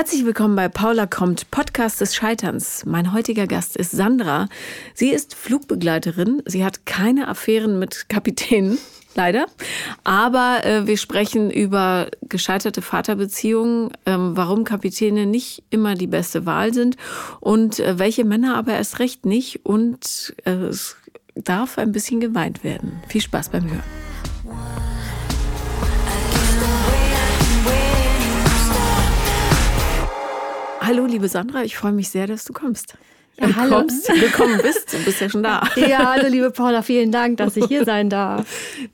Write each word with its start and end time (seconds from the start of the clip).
Herzlich 0.00 0.24
willkommen 0.24 0.56
bei 0.56 0.70
Paula 0.70 1.04
kommt, 1.04 1.50
Podcast 1.50 2.00
des 2.00 2.14
Scheiterns. 2.14 2.86
Mein 2.86 3.12
heutiger 3.12 3.46
Gast 3.46 3.76
ist 3.76 3.90
Sandra. 3.90 4.48
Sie 4.94 5.10
ist 5.10 5.34
Flugbegleiterin. 5.34 6.42
Sie 6.46 6.64
hat 6.64 6.86
keine 6.86 7.28
Affären 7.28 7.78
mit 7.78 8.08
Kapitänen, 8.08 8.78
leider. 9.14 9.44
Aber 10.02 10.64
äh, 10.64 10.86
wir 10.86 10.96
sprechen 10.96 11.50
über 11.50 12.08
gescheiterte 12.22 12.80
Vaterbeziehungen, 12.80 13.90
ähm, 14.06 14.38
warum 14.38 14.64
Kapitäne 14.64 15.26
nicht 15.26 15.64
immer 15.68 15.96
die 15.96 16.06
beste 16.06 16.46
Wahl 16.46 16.72
sind 16.72 16.96
und 17.40 17.78
äh, 17.78 17.98
welche 17.98 18.24
Männer 18.24 18.56
aber 18.56 18.72
erst 18.72 19.00
recht 19.00 19.26
nicht. 19.26 19.66
Und 19.66 20.34
äh, 20.46 20.52
es 20.52 20.96
darf 21.34 21.76
ein 21.76 21.92
bisschen 21.92 22.20
geweint 22.20 22.64
werden. 22.64 23.02
Viel 23.08 23.20
Spaß 23.20 23.50
beim 23.50 23.64
Hören. 23.64 24.89
Hallo, 30.90 31.06
liebe 31.06 31.28
Sandra, 31.28 31.62
ich 31.62 31.76
freue 31.76 31.92
mich 31.92 32.08
sehr, 32.08 32.26
dass 32.26 32.44
du 32.44 32.52
kommst. 32.52 32.96
Ja, 33.38 33.46
du 33.46 33.54
hallo. 33.54 33.76
Kommst, 33.76 34.08
gekommen 34.20 34.58
bist, 34.60 34.92
du 34.92 34.98
bist 35.04 35.20
ja 35.20 35.30
schon 35.30 35.44
da. 35.44 35.62
Ja, 35.76 36.10
hallo, 36.10 36.26
liebe 36.26 36.50
Paula, 36.50 36.82
vielen 36.82 37.12
Dank, 37.12 37.36
dass 37.36 37.56
ich 37.56 37.66
hier 37.66 37.84
sein 37.84 38.10
darf. 38.10 38.44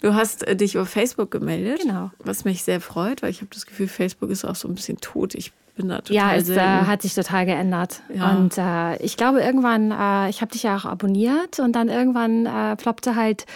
Du 0.02 0.12
hast 0.12 0.46
äh, 0.46 0.54
dich 0.54 0.74
über 0.74 0.84
Facebook 0.84 1.30
gemeldet. 1.30 1.80
Genau. 1.80 2.10
Was 2.18 2.44
mich 2.44 2.62
sehr 2.62 2.82
freut, 2.82 3.22
weil 3.22 3.30
ich 3.30 3.38
habe 3.38 3.48
das 3.50 3.64
Gefühl, 3.64 3.88
Facebook 3.88 4.28
ist 4.28 4.44
auch 4.44 4.56
so 4.56 4.68
ein 4.68 4.74
bisschen 4.74 4.98
tot. 4.98 5.34
Ich 5.34 5.52
bin 5.76 5.88
da 5.88 6.00
total 6.00 6.14
Ja, 6.14 6.34
es 6.34 6.48
äh, 6.48 6.58
hat 6.60 7.02
sich 7.02 7.14
total 7.14 7.46
geändert. 7.46 8.00
Ja. 8.12 8.30
Und 8.30 8.58
äh, 8.58 8.96
ich 9.04 9.16
glaube, 9.16 9.40
irgendwann, 9.40 9.90
äh, 9.92 10.30
ich 10.30 10.40
habe 10.40 10.50
dich 10.50 10.64
ja 10.64 10.76
auch 10.76 10.84
abonniert 10.84 11.60
und 11.60 11.72
dann 11.72 11.88
irgendwann 11.88 12.46
äh, 12.46 12.76
ploppte 12.76 13.14
halt 13.14 13.46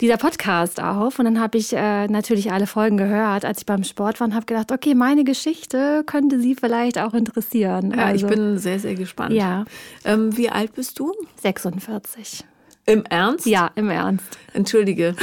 dieser 0.00 0.16
Podcast 0.16 0.82
auf. 0.82 1.18
Und 1.18 1.26
dann 1.26 1.40
habe 1.40 1.58
ich 1.58 1.72
äh, 1.72 2.08
natürlich 2.08 2.50
alle 2.50 2.66
Folgen 2.66 2.96
gehört, 2.96 3.44
als 3.44 3.58
ich 3.58 3.66
beim 3.66 3.84
Sport 3.84 4.20
war 4.20 4.26
und 4.26 4.34
habe 4.34 4.46
gedacht, 4.46 4.72
okay, 4.72 4.94
meine 4.94 5.24
Geschichte 5.24 6.02
könnte 6.06 6.40
sie 6.40 6.54
vielleicht 6.54 6.98
auch 6.98 7.14
interessieren. 7.14 7.92
ja, 7.96 8.06
Also, 8.06 8.26
ich 8.26 8.34
bin 8.34 8.58
sehr, 8.58 8.80
sehr 8.80 8.94
gespannt. 8.94 9.34
Ja. 9.34 9.64
Ähm, 10.04 10.36
wie 10.36 10.50
alt 10.50 10.74
bist 10.74 10.98
du? 10.98 11.12
46. 11.42 12.44
Im 12.88 13.04
Ernst? 13.04 13.46
Ja, 13.46 13.72
im 13.74 13.90
Ernst. 13.90 14.38
Entschuldige. 14.52 15.16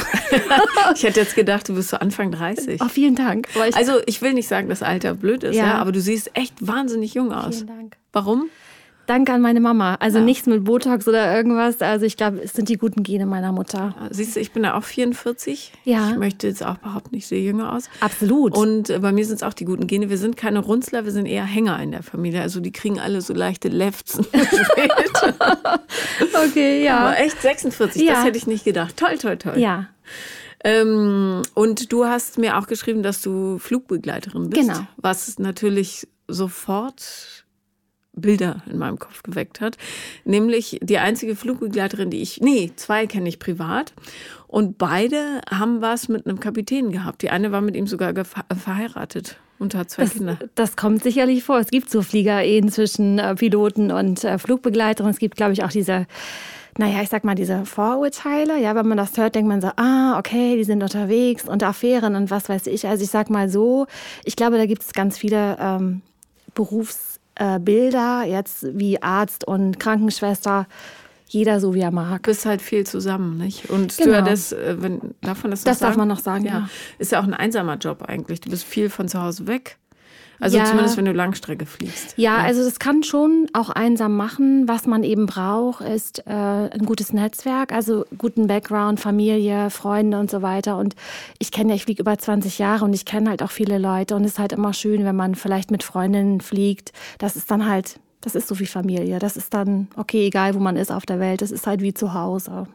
ich 0.94 1.02
hätte 1.02 1.20
jetzt 1.20 1.34
gedacht, 1.34 1.66
du 1.68 1.74
bist 1.74 1.88
so 1.88 1.96
Anfang 1.96 2.30
30. 2.30 2.80
Oh, 2.82 2.88
vielen 2.88 3.14
Dank. 3.14 3.48
Also, 3.72 4.00
ich 4.04 4.20
will 4.20 4.34
nicht 4.34 4.48
sagen, 4.48 4.68
dass 4.68 4.82
Alter 4.82 5.14
blöd 5.14 5.42
ist, 5.44 5.56
ja. 5.56 5.66
Ja. 5.66 5.74
aber 5.76 5.90
du 5.90 6.00
siehst 6.00 6.30
echt 6.34 6.54
wahnsinnig 6.60 7.14
jung 7.14 7.32
aus. 7.32 7.56
vielen 7.56 7.66
Dank. 7.66 7.96
Warum? 8.12 8.50
Danke 9.06 9.32
an 9.32 9.40
meine 9.42 9.60
Mama. 9.60 9.96
Also 9.96 10.18
Ja. 10.18 10.24
nichts 10.24 10.46
mit 10.46 10.64
Botox 10.64 11.06
oder 11.06 11.36
irgendwas. 11.36 11.80
Also 11.82 12.06
ich 12.06 12.16
glaube, 12.16 12.40
es 12.42 12.52
sind 12.54 12.68
die 12.68 12.76
guten 12.78 13.02
Gene 13.02 13.26
meiner 13.26 13.52
Mutter. 13.52 13.94
Siehst 14.10 14.36
du, 14.36 14.40
ich 14.40 14.52
bin 14.52 14.64
ja 14.64 14.76
auch 14.78 14.84
44. 14.84 15.72
Ja. 15.84 16.10
Ich 16.10 16.16
möchte 16.16 16.46
jetzt 16.46 16.64
auch 16.64 16.78
überhaupt 16.80 17.12
nicht 17.12 17.26
sehr 17.26 17.40
jünger 17.40 17.72
aus. 17.74 17.90
Absolut. 18.00 18.56
Und 18.56 18.90
äh, 18.90 18.98
bei 19.00 19.12
mir 19.12 19.24
sind 19.26 19.36
es 19.36 19.42
auch 19.42 19.52
die 19.54 19.64
guten 19.66 19.86
Gene. 19.86 20.08
Wir 20.10 20.18
sind 20.18 20.36
keine 20.36 20.60
Runzler, 20.60 21.04
wir 21.04 21.12
sind 21.12 21.26
eher 21.26 21.44
Hänger 21.44 21.78
in 21.82 21.90
der 21.92 22.02
Familie. 22.02 22.40
Also 22.42 22.60
die 22.60 22.72
kriegen 22.72 22.98
alle 22.98 23.20
so 23.20 23.34
leichte 23.34 23.68
Lefzen. 23.68 24.26
okay, 26.48 26.84
ja. 26.84 26.98
Aber 27.00 27.18
echt 27.18 27.40
46, 27.40 28.02
Ja. 28.02 28.14
das 28.14 28.24
hätte 28.24 28.38
ich 28.38 28.46
nicht 28.46 28.64
gedacht. 28.64 28.96
Toll, 28.96 29.18
toll, 29.18 29.36
toll. 29.38 29.58
Ja, 29.58 29.86
Ähm, 30.66 31.42
und 31.52 31.92
du 31.92 32.06
hast 32.06 32.38
mir 32.38 32.56
auch 32.56 32.66
geschrieben, 32.66 33.02
dass 33.02 33.20
du 33.20 33.58
Flugbegleiterin 33.58 34.48
bist. 34.48 34.62
Genau. 34.66 34.86
Was 34.96 35.38
natürlich 35.38 36.08
sofort 36.26 37.33
Bilder 38.16 38.62
in 38.70 38.78
meinem 38.78 38.98
Kopf 38.98 39.22
geweckt 39.22 39.60
hat. 39.60 39.76
Nämlich 40.24 40.78
die 40.82 40.98
einzige 40.98 41.36
Flugbegleiterin, 41.36 42.10
die 42.10 42.22
ich, 42.22 42.40
nee, 42.40 42.70
zwei 42.76 43.06
kenne 43.06 43.28
ich 43.28 43.38
privat. 43.38 43.92
Und 44.46 44.78
beide 44.78 45.40
haben 45.50 45.80
was 45.82 46.08
mit 46.08 46.26
einem 46.26 46.38
Kapitän 46.38 46.92
gehabt. 46.92 47.22
Die 47.22 47.30
eine 47.30 47.50
war 47.52 47.60
mit 47.60 47.74
ihm 47.76 47.86
sogar 47.86 48.10
gefa- 48.10 48.44
verheiratet 48.54 49.36
und 49.58 49.74
hat 49.74 49.90
zwei 49.90 50.04
das, 50.04 50.12
Kinder. 50.14 50.38
das 50.54 50.76
kommt 50.76 51.02
sicherlich 51.02 51.42
vor. 51.42 51.58
Es 51.58 51.68
gibt 51.70 51.90
so 51.90 52.02
Fliegerehen 52.02 52.68
zwischen 52.68 53.18
äh, 53.18 53.34
Piloten 53.34 53.90
und 53.90 54.22
äh, 54.22 54.38
Flugbegleitern. 54.38 55.08
Es 55.08 55.18
gibt, 55.18 55.36
glaube 55.36 55.52
ich, 55.54 55.64
auch 55.64 55.70
diese, 55.70 56.06
naja, 56.78 57.02
ich 57.02 57.08
sag 57.08 57.24
mal, 57.24 57.34
diese 57.34 57.64
Vorurteile. 57.64 58.60
Ja, 58.60 58.76
wenn 58.76 58.86
man 58.86 58.98
das 58.98 59.16
hört, 59.16 59.34
denkt 59.34 59.48
man 59.48 59.60
so, 59.60 59.70
ah, 59.76 60.18
okay, 60.18 60.56
die 60.56 60.64
sind 60.64 60.82
unterwegs 60.82 61.48
und 61.48 61.62
Affären 61.64 62.14
und 62.14 62.30
was 62.30 62.48
weiß 62.48 62.68
ich. 62.68 62.86
Also 62.86 63.02
ich 63.02 63.10
sag 63.10 63.30
mal 63.30 63.48
so, 63.48 63.86
ich 64.24 64.36
glaube, 64.36 64.56
da 64.56 64.66
gibt 64.66 64.82
es 64.82 64.92
ganz 64.92 65.18
viele 65.18 65.56
ähm, 65.60 66.02
Berufsbilder, 67.34 68.24
jetzt 68.26 68.66
wie 68.78 69.02
Arzt 69.02 69.46
und 69.46 69.78
Krankenschwester. 69.80 70.66
Jeder 71.26 71.58
so, 71.58 71.74
wie 71.74 71.80
er 71.80 71.90
mag. 71.90 72.22
Du 72.22 72.30
bist 72.30 72.46
halt 72.46 72.62
viel 72.62 72.86
zusammen, 72.86 73.38
nicht? 73.38 73.68
Und 73.70 73.96
Genau. 73.96 74.10
Stewardess, 74.12 74.52
äh, 74.52 74.76
wenn, 74.78 75.00
darf 75.20 75.42
man 75.42 75.50
das 75.50 75.60
noch 75.64 75.70
Das 75.72 75.78
darf 75.80 75.90
sagen? 75.90 75.98
man 75.98 76.08
noch 76.08 76.20
sagen, 76.20 76.44
ja. 76.44 76.68
Ist 76.98 77.12
ja 77.12 77.20
auch 77.20 77.24
ein 77.24 77.34
einsamer 77.34 77.76
Job 77.76 78.02
eigentlich. 78.06 78.40
Du 78.40 78.50
bist 78.50 78.62
viel 78.64 78.88
von 78.88 79.08
zu 79.08 79.20
Hause 79.20 79.46
weg. 79.48 79.78
Also 80.40 80.56
Ja. 80.58 80.64
zumindest, 80.64 80.96
wenn 80.96 81.04
du 81.04 81.12
Langstrecke 81.12 81.64
fliegst. 81.66 82.14
Ja, 82.16 82.38
also 82.38 82.62
das 82.64 82.78
kann 82.78 83.02
schon 83.02 83.48
auch 83.52 83.70
einsam 83.70 84.16
machen. 84.16 84.66
Was 84.68 84.86
man 84.86 85.04
eben 85.04 85.26
braucht, 85.26 85.80
ist 85.82 86.26
äh, 86.26 86.30
ein 86.32 86.84
gutes 86.86 87.12
Netzwerk, 87.12 87.72
also 87.72 88.04
guten 88.18 88.46
Background, 88.46 89.00
Familie, 89.00 89.70
Freunde 89.70 90.18
und 90.18 90.30
so 90.30 90.42
weiter. 90.42 90.76
Und 90.76 90.94
ich 91.38 91.50
kenne 91.52 91.70
ja, 91.70 91.76
ich 91.76 91.84
fliege 91.84 92.02
über 92.02 92.18
20 92.18 92.58
Jahre 92.58 92.84
und 92.84 92.92
ich 92.94 93.04
kenne 93.04 93.30
halt 93.30 93.42
auch 93.42 93.50
viele 93.50 93.78
Leute. 93.78 94.16
Und 94.16 94.24
es 94.24 94.32
ist 94.32 94.38
halt 94.38 94.52
immer 94.52 94.72
schön, 94.72 95.04
wenn 95.04 95.16
man 95.16 95.34
vielleicht 95.34 95.70
mit 95.70 95.82
Freundinnen 95.82 96.40
fliegt. 96.40 96.92
Das 97.18 97.36
ist 97.36 97.50
dann 97.50 97.66
halt, 97.68 98.00
das 98.20 98.34
ist 98.34 98.48
so 98.48 98.58
wie 98.58 98.66
Familie. 98.66 99.18
Das 99.18 99.36
ist 99.36 99.54
dann, 99.54 99.88
okay, 99.96 100.26
egal 100.26 100.54
wo 100.54 100.58
man 100.58 100.76
ist 100.76 100.90
auf 100.90 101.06
der 101.06 101.20
Welt, 101.20 101.42
das 101.42 101.50
ist 101.50 101.66
halt 101.66 101.80
wie 101.80 101.94
zu 101.94 102.12
Hause. 102.14 102.66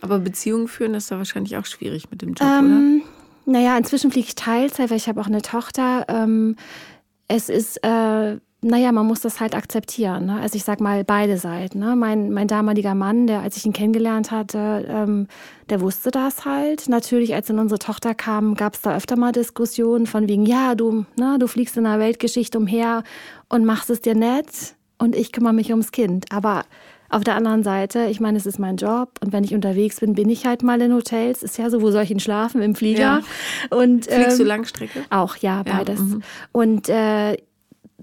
Aber 0.00 0.18
Beziehungen 0.20 0.68
führen 0.68 0.94
ist 0.94 1.10
da 1.10 1.18
wahrscheinlich 1.18 1.56
auch 1.56 1.64
schwierig 1.66 2.10
mit 2.10 2.22
dem 2.22 2.34
Job, 2.34 2.46
Ähm, 2.46 3.02
naja, 3.46 3.76
inzwischen 3.78 4.12
fliege 4.12 4.28
ich 4.28 4.34
Teilzeit, 4.34 4.90
weil 4.90 4.96
ich 4.98 5.08
habe 5.08 5.20
auch 5.20 5.26
eine 5.26 5.42
Tochter. 5.42 6.04
Ähm, 6.08 6.54
es 7.28 7.48
ist, 7.48 7.76
äh, 7.84 8.36
naja, 8.60 8.90
man 8.90 9.06
muss 9.06 9.20
das 9.20 9.38
halt 9.38 9.54
akzeptieren. 9.54 10.26
Ne? 10.26 10.40
Also 10.40 10.56
ich 10.56 10.64
sag 10.64 10.80
mal 10.80 11.04
beide 11.04 11.38
Seiten. 11.38 11.78
Ne? 11.78 11.94
Mein, 11.94 12.32
mein 12.32 12.48
damaliger 12.48 12.94
Mann, 12.94 13.28
der, 13.28 13.40
als 13.40 13.56
ich 13.56 13.64
ihn 13.64 13.72
kennengelernt 13.72 14.32
hatte, 14.32 14.84
ähm, 14.88 15.28
der 15.70 15.80
wusste 15.80 16.10
das 16.10 16.44
halt. 16.44 16.88
Natürlich, 16.88 17.34
als 17.34 17.46
dann 17.46 17.60
unsere 17.60 17.78
Tochter 17.78 18.14
kam, 18.14 18.54
gab 18.54 18.74
es 18.74 18.80
da 18.80 18.96
öfter 18.96 19.16
mal 19.16 19.30
Diskussionen 19.30 20.06
von 20.06 20.28
wegen, 20.28 20.44
ja, 20.44 20.74
du, 20.74 21.04
ne, 21.16 21.36
du 21.38 21.46
fliegst 21.46 21.76
in 21.76 21.86
einer 21.86 22.00
Weltgeschichte 22.00 22.58
umher 22.58 23.04
und 23.48 23.64
machst 23.64 23.90
es 23.90 24.00
dir 24.00 24.16
nett 24.16 24.74
und 24.98 25.14
ich 25.14 25.30
kümmere 25.30 25.52
mich 25.52 25.70
ums 25.70 25.92
Kind. 25.92 26.32
Aber 26.32 26.64
auf 27.10 27.24
der 27.24 27.34
anderen 27.36 27.62
Seite, 27.62 28.06
ich 28.10 28.20
meine, 28.20 28.36
es 28.38 28.46
ist 28.46 28.58
mein 28.58 28.76
Job 28.76 29.10
und 29.24 29.32
wenn 29.32 29.44
ich 29.44 29.54
unterwegs 29.54 30.00
bin, 30.00 30.14
bin 30.14 30.28
ich 30.28 30.44
halt 30.46 30.62
mal 30.62 30.80
in 30.80 30.92
Hotels. 30.92 31.42
Ist 31.42 31.56
ja 31.58 31.70
so, 31.70 31.80
wo 31.80 31.90
soll 31.90 32.02
ich 32.02 32.08
denn 32.10 32.20
schlafen? 32.20 32.60
Im 32.62 32.74
Flieger. 32.74 33.22
Und, 33.70 34.06
oder? 34.08 34.16
Fliegst 34.16 34.38
du 34.38 34.42
ähm, 34.42 34.48
Langstrecke? 34.48 35.04
Auch, 35.10 35.36
ja, 35.36 35.62
Ja, 35.66 35.72
beides. 35.78 36.00
mhm. 36.00 36.22
Und 36.52 36.88
äh, 36.88 37.36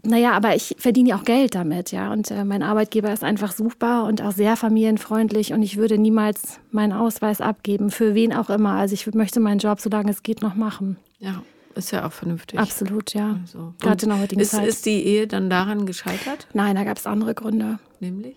naja, 0.07 0.33
aber 0.33 0.55
ich 0.55 0.75
verdiene 0.77 1.09
ja 1.09 1.15
auch 1.17 1.23
Geld 1.23 1.55
damit, 1.55 1.91
ja. 1.91 2.11
Und 2.11 2.29
äh, 2.29 2.43
mein 2.45 2.61
Arbeitgeber 2.63 3.11
ist 3.11 3.23
einfach 3.23 3.51
super 3.51 4.03
und 4.05 4.21
auch 4.21 4.31
sehr 4.33 4.55
familienfreundlich 4.55 5.53
und 5.53 5.61
ich 5.63 5.77
würde 5.77 5.97
niemals 5.97 6.59
meinen 6.71 6.93
Ausweis 6.93 7.41
abgeben, 7.41 7.89
für 7.89 8.13
wen 8.13 8.33
auch 8.33 8.49
immer. 8.49 8.71
Also 8.73 8.93
ich 8.93 9.11
möchte 9.13 9.39
meinen 9.39 9.59
Job, 9.59 9.79
solange 9.79 10.11
es 10.11 10.21
geht, 10.23 10.41
noch 10.41 10.55
machen. 10.55 10.97
Ja, 11.19 11.41
ist 11.75 11.91
ja 11.91 12.05
auch 12.05 12.11
vernünftig. 12.11 12.59
Absolut, 12.59 13.13
ja. 13.13 13.37
So. 13.45 13.73
Gerade 13.79 14.03
in 14.03 14.09
der 14.09 14.17
Und 14.17 14.23
heutigen 14.23 14.41
ist, 14.41 14.51
Zeit. 14.51 14.67
ist 14.67 14.85
die 14.85 15.03
Ehe 15.05 15.27
dann 15.27 15.49
daran 15.49 15.85
gescheitert? 15.87 16.47
Nein, 16.53 16.75
da 16.75 16.83
gab 16.83 16.97
es 16.97 17.07
andere 17.07 17.33
Gründe. 17.33 17.79
Nämlich? 17.99 18.35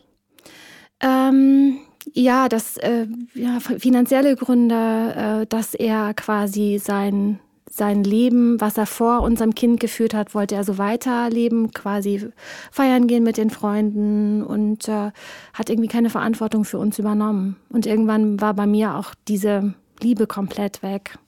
Ähm, 1.00 1.78
ja, 2.14 2.48
das 2.48 2.76
äh, 2.78 3.06
ja, 3.34 3.60
finanzielle 3.60 4.36
Gründe, 4.36 5.42
äh, 5.42 5.46
dass 5.46 5.74
er 5.74 6.14
quasi 6.14 6.80
sein 6.82 7.40
sein 7.70 8.02
Leben, 8.02 8.60
was 8.60 8.78
er 8.78 8.86
vor 8.86 9.22
unserem 9.22 9.54
Kind 9.54 9.78
geführt 9.78 10.14
hat, 10.14 10.34
wollte 10.34 10.54
er 10.54 10.64
so 10.64 10.78
weiterleben, 10.78 11.70
quasi 11.72 12.28
feiern 12.72 13.06
gehen 13.06 13.22
mit 13.22 13.36
den 13.36 13.50
Freunden 13.50 14.42
und 14.42 14.88
äh, 14.88 15.12
hat 15.52 15.70
irgendwie 15.70 15.88
keine 15.88 16.10
Verantwortung 16.10 16.64
für 16.64 16.78
uns 16.78 16.98
übernommen. 16.98 17.56
Und 17.68 17.86
irgendwann 17.86 18.40
war 18.40 18.54
bei 18.54 18.66
mir 18.66 18.96
auch 18.96 19.14
diese 19.28 19.74
Liebe 20.00 20.26
komplett 20.26 20.82
weg. 20.82 21.18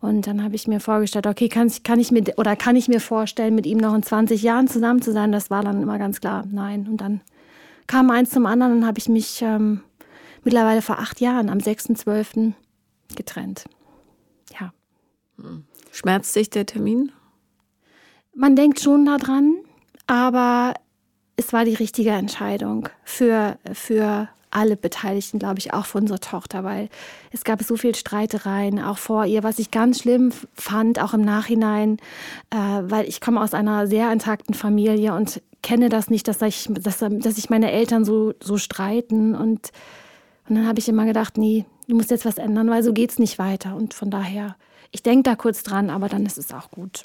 Und 0.00 0.26
dann 0.26 0.42
habe 0.42 0.54
ich 0.54 0.66
mir 0.66 0.80
vorgestellt, 0.80 1.26
okay, 1.26 1.48
kann, 1.48 1.70
kann 1.84 2.00
ich 2.00 2.10
mir 2.10 2.24
oder 2.36 2.56
kann 2.56 2.76
ich 2.76 2.88
mir 2.88 3.00
vorstellen, 3.00 3.54
mit 3.54 3.66
ihm 3.66 3.78
noch 3.78 3.94
in 3.94 4.02
20 4.02 4.42
Jahren 4.42 4.68
zusammen 4.68 5.00
zu 5.00 5.12
sein? 5.12 5.32
Das 5.32 5.50
war 5.50 5.62
dann 5.62 5.82
immer 5.82 5.98
ganz 5.98 6.20
klar, 6.20 6.44
nein. 6.50 6.88
Und 6.90 7.00
dann 7.00 7.20
kam 7.90 8.08
eins 8.12 8.30
zum 8.30 8.46
anderen 8.46 8.72
und 8.72 8.86
habe 8.86 9.00
ich 9.00 9.08
mich 9.08 9.42
ähm, 9.42 9.82
mittlerweile 10.44 10.80
vor 10.80 11.00
acht 11.00 11.20
Jahren, 11.20 11.48
am 11.48 11.58
6.12. 11.58 12.52
getrennt. 13.16 13.64
Ja. 14.60 14.72
Schmerzt 15.90 16.36
dich 16.36 16.50
der 16.50 16.66
Termin? 16.66 17.10
Man 18.32 18.54
denkt 18.54 18.78
schon 18.78 19.06
daran, 19.06 19.56
aber 20.06 20.74
es 21.34 21.52
war 21.52 21.64
die 21.64 21.74
richtige 21.74 22.10
Entscheidung 22.10 22.88
für, 23.02 23.58
für 23.72 24.28
alle 24.50 24.76
Beteiligten, 24.76 25.38
glaube 25.38 25.58
ich, 25.58 25.72
auch 25.72 25.86
für 25.86 25.98
unsere 25.98 26.20
Tochter, 26.20 26.64
weil 26.64 26.88
es 27.30 27.44
gab 27.44 27.62
so 27.62 27.76
viel 27.76 27.94
Streitereien, 27.94 28.80
auch 28.80 28.98
vor 28.98 29.24
ihr, 29.26 29.42
was 29.42 29.58
ich 29.58 29.70
ganz 29.70 30.00
schlimm 30.00 30.32
fand, 30.54 31.00
auch 31.00 31.14
im 31.14 31.22
Nachhinein, 31.22 31.98
äh, 32.50 32.56
weil 32.56 33.08
ich 33.08 33.20
komme 33.20 33.40
aus 33.40 33.54
einer 33.54 33.86
sehr 33.86 34.12
intakten 34.12 34.54
Familie 34.54 35.14
und 35.14 35.40
kenne 35.62 35.88
das 35.88 36.10
nicht, 36.10 36.26
dass 36.26 36.42
ich, 36.42 36.68
dass, 36.70 36.98
dass 36.98 37.34
sich 37.34 37.50
meine 37.50 37.70
Eltern 37.70 38.04
so, 38.04 38.34
so 38.40 38.58
streiten. 38.58 39.34
Und, 39.34 39.70
und 40.48 40.56
dann 40.56 40.66
habe 40.66 40.78
ich 40.78 40.88
immer 40.88 41.04
gedacht, 41.04 41.38
nee, 41.38 41.64
du 41.88 41.96
musst 41.96 42.10
jetzt 42.10 42.24
was 42.24 42.38
ändern, 42.38 42.70
weil 42.70 42.82
so 42.82 42.92
geht 42.92 43.10
es 43.10 43.18
nicht 43.18 43.38
weiter. 43.38 43.76
Und 43.76 43.94
von 43.94 44.10
daher, 44.10 44.56
ich 44.90 45.02
denke 45.02 45.24
da 45.24 45.36
kurz 45.36 45.62
dran, 45.62 45.90
aber 45.90 46.08
dann 46.08 46.26
ist 46.26 46.38
es 46.38 46.52
auch 46.52 46.70
gut. 46.70 47.04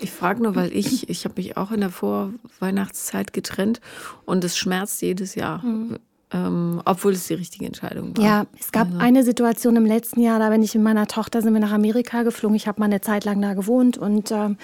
Ich 0.00 0.12
frage 0.12 0.42
nur, 0.42 0.54
weil 0.54 0.72
ich, 0.72 1.08
ich 1.08 1.24
habe 1.24 1.34
mich 1.36 1.56
auch 1.56 1.70
in 1.70 1.80
der 1.80 1.90
Vorweihnachtszeit 1.90 3.32
getrennt 3.32 3.80
und 4.24 4.44
es 4.44 4.56
schmerzt 4.56 5.02
jedes 5.02 5.34
Jahr. 5.34 5.62
Mhm. 5.64 5.98
Ähm, 6.34 6.82
obwohl 6.84 7.12
es 7.12 7.28
die 7.28 7.34
richtige 7.34 7.64
Entscheidung 7.64 8.16
war. 8.16 8.24
Ja, 8.24 8.46
es 8.58 8.72
gab 8.72 8.90
ja. 8.90 8.98
eine 8.98 9.22
Situation 9.22 9.76
im 9.76 9.86
letzten 9.86 10.20
Jahr, 10.20 10.40
da 10.40 10.50
bin 10.50 10.64
ich 10.64 10.74
mit 10.74 10.82
meiner 10.82 11.06
Tochter, 11.06 11.40
sind 11.40 11.52
wir 11.52 11.60
nach 11.60 11.70
Amerika 11.70 12.24
geflogen. 12.24 12.56
Ich 12.56 12.66
habe 12.66 12.80
mal 12.80 12.86
eine 12.86 13.00
Zeit 13.00 13.24
lang 13.24 13.40
da 13.40 13.54
gewohnt 13.54 13.98
und, 13.98 14.32
ähm, 14.32 14.56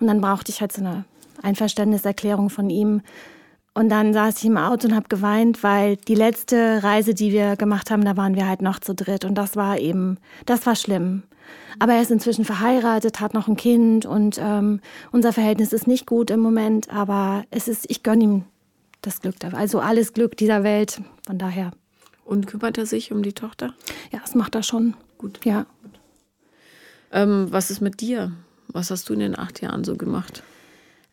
und 0.00 0.06
dann 0.06 0.20
brauchte 0.20 0.52
ich 0.52 0.60
halt 0.60 0.72
so 0.72 0.82
eine 0.82 1.06
Einverständniserklärung 1.42 2.50
von 2.50 2.68
ihm. 2.68 3.00
Und 3.72 3.88
dann 3.88 4.12
saß 4.12 4.36
ich 4.36 4.44
im 4.44 4.58
Auto 4.58 4.86
und 4.86 4.94
habe 4.94 5.08
geweint, 5.08 5.62
weil 5.62 5.96
die 5.96 6.14
letzte 6.14 6.82
Reise, 6.82 7.14
die 7.14 7.32
wir 7.32 7.56
gemacht 7.56 7.90
haben, 7.90 8.04
da 8.04 8.18
waren 8.18 8.34
wir 8.34 8.46
halt 8.46 8.60
noch 8.60 8.78
zu 8.78 8.94
dritt. 8.94 9.24
Und 9.24 9.34
das 9.34 9.56
war 9.56 9.78
eben, 9.78 10.18
das 10.44 10.66
war 10.66 10.76
schlimm. 10.76 11.22
Aber 11.78 11.94
er 11.94 12.02
ist 12.02 12.10
inzwischen 12.10 12.44
verheiratet, 12.44 13.20
hat 13.20 13.32
noch 13.32 13.48
ein 13.48 13.56
Kind 13.56 14.04
und 14.04 14.38
ähm, 14.40 14.80
unser 15.10 15.32
Verhältnis 15.32 15.72
ist 15.72 15.86
nicht 15.86 16.06
gut 16.06 16.30
im 16.30 16.40
Moment, 16.40 16.92
aber 16.92 17.44
es 17.50 17.66
ist, 17.66 17.90
ich 17.90 18.02
gönne 18.02 18.24
ihm 18.24 18.44
das 19.06 19.20
Glück. 19.20 19.36
Also 19.52 19.80
alles 19.80 20.12
Glück 20.12 20.36
dieser 20.36 20.62
Welt, 20.62 21.00
von 21.26 21.38
daher. 21.38 21.72
Und 22.24 22.46
kümmert 22.46 22.78
er 22.78 22.86
sich 22.86 23.12
um 23.12 23.22
die 23.22 23.32
Tochter? 23.32 23.74
Ja, 24.10 24.20
das 24.20 24.34
macht 24.34 24.54
er 24.54 24.62
schon. 24.62 24.94
Gut. 25.18 25.40
Ja. 25.44 25.66
Ähm, 27.12 27.48
was 27.50 27.70
ist 27.70 27.80
mit 27.80 28.00
dir? 28.00 28.32
Was 28.68 28.90
hast 28.90 29.08
du 29.08 29.12
in 29.12 29.20
den 29.20 29.38
acht 29.38 29.60
Jahren 29.60 29.84
so 29.84 29.96
gemacht? 29.96 30.42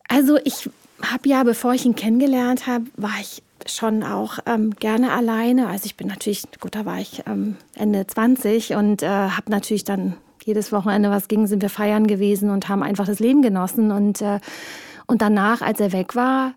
Also 0.08 0.38
ich 0.44 0.68
habe 1.02 1.28
ja, 1.28 1.42
bevor 1.42 1.74
ich 1.74 1.84
ihn 1.84 1.94
kennengelernt 1.94 2.66
habe, 2.66 2.86
war 2.96 3.14
ich 3.20 3.42
schon 3.66 4.02
auch 4.02 4.38
ähm, 4.46 4.74
gerne 4.74 5.12
alleine. 5.12 5.68
Also 5.68 5.86
ich 5.86 5.96
bin 5.96 6.08
natürlich, 6.08 6.44
gut, 6.60 6.74
da 6.74 6.84
war 6.84 6.98
ich 6.98 7.22
ähm, 7.26 7.56
Ende 7.74 8.06
20 8.06 8.74
und 8.74 9.02
äh, 9.02 9.06
habe 9.06 9.50
natürlich 9.50 9.84
dann 9.84 10.16
jedes 10.44 10.72
Wochenende, 10.72 11.10
was 11.10 11.28
ging, 11.28 11.46
sind 11.46 11.62
wir 11.62 11.70
feiern 11.70 12.06
gewesen 12.06 12.50
und 12.50 12.68
haben 12.68 12.82
einfach 12.82 13.06
das 13.06 13.20
Leben 13.20 13.42
genossen. 13.42 13.92
Und, 13.92 14.20
äh, 14.22 14.40
und 15.06 15.22
danach, 15.22 15.62
als 15.62 15.78
er 15.78 15.92
weg 15.92 16.16
war, 16.16 16.54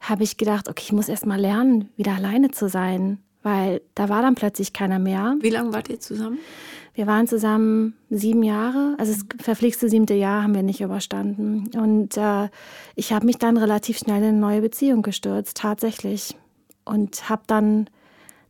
habe 0.00 0.22
ich 0.22 0.36
gedacht, 0.36 0.68
okay, 0.68 0.82
ich 0.86 0.92
muss 0.92 1.08
erst 1.08 1.26
mal 1.26 1.40
lernen, 1.40 1.90
wieder 1.96 2.14
alleine 2.14 2.50
zu 2.50 2.68
sein, 2.68 3.18
weil 3.42 3.80
da 3.94 4.08
war 4.08 4.22
dann 4.22 4.34
plötzlich 4.34 4.72
keiner 4.72 4.98
mehr. 4.98 5.36
Wie 5.40 5.50
lange 5.50 5.72
wart 5.72 5.88
ihr 5.88 6.00
zusammen? 6.00 6.38
Wir 6.94 7.06
waren 7.06 7.26
zusammen 7.26 7.94
sieben 8.08 8.42
Jahre, 8.42 8.94
also 8.98 9.12
das 9.12 9.26
verpflichtete 9.38 9.90
siebte 9.90 10.14
Jahr 10.14 10.42
haben 10.42 10.54
wir 10.54 10.62
nicht 10.62 10.80
überstanden. 10.80 11.70
Und 11.76 12.16
äh, 12.16 12.48
ich 12.94 13.12
habe 13.12 13.26
mich 13.26 13.36
dann 13.36 13.58
relativ 13.58 13.98
schnell 13.98 14.22
in 14.22 14.28
eine 14.28 14.38
neue 14.38 14.62
Beziehung 14.62 15.02
gestürzt, 15.02 15.58
tatsächlich. 15.58 16.36
Und 16.86 17.28
habe 17.28 17.42
dann 17.46 17.90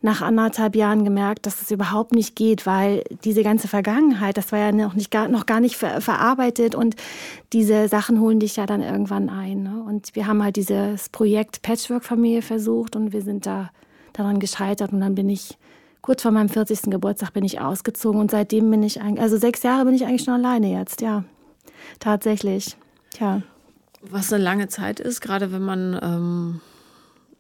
nach 0.07 0.23
anderthalb 0.23 0.77
Jahren 0.77 1.05
gemerkt, 1.05 1.47
dass 1.47 1.61
es 1.61 1.73
überhaupt 1.73 2.15
nicht 2.15 2.37
geht, 2.37 2.65
weil 2.65 3.03
diese 3.25 3.43
ganze 3.43 3.67
Vergangenheit, 3.67 4.37
das 4.37 4.53
war 4.53 4.61
ja 4.61 4.71
noch, 4.71 4.95
nicht, 4.95 5.13
noch 5.13 5.47
gar 5.47 5.59
nicht 5.59 5.77
ver 5.77 6.01
verarbeitet 6.01 6.77
und 6.77 6.95
diese 7.53 7.89
Sachen 7.89 8.21
holen 8.21 8.39
dich 8.39 8.55
ja 8.55 8.67
dann 8.67 8.83
irgendwann 8.83 9.29
ein. 9.29 9.65
Ne? 9.65 9.83
Und 9.85 10.15
wir 10.15 10.29
haben 10.29 10.45
halt 10.45 10.55
dieses 10.55 11.09
Projekt 11.09 11.63
Patchwork-Familie 11.63 12.43
versucht 12.43 12.95
und 12.95 13.13
wir 13.13 13.23
sind 13.23 13.47
da 13.47 13.71
daran 14.13 14.39
gescheitert 14.39 14.93
und 14.93 15.01
dann 15.01 15.17
bin 15.17 15.29
ich 15.29 15.59
kurz 16.03 16.23
vor 16.23 16.31
meinem 16.31 16.49
40. 16.49 16.83
Geburtstag 16.83 17.33
bin 17.33 17.45
ich 17.45 17.61
ausgezogen 17.61 18.21
und 18.21 18.31
seitdem 18.31 18.71
bin 18.71 18.85
ich 18.85 19.01
eigentlich, 19.01 19.21
also 19.21 19.37
sechs 19.37 19.65
Jahre 19.65 19.87
bin 19.87 19.95
ich 19.95 20.07
eigentlich 20.07 20.23
schon 20.23 20.35
alleine 20.35 20.71
jetzt, 20.73 21.01
ja. 21.01 21.25
Tatsächlich. 21.99 22.77
Tja. 23.11 23.43
Was 24.03 24.33
eine 24.33 24.43
lange 24.43 24.69
Zeit 24.69 25.01
ist, 25.01 25.21
gerade 25.21 25.51
wenn 25.51 25.63
man 25.63 25.99
ähm 26.01 26.61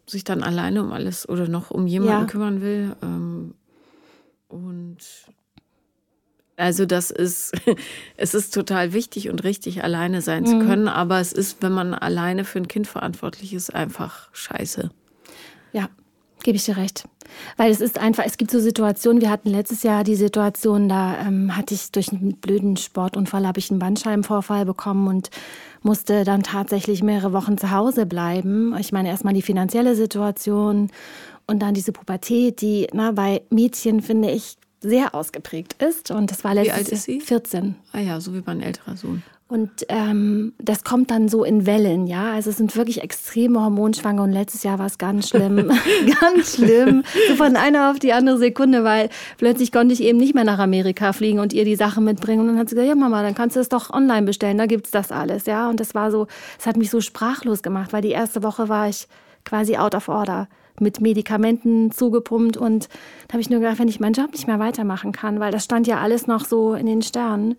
sich 0.08 0.24
dann 0.24 0.42
alleine 0.42 0.82
um 0.82 0.92
alles 0.92 1.28
oder 1.28 1.48
noch 1.48 1.70
um 1.70 1.86
jemanden 1.86 2.22
ja. 2.22 2.24
kümmern 2.26 2.60
will. 2.60 2.96
Ähm, 3.02 3.54
und 4.48 4.98
also 6.56 6.86
das 6.86 7.10
ist, 7.10 7.52
es 8.16 8.34
ist 8.34 8.54
total 8.54 8.92
wichtig 8.92 9.28
und 9.28 9.44
richtig, 9.44 9.84
alleine 9.84 10.22
sein 10.22 10.44
mhm. 10.44 10.46
zu 10.46 10.58
können, 10.60 10.88
aber 10.88 11.20
es 11.20 11.32
ist, 11.32 11.62
wenn 11.62 11.72
man 11.72 11.94
alleine 11.94 12.44
für 12.44 12.58
ein 12.58 12.68
Kind 12.68 12.86
verantwortlich 12.86 13.52
ist, 13.52 13.74
einfach 13.74 14.28
scheiße. 14.32 14.90
Ja, 15.72 15.90
Gebe 16.46 16.58
ich 16.58 16.64
dir 16.64 16.76
recht. 16.76 17.08
Weil 17.56 17.72
es 17.72 17.80
ist 17.80 17.98
einfach, 17.98 18.22
es 18.24 18.36
gibt 18.36 18.52
so 18.52 18.60
Situationen, 18.60 19.20
wir 19.20 19.30
hatten 19.30 19.50
letztes 19.50 19.82
Jahr 19.82 20.04
die 20.04 20.14
Situation, 20.14 20.88
da 20.88 21.26
ähm, 21.26 21.56
hatte 21.56 21.74
ich 21.74 21.90
durch 21.90 22.12
einen 22.12 22.36
blöden 22.36 22.76
Sportunfall, 22.76 23.44
habe 23.44 23.58
ich 23.58 23.68
einen 23.68 23.80
Bandscheibenvorfall 23.80 24.64
bekommen 24.64 25.08
und 25.08 25.30
musste 25.82 26.22
dann 26.22 26.44
tatsächlich 26.44 27.02
mehrere 27.02 27.32
Wochen 27.32 27.58
zu 27.58 27.72
Hause 27.72 28.06
bleiben. 28.06 28.76
Ich 28.78 28.92
meine, 28.92 29.08
erstmal 29.08 29.34
die 29.34 29.42
finanzielle 29.42 29.96
Situation 29.96 30.92
und 31.48 31.58
dann 31.62 31.74
diese 31.74 31.90
Pubertät, 31.90 32.60
die 32.60 32.86
na, 32.92 33.10
bei 33.10 33.42
Mädchen, 33.50 34.00
finde 34.00 34.30
ich, 34.30 34.56
sehr 34.78 35.16
ausgeprägt 35.16 35.82
ist. 35.82 36.12
Und 36.12 36.30
das 36.30 36.44
war 36.44 36.54
letztes 36.54 36.68
Jahr. 36.68 36.76
Wie 36.76 36.84
alt 36.84 36.92
ist 36.92 37.02
sie? 37.06 37.20
14. 37.20 37.74
Ah 37.90 37.98
ja, 37.98 38.20
so 38.20 38.32
wie 38.34 38.42
mein 38.46 38.60
älterer 38.60 38.96
Sohn. 38.96 39.24
Und 39.48 39.86
ähm, 39.90 40.54
das 40.58 40.82
kommt 40.82 41.12
dann 41.12 41.28
so 41.28 41.44
in 41.44 41.66
Wellen, 41.66 42.08
ja. 42.08 42.32
Also 42.32 42.50
es 42.50 42.56
sind 42.56 42.74
wirklich 42.74 43.02
extreme 43.02 43.60
Hormonschwanger 43.60 44.24
und 44.24 44.32
letztes 44.32 44.64
Jahr 44.64 44.80
war 44.80 44.86
es 44.86 44.98
ganz 44.98 45.28
schlimm, 45.28 45.56
ganz 46.20 46.56
schlimm. 46.56 47.04
So 47.28 47.36
von 47.36 47.54
einer 47.54 47.92
auf 47.92 48.00
die 48.00 48.12
andere 48.12 48.38
Sekunde, 48.38 48.82
weil 48.82 49.08
plötzlich 49.38 49.70
konnte 49.70 49.94
ich 49.94 50.02
eben 50.02 50.18
nicht 50.18 50.34
mehr 50.34 50.42
nach 50.42 50.58
Amerika 50.58 51.12
fliegen 51.12 51.38
und 51.38 51.52
ihr 51.52 51.64
die 51.64 51.76
Sachen 51.76 52.04
mitbringen. 52.04 52.40
Und 52.40 52.48
dann 52.48 52.58
hat 52.58 52.68
sie 52.68 52.74
gesagt, 52.74 52.88
ja 52.88 52.96
Mama, 52.96 53.22
dann 53.22 53.36
kannst 53.36 53.54
du 53.54 53.60
es 53.60 53.68
doch 53.68 53.90
online 53.90 54.26
bestellen, 54.26 54.58
da 54.58 54.66
gibt's 54.66 54.90
das 54.90 55.12
alles, 55.12 55.46
ja. 55.46 55.70
Und 55.70 55.78
das 55.78 55.94
war 55.94 56.10
so, 56.10 56.26
es 56.58 56.66
hat 56.66 56.76
mich 56.76 56.90
so 56.90 57.00
sprachlos 57.00 57.62
gemacht, 57.62 57.92
weil 57.92 58.02
die 58.02 58.10
erste 58.10 58.42
Woche 58.42 58.68
war 58.68 58.88
ich 58.88 59.06
quasi 59.44 59.76
out 59.76 59.94
of 59.94 60.08
order 60.08 60.48
mit 60.80 61.00
Medikamenten 61.00 61.90
zugepumpt 61.90 62.56
und 62.56 62.88
da 63.28 63.34
habe 63.34 63.40
ich 63.40 63.50
nur 63.50 63.60
gedacht, 63.60 63.78
wenn 63.78 63.88
ich 63.88 64.00
meinen 64.00 64.14
Job 64.14 64.32
nicht 64.32 64.46
mehr 64.46 64.58
weitermachen 64.58 65.12
kann, 65.12 65.40
weil 65.40 65.52
das 65.52 65.64
stand 65.64 65.86
ja 65.86 65.98
alles 65.98 66.26
noch 66.26 66.44
so 66.44 66.74
in 66.74 66.86
den 66.86 67.02
Sternen 67.02 67.56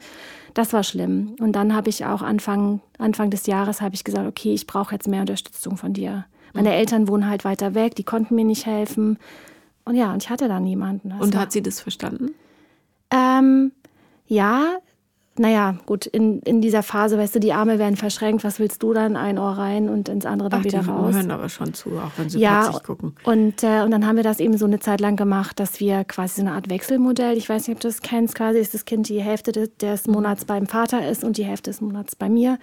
das 0.57 0.73
war 0.73 0.83
schlimm. 0.83 1.35
Und 1.39 1.53
dann 1.53 1.75
habe 1.75 1.89
ich 1.89 2.05
auch 2.05 2.21
Anfang, 2.21 2.81
Anfang 2.97 3.29
des 3.29 3.45
Jahres 3.45 3.81
habe 3.81 3.95
ich 3.95 4.03
gesagt, 4.03 4.27
okay, 4.27 4.53
ich 4.53 4.65
brauche 4.65 4.95
jetzt 4.95 5.07
mehr 5.07 5.21
Unterstützung 5.21 5.77
von 5.77 5.93
dir. 5.93 6.25
Meine 6.53 6.69
mhm. 6.69 6.75
Eltern 6.75 7.07
wohnen 7.07 7.29
halt 7.29 7.45
weiter 7.45 7.75
weg, 7.75 7.95
die 7.95 8.03
konnten 8.03 8.35
mir 8.35 8.45
nicht 8.45 8.65
helfen. 8.65 9.19
Und 9.85 9.95
ja, 9.95 10.11
und 10.11 10.23
ich 10.23 10.29
hatte 10.29 10.47
da 10.47 10.59
niemanden. 10.59 11.09
Das 11.09 11.21
und 11.21 11.37
hat 11.37 11.51
sie 11.51 11.61
das 11.61 11.79
verstanden? 11.79 12.31
Ähm, 13.11 13.71
ja, 14.25 14.77
naja, 15.39 15.75
gut, 15.85 16.05
in, 16.05 16.39
in 16.41 16.61
dieser 16.61 16.83
Phase, 16.83 17.17
weißt 17.17 17.35
du, 17.35 17.39
die 17.39 17.53
Arme 17.53 17.79
werden 17.79 17.95
verschränkt, 17.95 18.43
was 18.43 18.59
willst 18.59 18.83
du 18.83 18.93
dann? 18.93 19.15
Ein 19.15 19.37
Ohr 19.37 19.51
rein 19.51 19.89
und 19.89 20.09
ins 20.09 20.25
andere 20.25 20.49
dann 20.49 20.61
Ach, 20.61 20.65
wieder 20.65 20.79
die 20.79 20.89
raus. 20.89 21.15
hören 21.15 21.31
aber 21.31 21.49
schon 21.49 21.73
zu, 21.73 21.91
auch 21.91 22.11
wenn 22.17 22.29
sie 22.29 22.39
ja, 22.39 22.63
plötzlich 22.63 22.83
gucken. 22.83 23.15
Und, 23.23 23.63
äh, 23.63 23.81
und 23.83 23.91
dann 23.91 24.05
haben 24.05 24.15
wir 24.15 24.23
das 24.23 24.39
eben 24.39 24.57
so 24.57 24.65
eine 24.65 24.79
Zeit 24.79 25.01
lang 25.01 25.15
gemacht, 25.15 25.59
dass 25.59 25.79
wir 25.79 26.03
quasi 26.03 26.41
so 26.41 26.47
eine 26.47 26.53
Art 26.53 26.69
Wechselmodell, 26.69 27.37
ich 27.37 27.47
weiß 27.47 27.67
nicht, 27.67 27.77
ob 27.77 27.81
du 27.81 27.87
das 27.87 28.01
kennst, 28.01 28.35
quasi 28.35 28.59
ist 28.59 28.73
das 28.73 28.85
Kind 28.85 29.09
die 29.09 29.21
Hälfte 29.21 29.51
des, 29.51 29.75
des 29.77 30.07
Monats 30.07 30.45
beim 30.45 30.67
Vater 30.67 31.07
ist 31.07 31.23
und 31.23 31.37
die 31.37 31.45
Hälfte 31.45 31.69
des 31.69 31.81
Monats 31.81 32.15
bei 32.15 32.29
mir. 32.29 32.57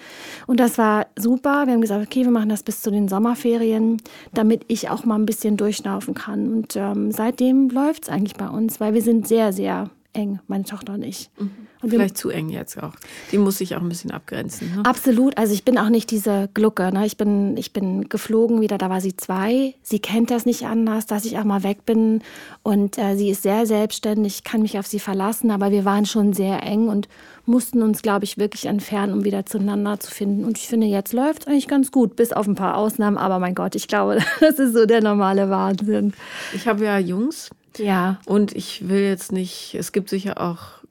Und 0.47 0.61
das 0.61 0.79
war 0.79 1.07
super. 1.17 1.67
Wir 1.67 1.75
haben 1.75 1.81
gesagt, 1.81 2.05
okay, 2.05 2.25
wir 2.25 2.31
machen 2.31 2.49
das 2.49 2.63
bis 2.63 2.83
zu 2.83 2.91
den 2.91 3.09
Sommerferien, 3.09 3.99
damit 4.33 4.65
ich 4.69 4.91
auch 4.91 5.05
mal 5.05 5.17
ein 5.17 5.27
bisschen 5.27 5.57
durchschnaufen 5.57 6.15
kann. 6.15 6.53
Und 6.53 6.77
ähm, 6.77 7.13
seitdem 7.13 7.71
läuft 7.71 8.05
es 8.05 8.09
eigentlich 8.09 8.35
bei 8.35 8.49
uns, 8.49 8.81
weil 8.81 8.95
wir 8.95 9.03
sind 9.03 9.29
sehr, 9.29 9.53
sehr 9.53 9.91
eng, 10.15 10.41
meine 10.47 10.65
Tochter 10.65 10.95
und 10.95 11.03
ich. 11.03 11.31
Mhm. 11.39 11.51
Und 11.83 11.91
Vielleicht 11.91 12.17
zu 12.17 12.31
eng 12.31 12.49
jetzt 12.49 12.83
auch. 12.83 12.93
Die 13.31 13.37
muss 13.37 13.59
sich 13.59 13.77
auch 13.77 13.83
ein 13.83 13.89
bisschen 13.91 14.11
abgrenzen. 14.11 14.75
Ne? 14.75 14.85
Absolut. 14.87 15.37
Also 15.37 15.53
ich 15.53 15.65
bin 15.65 15.77
auch 15.77 15.91
nicht 15.91 16.11
diese 16.11 16.49
Glucke. 16.55 16.91
Ne? 16.93 17.05
Ich, 17.05 17.19
bin, 17.19 17.59
ich 17.59 17.75
bin 17.75 18.09
geflogen 18.09 18.63
wieder, 18.63 18.79
da 18.79 18.89
war 18.89 19.03
sie 19.03 19.17
zwei. 19.17 19.75
Sie 19.83 19.99
kennt 19.99 20.31
das 20.31 20.47
nicht 20.47 20.65
anders, 20.65 21.05
dass 21.05 21.27
ich 21.27 21.37
auch 21.39 21.45
mal 21.45 21.63
weg 21.63 21.85
bin. 21.85 22.23
Und 22.63 22.97
äh, 22.97 23.17
sie 23.17 23.29
ist 23.29 23.43
sehr 23.43 23.67
selbstständig, 23.67 24.45
kann 24.45 24.63
mich 24.63 24.79
auf 24.79 24.87
sie 24.87 24.99
verlassen. 24.99 25.51
Aber 25.51 25.71
wir 25.73 25.85
waren 25.85 26.07
schon 26.07 26.33
sehr 26.33 26.63
eng 26.63 26.89
und 26.89 27.07
mussten 27.45 27.83
uns, 27.83 28.01
glaube 28.01 28.25
ich, 28.25 28.39
wirklich 28.39 28.65
entfernen, 28.65 29.13
um 29.13 29.25
wieder 29.25 29.45
zueinander 29.45 30.01
zu 30.01 30.11
finden. 30.11 30.45
Und 30.45 30.57
ich 30.57 30.69
finde, 30.69 30.87
jetzt 30.87 31.13
läuft 31.13 31.43
es 31.43 31.47
eigentlich 31.49 31.69
ganz 31.69 31.91
gut, 31.91 32.17
bis 32.17 32.33
auf 32.33 32.47
ein 32.47 32.55
paar 32.55 32.79
Ausnahmen. 32.79 33.19
Aber 33.19 33.39
mein 33.39 33.55
Gott, 33.55 33.75
ich 33.75 33.89
glaube, 33.89 34.21
das 34.41 34.59
ist 34.59 34.73
so 34.73 34.87
der 34.87 35.03
normale 35.03 35.51
Wahnsinn. 35.51 36.15
Ich 36.55 36.67
habe 36.67 36.85
ja 36.85 36.99
Jungs. 36.99 37.51
Ja. 37.79 38.21
Und 38.27 38.55
ich 38.55 38.89
will 38.89 39.01
jetzt 39.01 39.33
nicht, 39.33 39.75
es 39.75 39.93
gibt 39.93 40.09
sicher 40.09 40.41
auch 40.41 40.85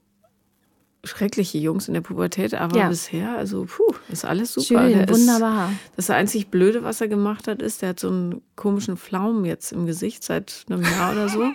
schreckliche 1.04 1.58
Jungs 1.58 1.88
in 1.88 1.94
der 1.94 2.00
Pubertät, 2.00 2.54
aber 2.54 2.76
ja. 2.78 2.88
bisher, 2.88 3.36
also 3.36 3.66
puh, 3.66 3.94
ist 4.10 4.24
alles 4.24 4.52
super. 4.52 4.88
Schön, 4.88 4.98
der 4.98 5.08
wunderbar. 5.08 5.70
Ist, 5.70 5.78
das 5.96 6.10
einzig 6.10 6.48
Blöde, 6.48 6.82
was 6.82 7.00
er 7.00 7.08
gemacht 7.08 7.46
hat, 7.46 7.62
ist, 7.62 7.82
der 7.82 7.90
hat 7.90 8.00
so 8.00 8.08
einen 8.08 8.42
komischen 8.56 8.96
Pflaumen 8.96 9.44
jetzt 9.44 9.72
im 9.72 9.86
Gesicht 9.86 10.24
seit 10.24 10.64
einem 10.68 10.82
Jahr 10.82 11.12
oder 11.12 11.28
so. 11.28 11.44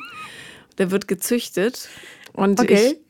Der 0.78 0.92
wird 0.92 1.10
gezüchtet 1.10 1.90
und 2.32 2.58
okay. 2.58 2.92
ich 2.92 3.09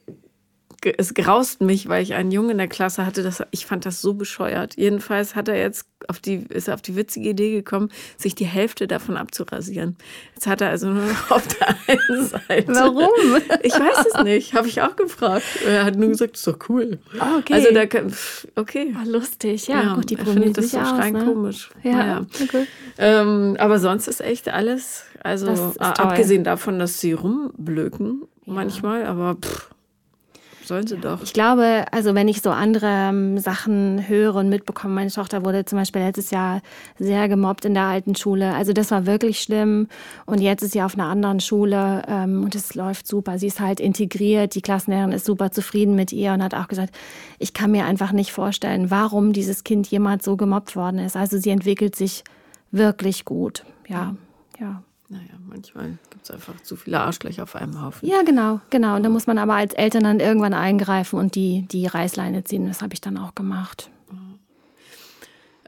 es 0.98 1.14
graust 1.14 1.62
mich, 1.62 1.88
weil 1.90 2.04
ich 2.04 2.14
einen 2.14 2.32
Jungen 2.32 2.52
in 2.52 2.58
der 2.58 2.68
Klasse 2.68 3.06
hatte, 3.06 3.24
das, 3.24 3.44
ich 3.52 3.66
fand 3.66 3.86
das 3.86 4.02
so 4.02 4.14
bescheuert. 4.14 4.76
Jedenfalls 4.78 5.36
hat 5.36 5.48
er 5.48 5.58
jetzt 5.58 5.86
auf 6.08 6.20
die, 6.20 6.46
ist 6.50 6.68
er 6.68 6.76
auf 6.76 6.82
die 6.82 6.96
witzige 6.96 7.30
Idee 7.30 7.52
gekommen, 7.52 7.90
sich 8.18 8.36
die 8.36 8.46
Hälfte 8.46 8.88
davon 8.88 9.18
abzurasieren. 9.18 9.98
Jetzt 10.36 10.48
hat 10.48 10.62
er 10.62 10.70
also 10.70 10.88
nur 10.88 11.06
noch 11.06 11.32
auf 11.32 11.48
der 11.48 11.68
einen 11.88 12.26
Seite. 12.26 12.68
Warum? 12.68 13.42
Ich 13.62 13.74
weiß 13.74 14.06
es 14.14 14.24
nicht, 14.24 14.54
habe 14.54 14.68
ich 14.68 14.82
auch 14.82 14.96
gefragt. 14.96 15.44
Er 15.66 15.84
hat 15.84 15.98
nur 15.98 16.10
gesagt, 16.10 16.34
das 16.34 16.42
ist 16.42 16.48
doch 16.48 16.70
cool. 16.70 17.00
Oh, 17.20 17.40
okay. 17.40 17.54
Also 17.54 17.74
da 17.74 17.82
okay. 18.56 18.96
Oh, 18.96 19.10
lustig, 19.10 19.68
ja, 19.68 19.84
ja 19.84 19.96
gut, 19.96 20.10
die 20.10 20.16
probieren 20.16 20.54
das 20.54 20.72
so 20.72 20.80
rein 20.80 21.14
ne? 21.14 21.26
komisch. 21.26 21.70
Ja, 21.84 21.92
naja. 21.92 22.26
okay. 22.42 22.66
ähm, 22.98 23.58
aber 23.60 23.80
sonst 23.80 24.08
ist 24.08 24.22
echt 24.22 24.50
alles, 24.50 25.04
also 25.24 25.74
abgesehen 25.80 26.44
davon, 26.44 26.80
dass 26.80 27.00
sie 27.00 27.14
rumblöken 27.14 28.24
ja. 28.46 28.54
manchmal, 28.54 29.06
aber 29.06 29.36
pff, 29.36 29.70
sollen 30.70 30.88
sie 30.88 30.98
doch. 30.98 31.22
Ich 31.22 31.34
glaube, 31.34 31.84
also 31.92 32.16
wenn 32.16 32.30
ich 32.30 32.42
so 32.42 32.52
andere 32.52 32.86
ähm, 32.88 33.38
Sachen 33.38 34.08
höre 34.08 34.36
und 34.36 34.48
mitbekomme, 34.48 34.94
meine 34.94 35.12
Tochter 35.12 35.44
wurde 35.44 35.66
zum 35.66 35.78
Beispiel 35.78 36.02
letztes 36.02 36.32
Jahr 36.32 36.62
sehr 36.98 37.28
gemobbt 37.28 37.66
in 37.66 37.74
der 37.74 37.84
alten 37.84 38.16
Schule. 38.16 38.54
Also 38.54 38.72
das 38.72 38.92
war 38.92 39.06
wirklich 39.06 39.42
schlimm. 39.42 39.88
Und 40.26 40.40
jetzt 40.40 40.64
ist 40.64 40.72
sie 40.72 40.82
auf 40.82 40.94
einer 40.94 41.08
anderen 41.08 41.42
Schule 41.42 42.04
ähm, 42.08 42.46
und 42.46 42.56
es 42.56 42.74
läuft 42.76 43.06
super. 43.06 43.38
Sie 43.38 43.48
ist 43.48 43.60
halt 43.60 43.82
integriert, 43.82 44.56
die 44.56 44.62
Klassenlehrerin 44.62 45.12
ist 45.12 45.26
super 45.26 45.52
zufrieden 45.52 45.96
mit 45.96 46.14
ihr 46.14 46.32
und 46.32 46.42
hat 46.42 46.54
auch 46.54 46.70
gesagt, 46.70 46.96
ich 47.38 47.54
kann 47.54 47.72
mir 47.72 47.84
einfach 47.84 48.14
nicht 48.14 48.32
vorstellen, 48.32 48.90
warum 48.90 49.34
dieses 49.34 49.66
Kind 49.66 49.88
jemals 49.88 50.24
so 50.24 50.38
gemobbt 50.38 50.78
worden 50.78 51.00
ist. 51.00 51.18
Also 51.18 51.38
sie 51.38 51.50
entwickelt 51.50 51.98
sich 51.98 52.24
wirklich 52.72 53.26
gut. 53.26 53.66
Ja, 53.88 54.16
ja. 54.60 54.84
Naja, 55.12 55.34
manchmal 55.48 55.98
gibt 56.12 56.24
es 56.24 56.32
einfach 56.32 56.54
zu 56.62 56.76
viele 56.76 57.00
Arschlöcher 57.00 57.44
auf 57.44 57.56
einem 57.56 57.82
Haufen. 57.82 58.08
Ja, 58.08 58.22
genau, 58.22 58.62
genau. 58.70 58.96
Und 58.96 59.02
da 59.02 59.10
muss 59.10 59.26
man 59.26 59.40
aber 59.40 59.56
als 59.56 59.74
Eltern 59.74 60.04
dann 60.04 60.20
irgendwann 60.20 60.54
eingreifen 60.54 61.18
und 61.18 61.34
die, 61.34 61.64
die 61.64 61.88
Reißleine 61.88 62.44
ziehen. 62.44 62.68
Das 62.68 62.84
habe 62.84 62.94
ich 62.94 63.02
dann 63.02 63.18
auch 63.18 63.34
gemacht. 63.34 63.90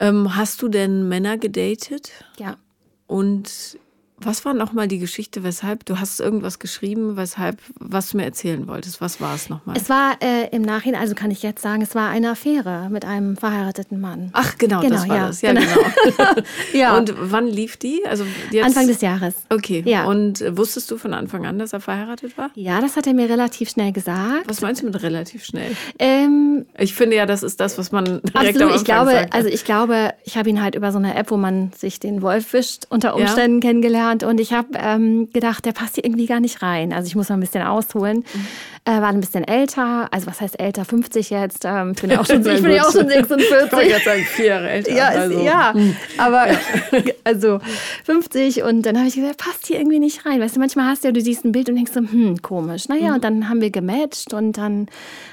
Ähm, 0.01 0.35
hast 0.35 0.61
du 0.61 0.67
denn 0.67 1.07
Männer 1.07 1.37
gedatet? 1.37 2.11
Ja. 2.37 2.57
Und 3.05 3.77
was 4.23 4.45
war 4.45 4.53
nochmal 4.53 4.87
die 4.87 4.99
Geschichte, 4.99 5.43
weshalb 5.43 5.85
du 5.85 5.99
hast 5.99 6.19
irgendwas 6.19 6.59
geschrieben, 6.59 7.17
weshalb, 7.17 7.57
was 7.79 8.09
du 8.09 8.17
mir 8.17 8.25
erzählen 8.25 8.67
wolltest? 8.67 9.01
Was 9.01 9.19
war 9.21 9.35
es 9.35 9.49
nochmal? 9.49 9.75
Es 9.77 9.89
war 9.89 10.17
äh, 10.21 10.47
im 10.55 10.61
Nachhinein, 10.61 11.01
also 11.01 11.15
kann 11.15 11.31
ich 11.31 11.43
jetzt 11.43 11.61
sagen, 11.61 11.81
es 11.81 11.95
war 11.95 12.09
eine 12.09 12.31
Affäre 12.31 12.89
mit 12.89 13.05
einem 13.05 13.37
verheirateten 13.37 13.99
Mann. 13.99 14.29
Ach, 14.33 14.57
genau, 14.57 14.81
Genau, 14.81 14.95
das 14.95 15.07
war 15.09 15.15
ja, 15.15 15.27
das. 15.27 15.41
Ja, 15.41 15.53
genau. 15.53 15.65
genau. 16.05 16.47
Ja. 16.73 16.97
Und 16.97 17.13
wann 17.19 17.47
lief 17.47 17.77
die? 17.77 18.01
Also 18.07 18.25
jetzt, 18.51 18.65
Anfang 18.65 18.87
des 18.87 19.01
Jahres. 19.01 19.35
Okay. 19.49 19.83
Ja. 19.85 20.05
Und 20.05 20.43
wusstest 20.57 20.89
du 20.91 20.97
von 20.97 21.13
Anfang 21.13 21.45
an, 21.45 21.59
dass 21.59 21.73
er 21.73 21.79
verheiratet 21.79 22.37
war? 22.37 22.49
Ja, 22.55 22.81
das 22.81 22.95
hat 22.97 23.07
er 23.07 23.13
mir 23.13 23.29
relativ 23.29 23.69
schnell 23.69 23.91
gesagt. 23.91 24.47
Was 24.47 24.61
meinst 24.61 24.81
du 24.81 24.85
mit 24.87 25.01
relativ 25.03 25.43
schnell? 25.45 25.75
Ähm, 25.99 26.65
Ich 26.77 26.93
finde 26.93 27.15
ja, 27.15 27.25
das 27.25 27.43
ist 27.43 27.59
das, 27.59 27.77
was 27.77 27.91
man 27.91 28.05
direkt 28.05 28.35
am 28.35 28.41
absolut. 28.45 28.61
Anfang 28.61 28.75
Ich 28.77 28.83
glaube, 28.85 29.11
sagt. 29.11 29.33
also 29.33 29.49
ich 29.49 29.65
glaube, 29.65 30.13
ich 30.23 30.37
habe 30.37 30.49
ihn 30.49 30.61
halt 30.61 30.75
über 30.75 30.91
so 30.91 30.97
eine 30.97 31.15
App, 31.15 31.31
wo 31.31 31.37
man 31.37 31.71
sich 31.77 31.99
den 31.99 32.21
Wolf 32.21 32.53
wischt, 32.53 32.85
unter 32.89 33.15
Umständen 33.15 33.59
kennengelernt. 33.59 34.10
Und 34.23 34.39
ich 34.39 34.53
habe 34.53 34.67
ähm, 34.75 35.29
gedacht, 35.33 35.65
der 35.65 35.71
passt 35.71 35.95
hier 35.95 36.05
irgendwie 36.05 36.25
gar 36.25 36.39
nicht 36.39 36.61
rein. 36.61 36.93
Also 36.93 37.07
ich 37.07 37.15
muss 37.15 37.29
mal 37.29 37.35
ein 37.35 37.41
bisschen 37.41 37.63
ausholen. 37.63 38.17
Mhm. 38.17 38.47
Äh, 38.85 38.99
war 39.01 39.09
ein 39.09 39.19
bisschen 39.21 39.43
älter, 39.43 40.07
also 40.11 40.25
was 40.27 40.41
heißt 40.41 40.59
älter? 40.59 40.85
50 40.85 41.29
jetzt. 41.29 41.65
Ähm, 41.65 41.91
ich 41.95 42.01
bin 42.01 42.09
ja 42.11 42.19
auch 42.19 42.25
schon, 42.25 42.37
ich 42.45 42.61
bin 42.61 42.71
ja 42.71 42.83
auch 42.83 42.91
schon 42.91 43.09
Ich 43.09 43.29
wollte 43.29 43.43
46. 43.45 43.89
gerade 43.89 44.03
sagen, 44.03 44.23
vier 44.23 44.45
Jahre 44.45 44.69
älter. 44.69 44.93
Ja, 44.95 45.07
also. 45.09 45.37
ist, 45.37 45.43
ja. 45.45 45.73
aber 46.17 46.47
also 47.23 47.59
50 48.05 48.63
und 48.63 48.81
dann 48.83 48.97
habe 48.97 49.07
ich 49.07 49.15
gesagt, 49.15 49.37
passt 49.37 49.67
hier 49.67 49.77
irgendwie 49.79 49.99
nicht 49.99 50.25
rein. 50.25 50.39
Weißt 50.41 50.55
du, 50.55 50.59
manchmal 50.59 50.87
hast 50.87 51.03
du 51.03 51.09
ja, 51.09 51.11
du 51.11 51.21
siehst 51.21 51.45
ein 51.45 51.51
Bild 51.51 51.69
und 51.69 51.75
denkst 51.75 51.91
so, 51.93 51.99
hm, 51.99 52.41
komisch. 52.41 52.87
Naja, 52.89 53.09
Mhm. 53.09 53.13
und 53.15 53.23
dann 53.23 53.49
haben 53.49 53.61
wir 53.61 53.69
gematcht 53.71 54.33
und 54.33 54.57
dann 54.57 54.87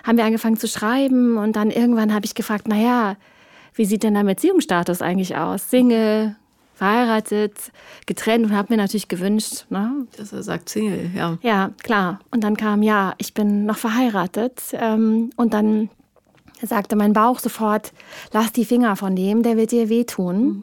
haben 0.04 0.16
wir 0.18 0.24
angefangen 0.24 0.56
zu 0.58 0.68
schreiben 0.68 1.36
und 1.38 1.56
dann 1.56 1.70
irgendwann 1.70 2.12
habe 2.14 2.26
ich 2.26 2.34
gefragt, 2.34 2.68
naja, 2.68 3.16
wie 3.74 3.84
sieht 3.84 4.02
denn 4.02 4.14
dein 4.14 4.26
Beziehungsstatus 4.26 5.00
eigentlich 5.02 5.36
aus? 5.36 5.70
Single, 5.70 6.36
verheiratet, 6.78 7.72
getrennt 8.06 8.46
und 8.46 8.56
habe 8.56 8.72
mir 8.72 8.76
natürlich 8.76 9.08
gewünscht, 9.08 9.66
ne? 9.68 10.06
Dass 10.16 10.32
er 10.32 10.44
sagt 10.44 10.68
Single, 10.68 11.10
ja. 11.14 11.36
Ja, 11.42 11.72
klar. 11.82 12.20
Und 12.30 12.44
dann 12.44 12.56
kam, 12.56 12.84
ja, 12.84 13.14
ich 13.18 13.34
bin 13.34 13.66
noch 13.66 13.78
verheiratet. 13.78 14.62
Ähm, 14.74 15.30
und 15.36 15.54
dann 15.54 15.90
sagte 16.62 16.94
mein 16.94 17.12
Bauch 17.12 17.40
sofort, 17.40 17.92
lass 18.32 18.52
die 18.52 18.64
Finger 18.64 18.94
von 18.94 19.16
dem, 19.16 19.42
der 19.42 19.56
wird 19.56 19.72
dir 19.72 19.88
wehtun. 19.88 20.62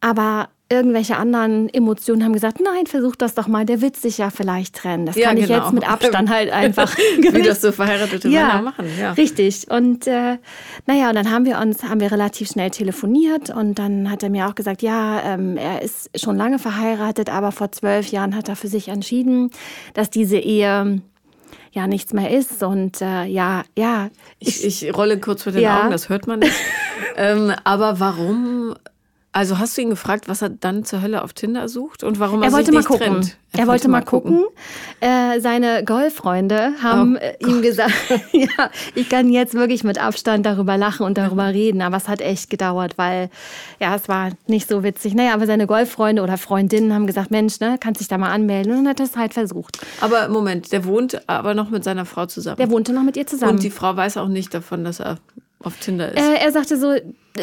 Aber 0.00 0.48
irgendwelche 0.70 1.16
anderen 1.16 1.68
Emotionen 1.72 2.24
haben 2.24 2.34
gesagt, 2.34 2.60
nein, 2.60 2.86
versuch 2.86 3.16
das 3.16 3.34
doch 3.34 3.48
mal, 3.48 3.64
der 3.64 3.80
wird 3.80 3.96
sich 3.96 4.18
ja 4.18 4.28
vielleicht 4.30 4.76
trennen. 4.76 5.06
Das 5.06 5.16
Ja, 5.16 5.28
kann 5.28 5.38
ich 5.38 5.46
genau. 5.46 5.64
jetzt 5.64 5.72
mit 5.72 5.88
Abstand 5.88 6.28
halt 6.28 6.50
einfach. 6.52 6.94
Wie 6.96 7.42
das 7.42 7.62
so 7.62 7.72
verheiratete 7.72 8.28
Männer 8.28 8.62
machen. 8.62 8.86
Ja. 9.00 9.12
Richtig. 9.12 9.70
Und 9.70 10.06
äh, 10.06 10.36
naja, 10.86 11.08
und 11.08 11.14
dann 11.14 11.30
haben 11.30 11.46
wir 11.46 11.58
uns, 11.58 11.82
haben 11.84 12.00
wir 12.00 12.12
relativ 12.12 12.48
schnell 12.48 12.70
telefoniert 12.70 13.48
und 13.48 13.78
dann 13.78 14.10
hat 14.10 14.22
er 14.22 14.28
mir 14.28 14.46
auch 14.46 14.54
gesagt, 14.54 14.82
ja, 14.82 15.22
ähm, 15.24 15.56
er 15.56 15.80
ist 15.80 16.10
schon 16.20 16.36
lange 16.36 16.58
verheiratet, 16.58 17.30
aber 17.30 17.50
vor 17.50 17.72
zwölf 17.72 18.08
Jahren 18.08 18.36
hat 18.36 18.48
er 18.50 18.56
für 18.56 18.68
sich 18.68 18.88
entschieden, 18.88 19.50
dass 19.94 20.10
diese 20.10 20.36
Ehe 20.38 21.00
ja 21.72 21.86
nichts 21.86 22.12
mehr 22.12 22.30
ist. 22.30 22.62
Und 22.62 23.00
äh, 23.00 23.24
ja, 23.24 23.62
ja, 23.76 24.08
Ich, 24.38 24.64
ich 24.64 24.94
rolle 24.94 25.18
kurz 25.18 25.46
mit 25.46 25.54
den 25.54 25.62
Ja. 25.62 25.80
Augen, 25.80 25.90
das 25.92 26.08
hört 26.10 26.26
man 26.26 26.40
nicht. 26.40 26.52
ähm, 27.16 27.52
aber 27.64 28.00
warum? 28.00 28.74
Also 29.38 29.60
hast 29.60 29.78
du 29.78 29.82
ihn 29.82 29.90
gefragt, 29.90 30.26
was 30.26 30.42
er 30.42 30.48
dann 30.48 30.84
zur 30.84 31.00
Hölle 31.00 31.22
auf 31.22 31.32
Tinder 31.32 31.68
sucht 31.68 32.02
und 32.02 32.18
warum 32.18 32.42
er, 32.42 32.48
er 32.48 32.52
wollte 32.52 32.72
sich 32.72 32.74
mal 32.74 32.80
nicht 32.80 32.88
gucken. 32.88 33.06
trennt? 33.06 33.36
Er, 33.56 33.68
wollte 33.68 33.88
mal 33.88 34.02
gucken. 34.02 34.42
Äh, 34.98 35.38
seine 35.38 35.84
Golffreunde 35.84 36.72
haben 36.82 37.16
Oh 37.16 37.20
äh, 37.20 37.36
ihm 37.48 37.62
gesagt, 37.62 37.92
ja, 38.32 38.70
ich 38.96 39.08
kann 39.08 39.30
jetzt 39.30 39.54
wirklich 39.54 39.84
mit 39.84 39.96
Abstand 39.96 40.44
darüber 40.44 40.76
lachen 40.76 41.06
und 41.06 41.16
darüber 41.18 41.46
reden, 41.46 41.82
aber 41.82 41.98
es 41.98 42.08
hat 42.08 42.20
echt 42.20 42.50
gedauert, 42.50 42.98
weil 42.98 43.30
ja, 43.78 43.94
es 43.94 44.08
war 44.08 44.30
nicht 44.48 44.68
so 44.68 44.82
witzig. 44.82 45.14
Naja, 45.14 45.34
aber 45.34 45.46
seine 45.46 45.68
Golffreunde 45.68 46.20
oder 46.22 46.36
Freundinnen 46.36 46.92
haben 46.92 47.06
gesagt, 47.06 47.30
Mensch, 47.30 47.60
ne, 47.60 47.76
kannst 47.78 48.00
dich 48.00 48.08
da 48.08 48.18
mal 48.18 48.32
anmelden 48.32 48.72
und 48.72 48.78
dann 48.78 48.88
hat 48.88 48.98
er 48.98 49.06
es 49.06 49.16
halt 49.16 49.34
versucht. 49.34 49.78
Aber 50.00 50.28
Moment, 50.28 50.72
der 50.72 50.84
wohnt 50.84 51.22
aber 51.28 51.54
noch 51.54 51.70
mit 51.70 51.84
seiner 51.84 52.06
Frau 52.06 52.26
zusammen. 52.26 52.56
Der 52.56 52.72
wohnte 52.72 52.92
noch 52.92 53.04
mit 53.04 53.16
ihr 53.16 53.28
zusammen. 53.28 53.52
und 53.52 53.62
die 53.62 53.70
Frau 53.70 53.94
weiß 53.96 54.16
auch 54.16 54.26
nicht 54.26 54.52
davon, 54.52 54.82
dass 54.82 54.98
er 54.98 55.18
auf 55.62 55.76
Tinder 55.78 56.12
ist. 56.12 56.20
äh, 56.20 56.38
er 56.44 56.50
sagte 56.50 56.76
so, 56.76 56.92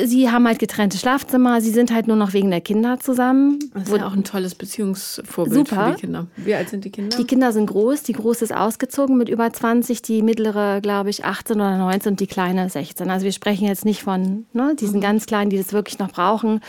sie 0.05 0.29
haben 0.29 0.47
halt 0.47 0.59
getrennte 0.59 0.97
Schlafzimmer, 0.97 1.61
sie 1.61 1.71
sind 1.71 1.93
halt 1.93 2.07
nur 2.07 2.15
noch 2.15 2.33
wegen 2.33 2.49
der 2.51 2.61
Kinder 2.61 2.99
zusammen. 2.99 3.59
das 3.73 3.83
ist 3.89 3.97
ja 3.97 4.07
auch 4.07 4.13
ein 4.13 4.23
tolles 4.23 4.55
Beziehungsvorbild 4.55 5.67
Super. 5.67 5.87
für 5.87 5.95
die 5.95 6.01
Kinder. 6.01 6.27
Wie 6.37 6.55
alt 6.55 6.69
sind 6.69 6.85
die 6.85 6.91
Kinder? 6.91 7.15
Die 7.15 7.25
Kinder 7.25 7.51
sind 7.51 7.67
groß, 7.67 8.03
die 8.03 8.13
große 8.13 8.45
ist 8.45 8.55
ausgezogen 8.55 9.17
mit 9.17 9.29
über 9.29 9.51
20, 9.51 10.01
die 10.01 10.21
mittlere, 10.21 10.81
glaube 10.81 11.09
ich, 11.09 11.25
18 11.25 11.55
oder 11.55 11.77
19 11.77 12.13
und 12.13 12.19
die 12.19 12.27
kleine 12.27 12.69
16. 12.69 13.09
Also 13.09 13.25
wir 13.25 13.31
sprechen 13.31 13.67
jetzt 13.67 13.85
nicht 13.85 14.03
von 14.03 14.45
ne, 14.53 14.75
diesen 14.79 15.01
ganz 15.01 15.25
Kleinen, 15.25 15.49
die 15.49 15.57
das 15.57 15.73
wirklich 15.73 15.99
noch 15.99 16.11
brauchen. 16.11 16.61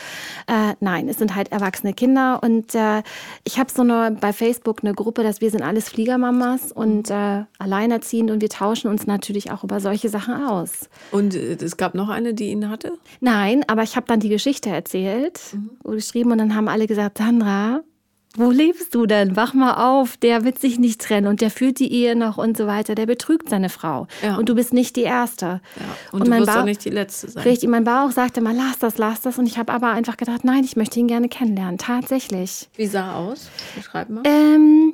Äh, 0.46 0.74
nein, 0.80 1.08
es 1.08 1.18
sind 1.18 1.34
halt 1.34 1.52
erwachsene 1.52 1.92
Kinder 1.92 2.40
und 2.42 2.74
äh, 2.74 3.02
ich 3.44 3.58
habe 3.58 3.70
so 3.70 3.82
eine 3.82 4.16
bei 4.20 4.32
Facebook 4.32 4.80
eine 4.82 4.94
Gruppe, 4.94 5.22
dass 5.22 5.40
wir 5.40 5.50
sind 5.50 5.62
alles 5.62 5.88
Fliegermamas 5.88 6.72
und 6.72 7.10
äh, 7.10 7.44
alleinerziehend 7.58 8.30
und 8.30 8.40
wir 8.40 8.48
tauschen 8.48 8.88
uns 8.88 9.06
natürlich 9.06 9.50
auch 9.50 9.64
über 9.64 9.80
solche 9.80 10.08
Sachen 10.08 10.34
aus. 10.34 10.88
und 11.12 11.34
äh, 11.34 11.54
es 11.54 11.76
gab 11.76 11.94
noch 11.94 12.08
eine, 12.08 12.34
die 12.34 12.50
ihn 12.50 12.68
hatte? 12.68 12.92
Nein, 13.20 13.64
aber 13.66 13.82
ich 13.82 13.96
habe 13.96 14.06
dann 14.06 14.20
die 14.20 14.28
Geschichte 14.28 14.70
erzählt 14.70 15.40
und 15.82 15.94
geschrieben 15.96 16.32
und 16.32 16.38
dann 16.38 16.54
haben 16.54 16.68
alle 16.68 16.86
gesagt, 16.86 17.18
Sandra, 17.18 17.80
wo 18.38 18.50
lebst 18.50 18.94
du 18.94 19.06
denn? 19.06 19.34
Wach 19.34 19.54
mal 19.54 19.74
auf, 20.00 20.18
der 20.18 20.44
wird 20.44 20.58
sich 20.58 20.78
nicht 20.78 21.00
trennen 21.00 21.26
und 21.26 21.40
der 21.40 21.50
führt 21.50 21.78
die 21.78 21.90
Ehe 21.90 22.14
noch 22.14 22.36
und 22.36 22.54
so 22.58 22.66
weiter. 22.66 22.94
Der 22.94 23.06
betrügt 23.06 23.48
seine 23.48 23.70
Frau. 23.70 24.08
Ja. 24.22 24.36
Und 24.36 24.50
du 24.50 24.54
bist 24.54 24.74
nicht 24.74 24.96
die 24.96 25.04
Erste. 25.04 25.46
Ja. 25.46 25.60
Und, 26.12 26.26
du 26.26 26.30
mein 26.30 26.40
wirst 26.42 26.52
Bauch- 26.52 26.60
auch 26.60 26.64
nicht 26.66 26.84
die 26.84 26.90
Letzte 26.90 27.30
sein. 27.30 27.44
Richtig, 27.44 27.70
mein 27.70 27.84
Bauch 27.84 28.10
sagte 28.10 28.42
mal, 28.42 28.54
lass 28.54 28.78
das, 28.78 28.98
lass 28.98 29.22
das. 29.22 29.38
Und 29.38 29.46
ich 29.46 29.56
habe 29.56 29.72
aber 29.72 29.88
einfach 29.92 30.18
gedacht, 30.18 30.44
nein, 30.44 30.64
ich 30.64 30.76
möchte 30.76 31.00
ihn 31.00 31.06
gerne 31.08 31.30
kennenlernen. 31.30 31.78
Tatsächlich. 31.78 32.68
Wie 32.76 32.86
sah 32.86 33.12
er 33.12 33.16
aus? 33.16 33.48
Beschreib 33.74 34.10
mal. 34.10 34.22
Ähm, 34.26 34.92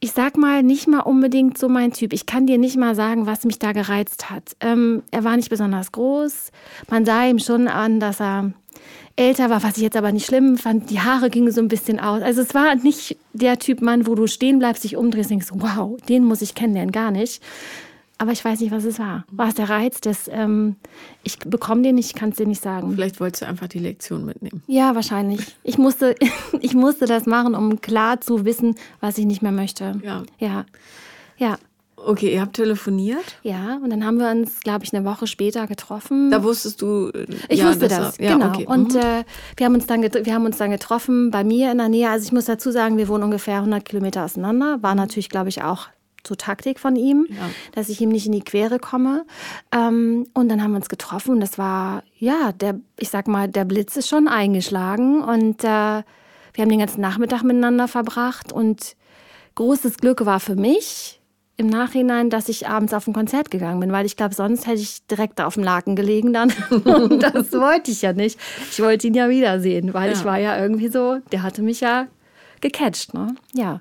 ich 0.00 0.12
sag 0.12 0.36
mal, 0.36 0.62
nicht 0.62 0.88
mal 0.88 1.00
unbedingt 1.00 1.58
so 1.58 1.68
mein 1.68 1.92
Typ. 1.92 2.12
Ich 2.12 2.26
kann 2.26 2.46
dir 2.46 2.58
nicht 2.58 2.76
mal 2.76 2.94
sagen, 2.94 3.26
was 3.26 3.44
mich 3.44 3.58
da 3.58 3.72
gereizt 3.72 4.30
hat. 4.30 4.56
Ähm, 4.60 5.02
er 5.10 5.24
war 5.24 5.36
nicht 5.36 5.50
besonders 5.50 5.92
groß. 5.92 6.50
Man 6.90 7.04
sah 7.04 7.24
ihm 7.24 7.38
schon 7.38 7.68
an, 7.68 8.00
dass 8.00 8.20
er 8.20 8.52
älter 9.16 9.48
war, 9.48 9.62
was 9.62 9.76
ich 9.76 9.82
jetzt 9.82 9.96
aber 9.96 10.12
nicht 10.12 10.26
schlimm 10.26 10.58
fand. 10.58 10.90
Die 10.90 11.00
Haare 11.00 11.30
gingen 11.30 11.52
so 11.52 11.60
ein 11.60 11.68
bisschen 11.68 12.00
aus. 12.00 12.22
Also 12.22 12.42
es 12.42 12.54
war 12.54 12.74
nicht 12.74 13.16
der 13.32 13.58
Typ 13.58 13.80
Mann, 13.80 14.06
wo 14.06 14.14
du 14.14 14.26
stehen 14.26 14.58
bleibst, 14.58 14.84
dich 14.84 14.96
umdrehst 14.96 15.30
und 15.30 15.40
denkst, 15.40 15.52
wow, 15.54 16.00
den 16.08 16.24
muss 16.24 16.42
ich 16.42 16.54
kennenlernen. 16.54 16.92
Gar 16.92 17.10
nicht. 17.10 17.42
Aber 18.24 18.32
ich 18.32 18.42
weiß 18.42 18.58
nicht, 18.60 18.72
was 18.72 18.84
es 18.84 18.98
war. 18.98 19.26
War 19.30 19.48
es 19.48 19.54
der 19.54 19.68
Reiz? 19.68 20.00
Des, 20.00 20.30
ähm, 20.32 20.76
ich 21.24 21.38
bekomme 21.40 21.82
den 21.82 21.96
nicht, 21.96 22.06
ich 22.06 22.14
kann 22.14 22.30
es 22.30 22.36
dir 22.36 22.46
nicht 22.46 22.62
sagen. 22.62 22.90
Vielleicht 22.94 23.20
wolltest 23.20 23.42
du 23.42 23.46
einfach 23.46 23.68
die 23.68 23.80
Lektion 23.80 24.24
mitnehmen. 24.24 24.62
Ja, 24.66 24.94
wahrscheinlich. 24.94 25.54
Ich 25.62 25.76
musste, 25.76 26.14
ich 26.62 26.72
musste 26.72 27.04
das 27.04 27.26
machen, 27.26 27.54
um 27.54 27.82
klar 27.82 28.22
zu 28.22 28.46
wissen, 28.46 28.76
was 29.00 29.18
ich 29.18 29.26
nicht 29.26 29.42
mehr 29.42 29.52
möchte. 29.52 30.00
Ja. 30.02 30.22
Ja. 30.38 30.64
Ja. 31.36 31.58
Okay, 31.96 32.32
ihr 32.32 32.40
habt 32.40 32.56
telefoniert. 32.56 33.36
Ja. 33.42 33.78
Und 33.84 33.90
dann 33.90 34.06
haben 34.06 34.18
wir 34.18 34.30
uns, 34.30 34.60
glaube 34.60 34.86
ich, 34.86 34.94
eine 34.94 35.04
Woche 35.04 35.26
später 35.26 35.66
getroffen. 35.66 36.30
Da 36.30 36.42
wusstest 36.42 36.80
du. 36.80 37.10
äh, 37.10 37.26
ich 37.50 37.58
ja, 37.60 37.68
wusste 37.68 37.88
das, 37.88 38.18
er- 38.18 38.24
ja, 38.24 38.32
genau. 38.38 38.48
Okay. 38.48 38.66
Und 38.66 38.94
mhm. 38.94 39.00
äh, 39.00 39.24
wir, 39.58 39.66
haben 39.66 39.74
uns 39.74 39.84
dann 39.84 40.00
wir 40.02 40.34
haben 40.34 40.46
uns 40.46 40.56
dann 40.56 40.70
getroffen 40.70 41.30
bei 41.30 41.44
mir 41.44 41.70
in 41.72 41.76
der 41.76 41.90
Nähe. 41.90 42.08
Also 42.08 42.24
ich 42.24 42.32
muss 42.32 42.46
dazu 42.46 42.70
sagen, 42.70 42.96
wir 42.96 43.08
wohnen 43.08 43.24
ungefähr 43.24 43.56
100 43.56 43.84
Kilometer 43.84 44.24
auseinander. 44.24 44.82
War 44.82 44.94
natürlich, 44.94 45.28
glaube 45.28 45.50
ich, 45.50 45.62
auch 45.62 45.88
zur 46.24 46.36
Taktik 46.36 46.80
von 46.80 46.96
ihm, 46.96 47.26
Ja. 47.30 47.50
dass 47.72 47.88
ich 47.88 48.00
ihm 48.00 48.08
nicht 48.08 48.26
in 48.26 48.32
die 48.32 48.40
Quere 48.42 48.78
komme. 48.78 49.24
Ähm, 49.72 50.26
und 50.34 50.48
dann 50.48 50.62
haben 50.62 50.72
wir 50.72 50.76
uns 50.78 50.88
getroffen 50.88 51.32
und 51.34 51.40
das 51.40 51.56
war, 51.58 52.02
ja, 52.18 52.52
der, 52.52 52.80
ich 52.98 53.10
sag 53.10 53.28
mal, 53.28 53.46
der 53.48 53.64
Blitz 53.64 53.96
ist 53.96 54.08
schon 54.08 54.26
eingeschlagen 54.26 55.22
und 55.22 55.62
äh, 55.64 55.66
wir 55.66 56.62
haben 56.62 56.68
den 56.70 56.78
ganzen 56.80 57.00
Nachmittag 57.00 57.42
miteinander 57.42 57.86
verbracht 57.88 58.52
und 58.52 58.96
großes 59.54 59.98
Glück 59.98 60.24
war 60.26 60.40
für 60.40 60.56
mich 60.56 61.20
im 61.56 61.68
Nachhinein, 61.68 62.30
dass 62.30 62.48
ich 62.48 62.66
abends 62.66 62.92
auf 62.92 63.06
ein 63.06 63.12
Konzert 63.12 63.50
gegangen 63.52 63.78
bin, 63.78 63.92
weil 63.92 64.06
ich 64.06 64.16
glaube, 64.16 64.34
sonst 64.34 64.66
hätte 64.66 64.80
ich 64.80 65.06
direkt 65.06 65.40
auf 65.40 65.54
dem 65.54 65.62
Laken 65.62 65.94
gelegen 65.94 66.32
dann. 66.32 66.52
Und 66.84 67.22
das 67.22 67.52
wollte 67.52 67.92
ich 67.92 68.02
ja 68.02 68.12
nicht. 68.12 68.40
Ich 68.72 68.80
wollte 68.82 69.06
ihn 69.06 69.14
ja 69.14 69.28
wiedersehen, 69.28 69.94
weil 69.94 70.10
Ja. 70.10 70.16
ich 70.16 70.24
war 70.24 70.38
ja 70.38 70.58
irgendwie 70.60 70.88
so, 70.88 71.18
der 71.30 71.44
hatte 71.44 71.62
mich 71.62 71.80
ja 71.80 72.08
gecatcht, 72.60 73.14
ne? 73.14 73.36
Ja. 73.52 73.80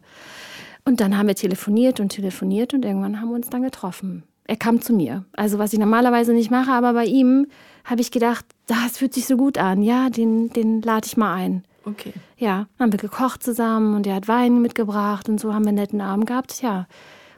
Und 0.86 1.00
dann 1.00 1.18
haben 1.18 1.28
wir 1.28 1.36
telefoniert 1.36 2.00
und 2.00 2.10
telefoniert 2.10 2.74
und 2.74 2.84
irgendwann 2.84 3.22
haben 3.22 3.30
wir 3.30 3.36
uns 3.36 3.50
dann 3.50 3.64
getroffen. 3.64 4.24
Er 4.46 4.58
kam 4.58 4.82
zu 4.82 4.94
mir. 4.94 5.24
Also 5.34 5.58
was 5.58 5.72
ich 5.72 5.80
normalerweise 5.80 6.34
nicht 6.34 6.52
mache, 6.52 6.72
aber 6.72 6.94
bei 6.94 7.06
ihm 7.06 7.48
habe 7.86 8.02
ich 8.02 8.12
gedacht, 8.12 8.46
das 8.68 8.98
fühlt 8.98 9.14
sich 9.14 9.26
so 9.26 9.38
gut 9.38 9.58
an. 9.58 9.82
Ja, 9.82 10.10
den, 10.10 10.50
den 10.50 10.82
lade 10.82 11.06
ich 11.06 11.16
mal 11.16 11.34
ein. 11.34 11.64
Okay. 11.86 12.14
Ja, 12.38 12.68
dann 12.78 12.86
haben 12.86 12.92
wir 12.92 13.00
gekocht 13.00 13.44
zusammen 13.44 13.96
und 13.96 14.08
er 14.08 14.16
hat 14.16 14.28
Wein 14.28 14.62
mitgebracht 14.62 15.30
und 15.30 15.40
so 15.40 15.54
haben 15.54 15.64
wir 15.64 15.70
einen 15.70 15.78
netten 15.78 16.02
Abend 16.02 16.28
gehabt. 16.28 16.62
Ja. 16.62 16.88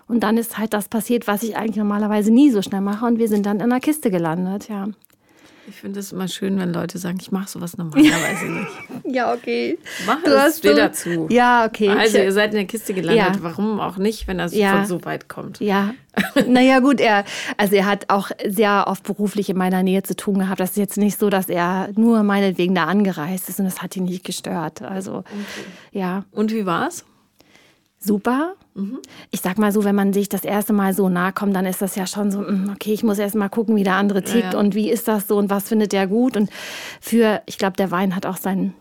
Und 0.08 0.22
dann 0.22 0.38
ist 0.38 0.58
halt 0.58 0.74
das 0.74 0.88
passiert, 0.88 1.28
was 1.28 1.44
ich 1.44 1.58
eigentlich 1.58 1.78
normalerweise 1.78 2.32
nie 2.32 2.52
so 2.52 2.62
schnell 2.62 2.82
mache 2.82 3.06
und 3.06 3.18
wir 3.18 3.28
sind 3.28 3.46
dann 3.46 3.58
in 3.58 3.64
einer 3.64 3.80
Kiste 3.80 4.12
gelandet, 4.12 4.70
ja. 4.70 4.88
Ich 5.67 5.75
finde 5.75 6.00
es 6.00 6.12
immer 6.12 6.27
schön, 6.27 6.60
wenn 6.60 6.74
Leute 6.74 6.98
sagen, 6.98 7.17
ich 7.19 7.31
mache 7.31 7.50
sowas 7.50 7.77
normalerweise 7.77 8.45
nicht. 8.45 8.72
Ja, 9.15 9.34
okay. 9.34 9.77
Mach 10.05 10.22
Du 10.24 10.31
es, 10.31 10.57
steh 10.57 10.74
dazu. 10.74 11.27
Ja, 11.29 11.65
okay. 11.65 11.89
Also 11.89 12.17
ihr 12.17 12.31
seid 12.34 12.50
in 12.51 12.55
der 12.57 12.65
Kiste 12.65 12.93
gelandet. 12.93 13.36
Ja. 13.38 13.43
Warum 13.43 13.79
auch 13.79 13.98
nicht, 13.98 14.27
wenn 14.27 14.38
das 14.39 14.53
Ja. 14.53 14.72
von 14.77 14.86
so 14.86 15.05
weit 15.05 15.29
kommt? 15.29 15.60
Ja, 15.62 15.93
naja 16.48 16.79
gut, 16.79 17.00
er, 17.00 17.24
also 17.57 17.75
er 17.75 17.86
hat 17.86 18.10
auch 18.10 18.31
sehr 18.45 18.86
oft 18.88 19.03
beruflich 19.03 19.50
in 19.50 19.57
meiner 19.57 19.84
Nähe 19.84 20.03
zu 20.03 20.15
tun 20.15 20.39
gehabt. 20.39 20.60
Das 20.60 20.72
ist 20.72 20.77
jetzt 20.77 20.98
nicht 20.98 21.17
so, 21.19 21.29
dass 21.29 21.48
er 21.50 21.89
nur 21.95 22.24
meinetwegen 22.24 22.75
da 22.75 22.86
angereist 22.86 23.48
ist 23.48 23.60
und 23.60 23.65
das 23.65 23.81
hat 23.81 23.95
ihn 23.95 24.05
nicht 24.05 24.24
gestört. 24.25 24.81
Also 24.81 25.24
ja, 25.91 26.25
Und 26.31 26.51
wie 26.51 26.65
war's? 26.65 27.05
Super. 28.06 28.56
Ich 29.32 29.42
sag 29.42 29.58
mal 29.58 29.72
so, 29.72 29.84
wenn 29.84 29.96
man 29.96 30.12
sich 30.12 30.28
das 30.28 30.44
erste 30.44 30.74
Mal 30.74 30.94
so 30.94 31.08
nahe 31.08 31.32
kommt, 31.32 31.56
dann 31.56 31.66
ist 31.66 31.82
das 31.82 31.96
ja 31.96 32.06
schon 32.06 32.30
so, 32.30 32.40
mm, 32.40 32.72
okay, 32.74 32.94
ich 32.94 33.04
muss 33.04 33.20
erst 33.20 33.36
mal 33.36 33.50
gucken, 33.50 33.76
wie 33.76 33.84
der 33.84 33.96
andere 33.96 34.22
tickt 34.22 34.54
ja. 34.54 34.60
und 34.60 34.76
wie 34.76 34.90
ist 34.90 35.08
das 35.08 35.28
so 35.28 35.38
und 35.38 35.50
was 35.50 35.70
findet 35.70 35.94
der 35.94 36.08
gut. 36.08 36.36
Und 36.36 36.50
für, 37.00 37.42
ich 37.46 37.58
glaube, 37.58 37.78
der 37.78 37.92
Wein 37.92 38.16
hat 38.16 38.26
auch 38.26 38.38
seinen 38.38 38.74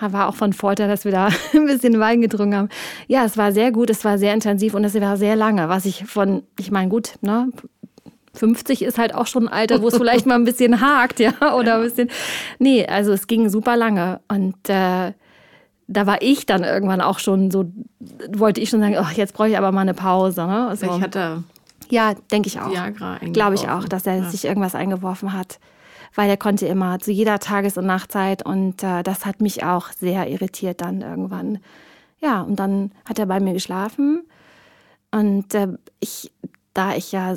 war 0.00 0.28
auch 0.28 0.34
von 0.34 0.52
Vorteil, 0.52 0.88
dass 0.88 1.04
wir 1.04 1.12
da 1.12 1.28
ein 1.54 1.66
bisschen 1.66 1.98
Wein 1.98 2.20
getrunken 2.20 2.54
haben. 2.54 2.68
Ja, 3.08 3.24
es 3.24 3.36
war 3.36 3.52
sehr 3.52 3.72
gut, 3.72 3.90
es 3.90 4.04
war 4.04 4.18
sehr 4.18 4.34
intensiv 4.34 4.74
und 4.74 4.84
es 4.84 4.94
war 5.00 5.16
sehr 5.16 5.36
lange, 5.36 5.68
was 5.68 5.86
ich 5.86 6.04
von, 6.04 6.42
ich 6.58 6.70
meine, 6.70 6.90
gut, 6.90 7.14
ne, 7.22 7.50
50 8.34 8.82
ist 8.82 8.98
halt 8.98 9.14
auch 9.14 9.26
schon 9.26 9.48
ein 9.48 9.52
Alter, 9.52 9.82
wo 9.82 9.88
es 9.88 9.96
vielleicht 9.96 10.26
mal 10.26 10.34
ein 10.34 10.44
bisschen 10.44 10.80
hakt, 10.80 11.20
ja, 11.20 11.54
oder 11.54 11.76
ein 11.76 11.82
bisschen. 11.82 12.10
Nee, 12.58 12.86
also 12.86 13.12
es 13.12 13.26
ging 13.26 13.48
super 13.48 13.76
lange 13.76 14.20
und 14.28 14.56
äh, 14.68 15.12
da 15.88 16.06
war 16.06 16.20
ich 16.22 16.46
dann 16.46 16.64
irgendwann 16.64 17.00
auch 17.00 17.18
schon 17.18 17.50
so, 17.50 17.70
wollte 18.32 18.60
ich 18.60 18.70
schon 18.70 18.80
sagen, 18.80 18.96
oh, 19.00 19.10
jetzt 19.14 19.34
brauche 19.34 19.48
ich 19.48 19.56
aber 19.58 19.72
mal 19.72 19.82
eine 19.82 19.94
Pause. 19.94 20.46
Ne? 20.46 20.74
So. 20.76 20.86
Ich 20.86 21.00
hatte 21.00 21.44
Ja, 21.90 22.14
denke 22.32 22.48
ich 22.48 22.60
auch. 22.60 22.70
Viagra 22.70 23.18
Glaube 23.32 23.54
ich 23.54 23.68
auch, 23.68 23.84
dass 23.88 24.06
er 24.06 24.16
Ja. 24.16 24.30
sich 24.30 24.44
irgendwas 24.44 24.74
eingeworfen 24.74 25.32
hat. 25.32 25.58
Weil 26.14 26.30
er 26.30 26.36
konnte 26.36 26.66
immer 26.66 26.98
zu 26.98 27.12
jeder 27.12 27.38
Tages- 27.38 27.76
und 27.76 27.86
Nachtzeit 27.86 28.44
und 28.44 28.82
äh, 28.82 29.02
das 29.02 29.26
hat 29.26 29.40
mich 29.40 29.64
auch 29.64 29.90
sehr 29.92 30.28
irritiert 30.28 30.80
dann 30.80 31.02
irgendwann. 31.02 31.58
Ja, 32.20 32.40
und 32.40 32.56
dann 32.56 32.90
hat 33.04 33.18
er 33.18 33.26
bei 33.26 33.38
mir 33.38 33.52
geschlafen 33.52 34.22
und 35.12 35.54
äh, 35.54 35.68
ich, 36.00 36.32
da 36.72 36.94
ich 36.96 37.12
ja 37.12 37.34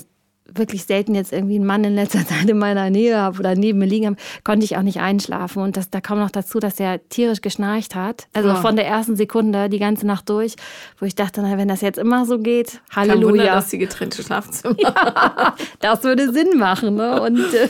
wirklich 0.56 0.86
selten 0.86 1.16
jetzt 1.16 1.32
irgendwie 1.34 1.56
einen 1.56 1.66
Mann 1.66 1.84
in 1.84 1.96
letzter 1.96 2.26
Zeit 2.28 2.50
in 2.50 2.58
meiner 2.58 2.90
Nähe 2.90 3.18
habe 3.18 3.40
oder 3.40 3.56
neben 3.56 3.80
mir 3.80 3.86
liegen 3.86 4.06
habe, 4.08 4.16
konnte 4.44 4.64
ich 4.66 4.78
auch 4.78 4.82
nicht 4.82 5.00
einschlafen. 5.00 5.62
Und 5.64 5.78
das, 5.78 5.90
da 5.90 6.02
kam 6.02 6.20
noch 6.20 6.30
dazu, 6.32 6.60
dass 6.60 6.80
er 6.80 7.08
tierisch 7.10 7.42
geschnarcht 7.42 7.96
hat. 7.96 8.28
Also 8.34 8.50
Ja. 8.50 8.56
von 8.56 8.76
der 8.76 8.88
ersten 8.88 9.16
Sekunde 9.16 9.70
die 9.70 9.80
ganze 9.80 10.06
Nacht 10.08 10.30
durch, 10.30 10.56
wo 11.00 11.06
ich 11.06 11.16
dachte, 11.16 11.42
na, 11.42 11.58
wenn 11.58 11.68
das 11.68 11.82
jetzt 11.82 11.98
immer 12.00 12.26
so 12.26 12.40
geht, 12.40 12.82
Kein 12.94 13.10
Wunder, 13.10 13.28
Halleluja. 13.28 13.56
dass 13.56 13.70
die 13.70 13.78
getrennte 13.78 14.24
Schlafzimmer. 14.24 14.76
Das 15.80 16.04
würde 16.04 16.32
Sinn 16.32 16.58
machen. 16.58 16.96
Ne? 16.96 17.22
Und 17.22 17.40
äh, 17.54 17.70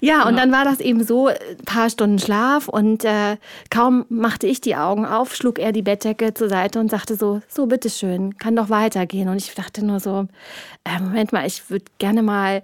ja, 0.00 0.26
und 0.28 0.36
dann 0.36 0.52
war 0.52 0.64
das 0.64 0.80
eben 0.80 1.04
so, 1.04 1.28
ein 1.28 1.34
paar 1.64 1.90
Stunden 1.90 2.18
Schlaf 2.18 2.68
und 2.68 3.04
äh, 3.04 3.36
kaum 3.70 4.04
machte 4.08 4.46
ich 4.46 4.60
die 4.60 4.76
Augen 4.76 5.04
auf, 5.06 5.34
schlug 5.34 5.58
er 5.58 5.72
die 5.72 5.82
Bettdecke 5.82 6.34
zur 6.34 6.48
Seite 6.48 6.80
und 6.80 6.90
sagte 6.90 7.16
so, 7.16 7.40
so 7.48 7.66
bitteschön, 7.66 8.36
kann 8.38 8.56
doch 8.56 8.68
weitergehen. 8.70 9.28
Und 9.28 9.36
ich 9.36 9.54
dachte 9.54 9.84
nur 9.84 10.00
so, 10.00 10.26
äh, 10.84 11.00
Moment 11.00 11.32
mal, 11.32 11.46
ich 11.46 11.68
würde 11.70 11.84
gerne 11.98 12.05
mal 12.12 12.62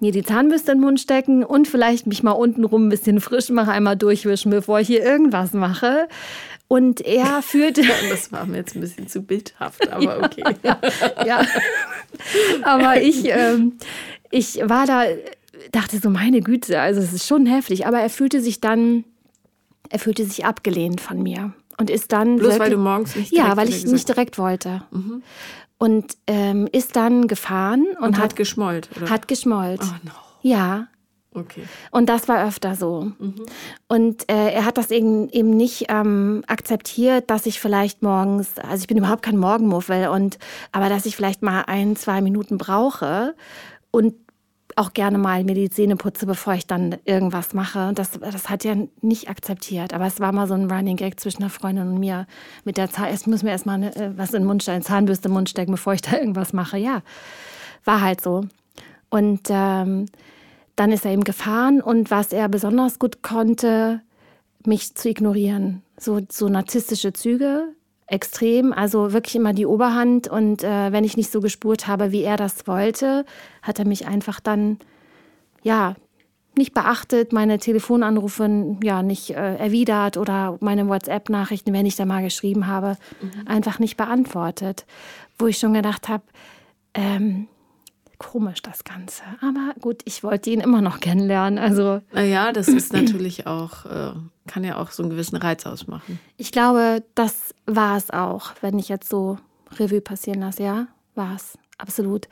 mir 0.00 0.12
die 0.12 0.22
Zahnbürste 0.22 0.72
in 0.72 0.78
den 0.78 0.84
Mund 0.84 1.00
stecken 1.00 1.44
und 1.44 1.68
vielleicht 1.68 2.06
mich 2.06 2.22
mal 2.22 2.32
untenrum 2.32 2.86
ein 2.86 2.88
bisschen 2.90 3.20
frisch 3.20 3.48
machen, 3.50 3.70
einmal 3.70 3.96
durchwischen, 3.96 4.50
bevor 4.50 4.80
ich 4.80 4.86
hier 4.88 5.02
irgendwas 5.04 5.52
mache. 5.52 6.08
Und 6.68 7.00
er 7.00 7.42
führte... 7.42 7.82
Das 8.10 8.32
war 8.32 8.44
mir 8.46 8.58
jetzt 8.58 8.74
ein 8.74 8.80
bisschen 8.80 9.08
zu 9.08 9.22
bildhaft, 9.22 9.88
aber 9.92 10.22
okay. 10.24 10.42
ja. 11.24 11.42
Aber 12.62 13.00
ich, 13.00 13.24
ähm, 13.26 13.74
ich 14.30 14.56
war 14.64 14.86
da, 14.86 15.04
dachte 15.72 15.98
so, 15.98 16.10
meine 16.10 16.40
Güte, 16.40 16.80
also 16.80 17.00
es 17.00 17.12
ist 17.12 17.26
schon 17.26 17.46
heftig. 17.46 17.86
Aber 17.86 18.00
er 18.00 18.10
fühlte 18.10 18.40
sich 18.40 18.60
dann, 18.60 19.04
er 19.90 19.98
fühlte 19.98 20.24
sich 20.24 20.44
abgelehnt 20.44 21.00
von 21.00 21.22
mir. 21.22 21.52
Und 21.76 21.90
ist 21.90 22.12
dann. 22.12 22.36
Bloß 22.36 22.50
weil 22.52 22.58
wirklich- 22.58 22.74
du 22.74 22.78
morgens 22.78 23.16
nicht 23.16 23.32
Ja, 23.32 23.42
direkt 23.44 23.56
weil 23.56 23.66
wieder 23.68 23.76
ich 23.78 23.86
nicht 23.86 24.08
direkt 24.08 24.38
wollte. 24.38 24.82
Und 25.84 26.16
ähm, 26.26 26.66
ist 26.72 26.96
dann 26.96 27.26
gefahren 27.28 27.84
und, 27.98 28.04
Und 28.08 28.16
hat 28.16 28.24
hat, 28.24 28.36
geschmollt, 28.36 28.88
oder? 28.96 29.10
hat 29.10 29.28
geschmollt. 29.28 29.80
Oh 29.82 29.94
no. 30.02 30.12
Ja, 30.40 30.86
Okay. 31.36 31.64
und 31.90 32.08
das 32.08 32.28
war 32.28 32.46
öfter 32.46 32.76
so. 32.76 33.10
Und 33.88 34.30
äh, 34.30 34.52
er 34.52 34.64
hat 34.64 34.78
das 34.78 34.92
eben, 34.92 35.28
eben 35.30 35.50
nicht 35.50 35.86
ähm, 35.88 36.44
akzeptiert, 36.46 37.28
dass 37.28 37.46
ich 37.46 37.58
vielleicht 37.58 38.02
morgens, 38.02 38.56
also 38.60 38.82
ich 38.82 38.86
bin 38.86 38.96
überhaupt 38.98 39.22
kein 39.22 39.36
Morgenmuffel, 39.36 40.08
und, 40.08 40.38
aber 40.70 40.88
dass 40.88 41.06
ich 41.06 41.16
vielleicht 41.16 41.42
mal 41.42 41.62
ein, 41.66 41.96
zwei 41.96 42.20
Minuten 42.20 42.56
brauche 42.56 43.34
und 43.90 44.14
auch 44.76 44.92
gerne 44.92 45.18
mal 45.18 45.44
mir 45.44 45.54
die 45.54 45.70
Zähne 45.70 45.96
putze, 45.96 46.26
bevor 46.26 46.54
ich 46.54 46.66
dann 46.66 46.96
irgendwas 47.04 47.54
mache. 47.54 47.92
Das, 47.94 48.12
das 48.12 48.48
hat 48.48 48.64
er 48.64 48.88
nicht 49.00 49.28
akzeptiert. 49.28 49.94
Aber 49.94 50.06
es 50.06 50.20
war 50.20 50.32
mal 50.32 50.46
so 50.46 50.54
ein 50.54 50.70
Running 50.70 50.96
Gag 50.96 51.20
zwischen 51.20 51.42
einer 51.42 51.50
Freundin 51.50 51.88
und 51.88 52.00
mir. 52.00 52.26
Mit 52.64 52.76
der 52.76 52.90
Zahn, 52.90 53.10
jetzt 53.10 53.26
müssen 53.26 53.44
wir 53.44 53.52
erstmal 53.52 53.76
eine, 53.76 53.94
äh, 53.96 54.16
was 54.16 54.32
in 54.32 54.42
den 54.42 54.46
Mund 54.46 54.62
stecken, 54.62 54.82
Zahnbürste 54.82 55.28
den 55.28 55.34
Mund 55.34 55.48
stecken, 55.48 55.72
bevor 55.72 55.94
ich 55.94 56.02
da 56.02 56.16
irgendwas 56.16 56.52
mache. 56.52 56.78
Ja, 56.78 57.02
war 57.84 58.00
halt 58.00 58.20
so. 58.20 58.46
Und 59.10 59.48
ähm, 59.48 60.06
dann 60.76 60.92
ist 60.92 61.04
er 61.04 61.12
eben 61.12 61.24
gefahren 61.24 61.80
und 61.80 62.10
was 62.10 62.32
er 62.32 62.48
besonders 62.48 62.98
gut 62.98 63.22
konnte, 63.22 64.00
mich 64.66 64.94
zu 64.94 65.08
ignorieren. 65.08 65.82
So, 65.98 66.20
so 66.30 66.48
narzisstische 66.48 67.12
Züge, 67.12 67.68
extrem, 68.06 68.72
also 68.72 69.12
wirklich 69.12 69.36
immer 69.36 69.52
die 69.52 69.66
Oberhand. 69.66 70.28
Und 70.28 70.62
äh, 70.62 70.92
wenn 70.92 71.04
ich 71.04 71.16
nicht 71.16 71.30
so 71.30 71.40
gespurt 71.40 71.86
habe, 71.86 72.12
wie 72.12 72.22
er 72.22 72.36
das 72.36 72.66
wollte, 72.66 73.24
hat 73.62 73.78
er 73.78 73.86
mich 73.86 74.06
einfach 74.06 74.40
dann, 74.40 74.78
ja, 75.62 75.94
nicht 76.56 76.72
beachtet, 76.72 77.32
meine 77.32 77.58
Telefonanrufe 77.58 78.76
ja 78.82 79.02
nicht 79.02 79.30
äh, 79.30 79.56
erwidert 79.56 80.16
oder 80.16 80.56
meine 80.60 80.86
WhatsApp-Nachrichten, 80.88 81.72
wenn 81.72 81.86
ich 81.86 81.96
da 81.96 82.04
mal 82.04 82.22
geschrieben 82.22 82.68
habe, 82.68 82.96
einfach 83.46 83.80
nicht 83.80 83.96
beantwortet. 83.96 84.86
Wo 85.36 85.48
ich 85.48 85.58
schon 85.58 85.74
gedacht 85.74 86.08
habe, 86.08 86.22
ähm, 86.94 87.48
komisch 88.24 88.62
das 88.62 88.84
Ganze. 88.84 89.22
Aber 89.40 89.74
gut, 89.80 90.02
ich 90.04 90.24
wollte 90.24 90.50
ihn 90.50 90.60
immer 90.60 90.80
noch 90.80 91.00
kennenlernen. 91.00 91.58
Also 91.58 92.00
Naja, 92.12 92.52
das 92.52 92.68
ist 92.68 92.92
natürlich 92.92 93.46
auch, 93.46 93.84
äh, 93.84 94.12
kann 94.46 94.64
ja 94.64 94.78
auch 94.78 94.90
so 94.90 95.02
einen 95.02 95.10
gewissen 95.10 95.36
Reiz 95.36 95.66
ausmachen. 95.66 96.18
ich 96.36 96.50
glaube, 96.50 97.02
das 97.14 97.54
war 97.66 97.96
es 97.96 98.10
auch, 98.10 98.52
wenn 98.60 98.78
ich 98.78 98.88
jetzt 98.88 99.08
so 99.08 99.38
Revue 99.78 100.00
passieren 100.00 100.40
lasse. 100.40 100.62
Ja, 100.62 100.86
war 101.14 101.36
es. 101.36 101.58
Absolut. 101.76 102.28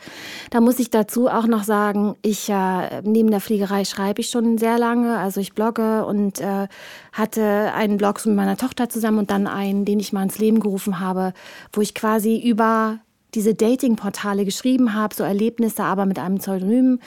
Da 0.51 0.61
muss 0.61 0.79
ich 0.79 0.91
dazu 0.91 1.29
auch 1.29 1.47
noch 1.47 1.65
sagen, 1.65 2.15
ich 2.23 2.49
äh, 2.49 3.03
neben 3.03 3.31
der 3.31 3.41
Fliegerei 3.41 3.85
schreibe 3.85 4.21
ich 4.21 4.31
schon 4.31 4.57
sehr 4.57 4.79
lange. 4.79 5.19
Also 5.19 5.41
ich 5.41 5.53
blogge 5.53 6.07
und 6.07 6.41
äh, 6.41 6.69
hatte 7.13 7.73
einen 7.75 7.97
Blog 7.97 8.25
mit 8.25 8.37
meiner 8.37 8.57
Tochter 8.57 8.89
zusammen 8.89 9.19
und 9.19 9.31
dann 9.33 9.49
einen, 9.49 9.85
den 9.85 9.99
ich 9.99 10.13
mal 10.13 10.23
ins 10.23 10.39
Leben 10.39 10.61
gerufen 10.61 11.01
habe, 11.01 11.33
wo 11.73 11.81
ich 11.81 11.95
quasi 11.95 12.41
über 12.41 13.01
diese 13.35 13.55
Dating-Portale 13.55 14.45
geschrieben 14.45 14.95
habe, 14.95 15.15
so 15.15 15.25
Erlebnisse, 15.25 15.85
aber 15.85 16.07
mit 16.07 16.19
einem 16.19 16.39
Pseudonym. 16.39 17.01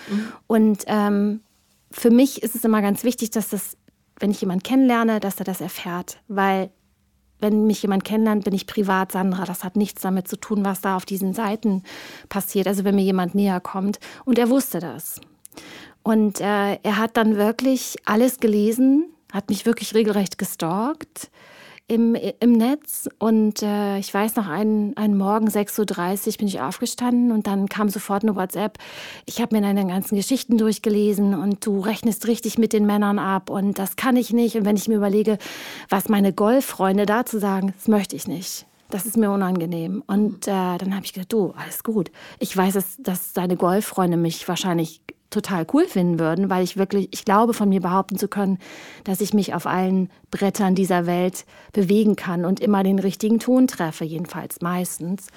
Und 0.47 0.83
ähm, 0.87 1.41
für 1.91 2.09
mich 2.09 2.43
ist 2.43 2.55
es 2.55 2.63
immer 2.63 2.81
ganz 2.81 3.03
wichtig, 3.03 3.31
dass 3.31 3.49
das, 3.49 3.77
wenn 4.19 4.31
ich 4.31 4.41
jemanden 4.41 4.63
kennenlerne, 4.63 5.19
dass 5.19 5.39
er 5.39 5.45
das 5.45 5.61
erfährt. 5.61 6.19
Weil 6.27 6.71
wenn 7.39 7.67
mich 7.67 7.81
jemand 7.81 8.03
kennenlernt, 8.03 8.43
bin 8.43 8.55
ich 8.55 8.65
privat 8.65 9.11
Sandra. 9.11 9.45
Das 9.45 9.63
hat 9.63 9.75
nichts 9.75 10.01
damit 10.01 10.27
zu 10.27 10.37
tun, 10.37 10.65
was 10.65 10.81
da 10.81 10.95
auf 10.95 11.05
diesen 11.05 11.33
Seiten 11.33 11.83
passiert. 12.29 12.67
Also 12.67 12.83
wenn 12.83 12.95
mir 12.95 13.03
jemand 13.03 13.35
näher 13.35 13.59
kommt. 13.59 13.99
Und 14.23 14.39
er 14.39 14.49
wusste 14.49 14.79
das. 14.79 15.21
Und 16.01 16.39
äh, 16.39 16.75
er 16.81 16.97
hat 16.97 17.17
dann 17.17 17.35
wirklich 17.35 17.95
alles 18.05 18.39
gelesen, 18.39 19.11
hat 19.31 19.49
mich 19.49 19.65
wirklich 19.65 19.93
regelrecht 19.93 20.37
gestalkt 20.37 21.29
im, 21.87 22.15
im 22.15 22.51
Netz. 22.53 23.07
Und 23.19 23.61
äh, 23.61 23.99
ich 23.99 24.13
weiß 24.13 24.35
noch, 24.35 24.47
einen, 24.47 24.95
einen 24.97 25.17
Morgen 25.17 25.47
6.30 25.47 26.27
Uhr 26.27 26.33
bin 26.37 26.47
ich 26.47 26.61
aufgestanden 26.61 27.31
und 27.31 27.47
dann 27.47 27.69
kam 27.69 27.89
sofort 27.89 28.23
eine 28.23 28.35
WhatsApp. 28.35 28.77
Ich 29.25 29.41
habe 29.41 29.55
mir 29.55 29.61
deine 29.61 29.85
ganzen 29.85 30.15
Geschichten 30.15 30.57
durchgelesen 30.57 31.33
und 31.35 31.65
du 31.65 31.79
rechnest 31.79 32.27
richtig 32.27 32.57
mit 32.57 32.73
den 32.73 32.85
Männern 32.85 33.19
ab 33.19 33.49
und 33.49 33.77
das 33.77 33.95
kann 33.95 34.15
ich 34.15 34.33
nicht. 34.33 34.55
Und 34.55 34.65
wenn 34.65 34.77
ich 34.77 34.87
mir 34.87 34.95
überlege, 34.95 35.37
was 35.89 36.09
meine 36.09 36.33
Golffreunde 36.33 37.05
dazu 37.05 37.39
sagen, 37.39 37.73
das 37.75 37.87
möchte 37.87 38.15
ich 38.15 38.27
nicht. 38.27 38.65
Das 38.89 39.05
ist 39.05 39.17
mir 39.17 39.31
unangenehm. 39.31 40.03
Und 40.05 40.47
äh, 40.47 40.77
dann 40.77 40.95
habe 40.95 41.05
ich 41.05 41.13
gedacht, 41.13 41.33
du, 41.33 41.53
alles 41.57 41.83
gut. 41.83 42.11
Ich 42.39 42.55
weiß, 42.55 42.75
dass, 42.75 42.97
dass 42.99 43.33
deine 43.33 43.57
Golffreunde 43.57 44.15
mich 44.15 44.47
wahrscheinlich 44.47 45.01
total 45.29 45.65
cool 45.73 45.85
finden 45.87 46.19
würden, 46.19 46.49
weil 46.49 46.63
ich 46.63 46.77
wirklich, 46.77 47.09
ich 47.11 47.25
glaube, 47.25 47.53
von 47.53 47.69
mir 47.69 47.81
behaupten 47.81 48.17
zu 48.17 48.27
können, 48.27 48.57
dass 49.03 49.21
ich 49.21 49.33
mich 49.33 49.53
auf 49.53 49.65
allen 49.65 50.09
Brettern 50.31 50.75
dieser 50.75 51.05
Welt 51.05 51.45
bewegen 51.73 52.15
kann 52.15 52.45
und 52.45 52.59
immer 52.59 52.83
den 52.83 52.99
richtigen 52.99 53.39
Ton 53.39 53.67
treffe, 53.67 54.05
jedenfalls 54.05 54.61
meistens. 54.61 55.27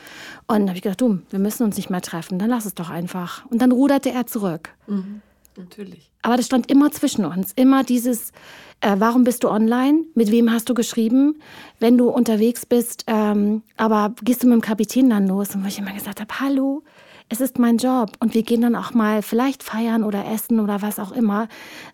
Und 0.47 0.63
da 0.63 0.69
habe 0.69 0.77
ich 0.77 0.83
gedacht, 0.83 1.01
du, 1.01 1.21
wir 1.31 1.39
müssen 1.39 1.65
uns 1.65 1.77
nicht 1.77 1.91
mehr 1.91 2.03
treffen, 2.03 2.39
dann 2.39 2.51
lass 2.51 2.67
es 2.67 2.75
doch 2.75 2.91
einfach. 2.91 3.45
Und 3.47 3.63
dann 3.63 3.73
ruderte 3.73 4.11
er 4.11 4.27
zurück. 4.27 4.71
Mhm, 4.87 5.23
natürlich. 5.57 6.11
Aber 6.23 6.37
das 6.37 6.47
stand 6.47 6.71
immer 6.71 6.91
zwischen 6.91 7.25
uns, 7.25 7.53
immer 7.55 7.85
dieses, 7.85 8.33
äh, 8.81 8.97
warum 8.99 9.25
bist 9.25 9.45
du 9.45 9.49
online? 9.49 10.05
Mit 10.15 10.31
wem 10.31 10.53
hast 10.53 10.69
du 10.69 10.75
geschrieben? 10.75 11.41
Wenn 11.79 11.97
du 11.97 12.09
unterwegs 12.11 12.67
bist, 12.67 13.05
ähm, 13.07 13.63
aber 13.77 14.15
gehst 14.23 14.43
du 14.43 14.47
mit 14.47 14.55
dem 14.55 14.61
Kapitän 14.61 15.11
dann 15.11 15.27
los? 15.27 15.55
Und 15.55 15.65
wo 15.65 15.69
ich 15.69 15.79
immer 15.79 15.93
gesagt 15.93 16.21
habe, 16.21 16.41
hallo, 16.41 16.83
es 17.29 17.41
ist 17.41 17.59
mein 17.59 17.77
Job 17.77 18.13
und 18.21 18.35
wir 18.35 18.43
gehen 18.43 18.63
dann 18.63 18.77
auch 18.77 18.95
mal 18.95 19.23
vielleicht 19.23 19.63
feiern 19.63 20.05
oder 20.05 20.27
essen 20.27 20.61
oder 20.61 20.83
was 20.83 20.99
auch 20.99 21.13
immer. 21.13 21.49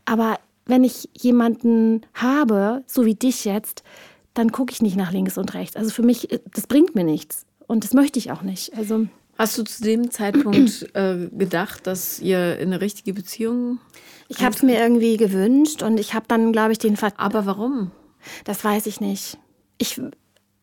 Aber 0.04 0.38
wenn 0.66 0.84
ich 0.84 1.08
jemanden 1.16 2.06
habe, 2.14 2.82
so 2.86 3.04
wie 3.04 3.14
dich 3.14 3.44
jetzt, 3.44 3.82
dann 4.32 4.52
gucke 4.52 4.72
ich 4.72 4.82
nicht 4.82 4.96
nach 4.96 5.12
links 5.12 5.38
und 5.38 5.54
rechts. 5.54 5.76
Also 5.76 5.90
für 5.90 6.02
mich, 6.02 6.32
äh, 6.32 6.40
das 6.52 6.66
bringt 6.66 6.94
mir 6.94 7.04
nichts 7.04 7.46
und 7.66 7.84
das 7.84 7.92
möchte 7.92 8.18
ich 8.18 8.32
auch 8.32 8.42
nicht. 8.42 8.76
Also 8.76 9.06
Hast 9.36 9.58
du 9.58 9.64
zu 9.64 9.82
dem 9.82 10.10
Zeitpunkt 10.10 10.94
äh, 10.94 11.28
gedacht, 11.32 11.86
dass 11.86 12.20
ihr 12.20 12.58
in 12.58 12.72
eine 12.72 12.80
richtige 12.80 13.12
Beziehung? 13.14 13.78
Ich 14.28 14.42
habe 14.42 14.54
es 14.54 14.62
mir 14.62 14.78
irgendwie 14.78 15.16
gewünscht 15.16 15.82
und 15.82 15.98
ich 15.98 16.14
habe 16.14 16.26
dann, 16.28 16.52
glaube 16.52 16.72
ich, 16.72 16.78
den 16.78 16.96
Ver 16.96 17.12
Aber 17.16 17.46
warum? 17.46 17.90
Das 18.44 18.64
weiß 18.64 18.86
ich 18.86 19.00
nicht. 19.00 19.38
Ich, 19.78 20.00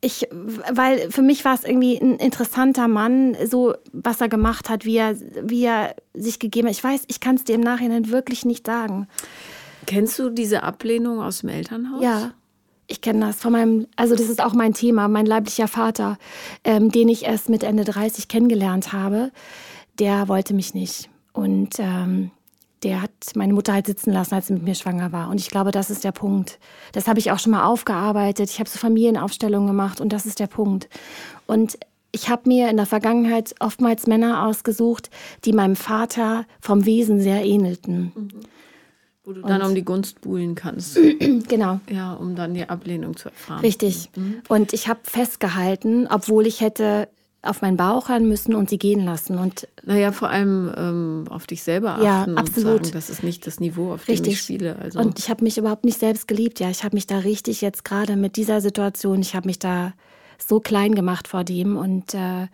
ich, 0.02 0.28
weil 0.32 1.12
für 1.12 1.22
mich 1.22 1.46
war 1.46 1.54
es 1.54 1.64
irgendwie 1.64 1.98
ein 1.98 2.16
interessanter 2.16 2.88
Mann, 2.88 3.38
so 3.46 3.76
was 3.94 4.20
er 4.20 4.30
gemacht 4.30 4.70
hat, 4.70 4.84
wie 4.84 4.98
er, 4.98 5.16
wie 5.44 5.64
er 5.66 5.96
sich 6.14 6.40
gegeben 6.40 6.68
hat. 6.68 6.76
Ich 6.76 6.84
weiß, 6.84 7.04
ich 7.08 7.20
kann 7.20 7.36
es 7.36 7.44
dir 7.44 7.56
im 7.56 7.62
Nachhinein 7.62 8.10
wirklich 8.10 8.44
nicht 8.44 8.66
sagen. 8.66 9.08
Kennst 9.86 10.18
du 10.18 10.30
diese 10.30 10.64
Ablehnung 10.64 11.22
aus 11.22 11.40
dem 11.40 11.50
Elternhaus? 11.50 12.04
Ja, 12.04 12.34
ich 12.88 13.02
kenne 13.02 13.28
das 13.28 13.38
von 13.38 13.54
meinem, 13.54 13.88
also 13.96 14.16
das 14.16 14.28
ist 14.28 14.44
auch 14.44 14.54
mein 14.54 14.74
Thema, 14.74 15.08
mein 15.08 15.26
leiblicher 15.26 15.68
Vater, 15.68 16.18
ähm, 16.64 16.92
den 16.92 17.08
ich 17.08 17.26
erst 17.26 17.50
mit 17.50 17.64
Ende 17.64 17.84
30 17.86 18.28
kennengelernt 18.28 18.92
habe, 18.92 19.32
der 20.00 20.28
wollte 20.28 20.54
mich 20.54 20.74
nicht. 20.74 21.10
Und 21.32 21.80
ähm, 21.80 22.32
der 22.84 23.02
hat 23.02 23.12
meine 23.36 23.54
Mutter 23.54 23.74
halt 23.74 23.86
sitzen 23.86 24.12
lassen, 24.12 24.34
als 24.34 24.48
sie 24.48 24.54
mit 24.54 24.64
mir 24.64 24.76
schwanger 24.76 25.12
war. 25.12 25.30
Und 25.30 25.40
ich 25.40 25.50
glaube, 25.50 25.72
das 25.72 25.90
ist 25.90 26.04
der 26.04 26.12
Punkt. 26.12 26.60
Das 26.94 27.08
habe 27.08 27.20
ich 27.20 27.32
auch 27.32 27.40
schon 27.40 27.52
mal 27.52 27.66
aufgearbeitet. 27.66 28.50
Ich 28.50 28.60
habe 28.60 28.70
so 28.70 28.80
Familienaufstellungen 28.80 29.68
gemacht 29.68 30.02
und 30.02 30.12
das 30.12 30.26
ist 30.26 30.40
der 30.40 30.48
Punkt. 30.48 30.90
Und 31.46 31.78
ich 32.12 32.30
habe 32.30 32.48
mir 32.48 32.70
in 32.70 32.78
der 32.78 32.86
Vergangenheit 32.86 33.56
oftmals 33.60 34.08
Männer 34.08 34.46
ausgesucht, 34.46 35.10
die 35.46 35.54
meinem 35.54 35.76
Vater 35.76 36.46
vom 36.60 36.86
Wesen 36.86 37.22
sehr 37.22 37.46
ähnelten. 37.46 38.12
Mhm. 38.16 38.30
Wo 39.24 39.34
du 39.34 39.42
dann 39.42 39.62
und, 39.62 39.70
um 39.70 39.76
die 39.76 39.86
Gunst 39.86 40.22
buhlen 40.22 40.56
kannst. 40.56 40.96
genau. 41.48 41.80
Ja, 41.90 42.14
um 42.14 42.36
dann 42.36 42.56
die 42.56 42.68
Ablehnung 42.68 43.16
zu 43.16 43.30
erfahren. 43.30 43.62
Richtig. 43.62 44.10
Mhm. 44.16 44.42
Und 44.50 44.74
ich 44.74 44.88
habe 44.88 45.02
festgehalten, 45.04 46.08
obwohl 46.08 46.48
ich 46.48 46.60
hätte 46.60 47.08
auf 47.44 47.62
meinen 47.62 47.78
Bauch 47.78 48.10
hören 48.10 48.28
müssen 48.28 48.54
und 48.54 48.70
sie 48.70 48.78
gehen 48.78 49.04
lassen. 49.04 49.38
Und 49.38 49.68
naja, 49.84 50.12
vor 50.12 50.30
allem 50.30 50.72
ähm, 50.78 51.26
auf 51.30 51.48
dich 51.48 51.64
selber 51.64 51.94
achten 51.94 52.04
ja, 52.04 52.24
absolut. 52.36 52.80
und 52.80 52.86
sagen, 52.86 52.94
das 52.94 53.10
ist 53.10 53.24
nicht 53.24 53.48
das 53.48 53.60
Niveau, 53.60 53.94
auf 53.94 54.08
richtig. 54.08 54.22
dem 54.22 54.34
ich 54.34 54.42
spiele. 54.42 54.76
Also. 54.80 55.00
Und 55.00 55.18
ich 55.18 55.30
habe 55.30 55.44
mich 55.44 55.58
überhaupt 55.58 55.84
nicht 55.84 56.00
selbst 56.00 56.28
geliebt. 56.28 56.60
Ja, 56.60 56.70
ich 56.70 56.84
habe 56.84 56.96
mich 56.96 57.08
da 57.08 57.20
richtig 57.20 57.62
jetzt 57.62 57.84
gerade 57.84 58.16
mit 58.16 58.36
dieser 58.36 58.62
Situation, 58.62 59.22
ich 59.22 59.36
habe 59.36 59.48
mich 59.48 59.58
da 59.58 59.94
so 60.38 60.60
klein 60.60 60.94
gemacht 60.94 61.28
vor 61.28 61.44
dem 61.44 61.78
und 61.78 62.14
äh, 62.14 62.48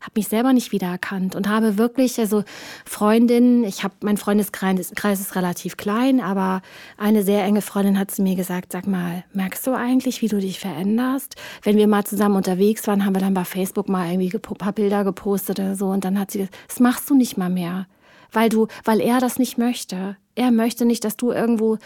habe 0.00 0.12
mich 0.14 0.28
selber 0.28 0.52
nicht 0.52 0.72
wiedererkannt 0.72 1.34
und 1.34 1.48
habe 1.48 1.76
wirklich, 1.76 2.18
also 2.20 2.44
Freundinnen, 2.84 3.64
ich 3.64 3.82
habe, 3.82 3.94
mein 4.02 4.16
Freundeskreis 4.16 5.20
ist 5.20 5.34
relativ 5.34 5.76
klein, 5.76 6.20
aber 6.20 6.62
eine 6.96 7.22
sehr 7.24 7.44
enge 7.44 7.62
Freundin 7.62 7.98
hat 7.98 8.10
zu 8.10 8.22
mir 8.22 8.36
gesagt, 8.36 8.72
sag 8.72 8.86
mal, 8.86 9.24
merkst 9.32 9.66
du 9.66 9.72
eigentlich, 9.72 10.22
wie 10.22 10.28
du 10.28 10.38
dich 10.38 10.60
veränderst? 10.60 11.34
Wenn 11.62 11.76
wir 11.76 11.88
mal 11.88 12.04
zusammen 12.04 12.36
unterwegs 12.36 12.86
waren, 12.86 13.04
haben 13.04 13.14
wir 13.14 13.20
dann 13.20 13.34
bei 13.34 13.44
Facebook 13.44 13.88
mal 13.88 14.10
irgendwie 14.10 14.32
ein 14.32 14.40
paar 14.40 14.72
Bilder 14.72 15.02
gepostet 15.02 15.58
oder 15.58 15.74
so 15.74 15.88
und 15.88 16.04
dann 16.04 16.18
hat 16.18 16.30
sie 16.30 16.38
gesagt, 16.38 16.56
das 16.68 16.80
machst 16.80 17.10
du 17.10 17.14
nicht 17.14 17.36
mal 17.36 17.50
mehr 17.50 17.86
weil 18.32 18.48
du, 18.48 18.66
weil 18.84 19.00
er 19.00 19.20
das 19.20 19.38
nicht 19.38 19.58
möchte. 19.58 20.16
Er 20.34 20.50
möchte 20.50 20.84
nicht, 20.84 21.04
dass 21.04 21.16
du 21.16 21.32
irgendwo 21.32 21.78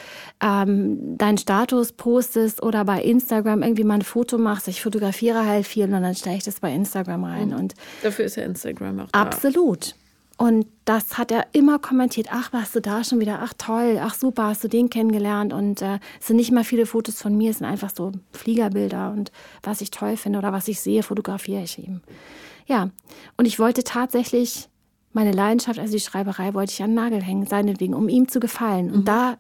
ähm, 0.42 1.16
deinen 1.16 1.38
Status 1.38 1.92
postest 1.92 2.62
oder 2.62 2.84
bei 2.84 3.02
Instagram 3.02 3.62
irgendwie 3.62 3.84
mal 3.84 3.94
ein 3.94 4.02
Foto 4.02 4.36
machst. 4.36 4.68
Ich 4.68 4.82
fotografiere 4.82 5.46
halt 5.46 5.66
viel 5.66 5.84
und 5.84 5.92
dann 5.92 6.14
stelle 6.14 6.36
ich 6.36 6.44
das 6.44 6.60
bei 6.60 6.72
Instagram 6.72 7.24
rein. 7.24 7.48
Mhm. 7.48 7.56
Und 7.56 7.74
Dafür 8.02 8.26
ist 8.26 8.36
ja 8.36 8.44
Instagram 8.44 9.00
auch 9.00 9.10
da. 9.10 9.22
Absolut. 9.22 9.94
Und 10.42 10.66
das 10.84 11.18
hat 11.18 11.30
er 11.30 11.46
immer 11.52 11.78
kommentiert. 11.78 12.28
Ach, 12.30 12.52
warst 12.52 12.74
du 12.74 12.80
da 12.80 13.04
schon 13.04 13.20
wieder? 13.20 13.40
Ach, 13.42 13.54
toll. 13.56 13.98
Ach, 14.00 14.14
super, 14.14 14.48
hast 14.48 14.64
du 14.64 14.68
den 14.68 14.90
kennengelernt? 14.90 15.52
Und 15.52 15.82
äh, 15.82 15.98
es 16.20 16.26
sind 16.26 16.36
nicht 16.36 16.50
mal 16.50 16.64
viele 16.64 16.84
Fotos 16.84 17.22
von 17.22 17.36
mir, 17.36 17.50
es 17.50 17.58
sind 17.58 17.66
einfach 17.66 17.90
so 17.94 18.12
Fliegerbilder. 18.32 19.12
Und 19.12 19.30
was 19.62 19.80
ich 19.80 19.92
toll 19.92 20.16
finde 20.16 20.40
oder 20.40 20.52
was 20.52 20.68
ich 20.68 20.80
sehe, 20.80 21.02
fotografiere 21.02 21.62
ich 21.62 21.78
ihm. 21.78 22.00
Ja, 22.66 22.90
und 23.36 23.46
ich 23.46 23.58
wollte 23.58 23.84
tatsächlich 23.84 24.68
meine 25.12 25.32
Leidenschaft, 25.32 25.78
also 25.78 25.92
die 25.92 26.00
Schreiberei, 26.00 26.54
wollte 26.54 26.72
ich 26.72 26.82
an 26.82 26.90
den 26.90 26.96
Nagel 26.96 27.22
hängen, 27.22 27.46
seinetwegen, 27.46 27.94
um 27.94 28.08
ihm 28.08 28.28
zu 28.28 28.40
gefallen. 28.40 28.90
Und 28.90 29.00
mhm. 29.00 29.04
da, 29.04 29.38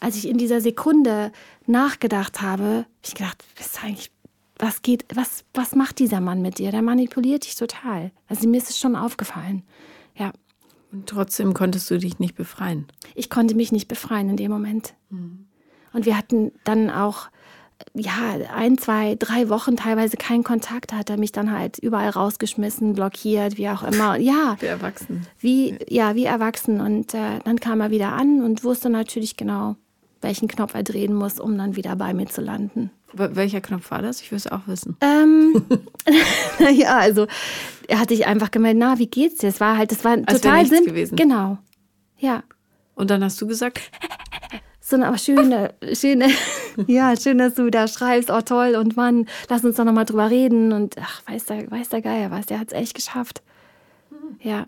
als 0.00 0.16
ich 0.16 0.28
in 0.28 0.38
dieser 0.38 0.60
Sekunde 0.60 1.32
nachgedacht 1.66 2.40
habe, 2.40 2.64
habe 2.64 2.86
ich 3.02 3.14
gedacht, 3.14 3.44
was 3.56 3.82
eigentlich, 3.82 4.10
was 4.58 4.82
geht, 4.82 5.04
was, 5.14 5.44
was 5.54 5.74
macht 5.74 5.98
dieser 5.98 6.20
Mann 6.20 6.42
mit 6.42 6.58
dir? 6.58 6.70
Der 6.70 6.82
manipuliert 6.82 7.44
dich 7.44 7.56
total. 7.56 8.10
Also 8.26 8.48
mir 8.48 8.58
ist 8.58 8.70
es 8.70 8.78
schon 8.78 8.96
aufgefallen. 8.96 9.62
Ja. 10.16 10.32
Und 10.90 11.08
trotzdem 11.08 11.52
konntest 11.52 11.90
du 11.90 11.98
dich 11.98 12.18
nicht 12.18 12.34
befreien. 12.34 12.86
Ich 13.14 13.28
konnte 13.28 13.54
mich 13.54 13.72
nicht 13.72 13.88
befreien 13.88 14.30
in 14.30 14.36
dem 14.36 14.50
Moment. 14.50 14.94
Mhm. 15.10 15.46
Und 15.92 16.06
wir 16.06 16.16
hatten 16.16 16.52
dann 16.64 16.90
auch 16.90 17.28
ja, 17.94 18.36
ein, 18.54 18.78
zwei, 18.78 19.16
drei 19.18 19.48
Wochen 19.48 19.76
teilweise 19.76 20.16
keinen 20.16 20.44
Kontakt, 20.44 20.92
hat 20.92 21.10
er 21.10 21.16
mich 21.16 21.32
dann 21.32 21.52
halt 21.52 21.78
überall 21.78 22.10
rausgeschmissen, 22.10 22.94
blockiert, 22.94 23.56
wie 23.56 23.68
auch 23.68 23.82
immer. 23.82 24.16
Ja. 24.16 24.56
Wie 24.60 24.66
erwachsen. 24.66 25.26
Wie, 25.38 25.78
ja, 25.88 26.14
wie 26.14 26.24
erwachsen. 26.24 26.80
Und 26.80 27.14
äh, 27.14 27.38
dann 27.44 27.60
kam 27.60 27.80
er 27.80 27.90
wieder 27.90 28.12
an 28.12 28.42
und 28.42 28.64
wusste 28.64 28.90
natürlich 28.90 29.36
genau, 29.36 29.76
welchen 30.20 30.48
Knopf 30.48 30.74
er 30.74 30.82
drehen 30.82 31.14
muss, 31.14 31.40
um 31.40 31.56
dann 31.56 31.76
wieder 31.76 31.96
bei 31.96 32.14
mir 32.14 32.26
zu 32.26 32.40
landen. 32.40 32.90
Welcher 33.14 33.60
Knopf 33.60 33.90
war 33.90 34.02
das? 34.02 34.20
Ich 34.20 34.30
will 34.30 34.36
es 34.36 34.46
auch 34.46 34.66
wissen. 34.66 34.96
Ähm, 35.00 35.64
ja, 36.74 36.98
also 36.98 37.26
er 37.86 38.00
hat 38.00 38.10
sich 38.10 38.26
einfach 38.26 38.50
gemeldet, 38.50 38.80
na, 38.80 38.98
wie 38.98 39.06
geht's 39.06 39.36
dir? 39.38 39.48
Es 39.48 39.60
war 39.60 39.78
halt, 39.78 39.92
das 39.92 40.04
war 40.04 40.18
Als 40.26 40.40
total 40.40 40.66
Sinn. 40.66 40.84
gewesen. 40.84 41.16
Genau. 41.16 41.58
Ja. 42.18 42.42
Und 42.94 43.10
dann 43.10 43.24
hast 43.24 43.40
du 43.40 43.46
gesagt, 43.46 43.90
so 44.80 44.96
eine 44.96 45.16
schöne, 45.18 45.74
schöne, 45.94 46.28
ja, 46.86 47.14
schön, 47.16 47.38
dass 47.38 47.54
du 47.54 47.70
da 47.70 47.88
schreibst, 47.88 48.30
oh 48.30 48.40
toll 48.40 48.76
und 48.76 48.96
Mann, 48.96 49.26
lass 49.48 49.64
uns 49.64 49.76
doch 49.76 49.84
nochmal 49.84 50.04
drüber 50.04 50.30
reden 50.30 50.72
und 50.72 50.96
ach, 51.00 51.22
weiß 51.26 51.46
der, 51.46 51.70
weiß 51.70 51.88
der 51.88 52.02
Geier 52.02 52.30
was, 52.30 52.46
der 52.46 52.60
hat 52.60 52.68
es 52.68 52.72
echt 52.74 52.94
geschafft. 52.94 53.42
Ja. 54.40 54.66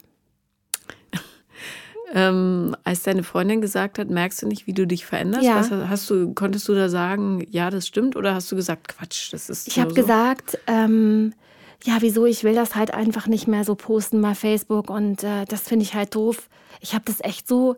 Ähm, 2.13 2.75
als 2.83 3.05
deine 3.05 3.23
Freundin 3.23 3.61
gesagt 3.61 4.01
hat, 4.01 4.11
merkst 4.11 4.43
du 4.43 4.49
nicht, 4.49 4.67
wie 4.67 4.73
du 4.73 4.85
dich 4.85 5.07
veränderst? 5.07 5.45
Ja. 5.45 5.61
Was 5.61 5.71
hast 5.71 6.11
du, 6.11 6.35
konntest 6.35 6.67
du 6.67 6.75
da 6.75 6.89
sagen, 6.89 7.47
ja, 7.51 7.71
das 7.71 7.87
stimmt, 7.87 8.17
oder 8.17 8.35
hast 8.35 8.51
du 8.51 8.57
gesagt, 8.57 8.89
Quatsch, 8.89 9.33
das 9.33 9.49
ist. 9.49 9.69
Ich 9.69 9.79
habe 9.79 9.91
so? 9.91 9.95
gesagt, 9.95 10.59
ähm, 10.67 11.35
ja, 11.85 11.99
wieso, 12.01 12.27
ich 12.27 12.43
will 12.43 12.57
das 12.57 12.75
halt 12.75 12.93
einfach 12.93 13.29
nicht 13.29 13.47
mehr 13.47 13.65
so 13.65 13.77
posten 13.77 14.21
bei 14.21 14.35
Facebook 14.35 14.91
und 14.91 15.23
äh, 15.23 15.45
das 15.45 15.63
finde 15.63 15.85
ich 15.85 15.95
halt 15.95 16.15
doof. 16.17 16.49
Ich 16.81 16.95
habe 16.95 17.05
das 17.07 17.21
echt 17.21 17.47
so 17.47 17.77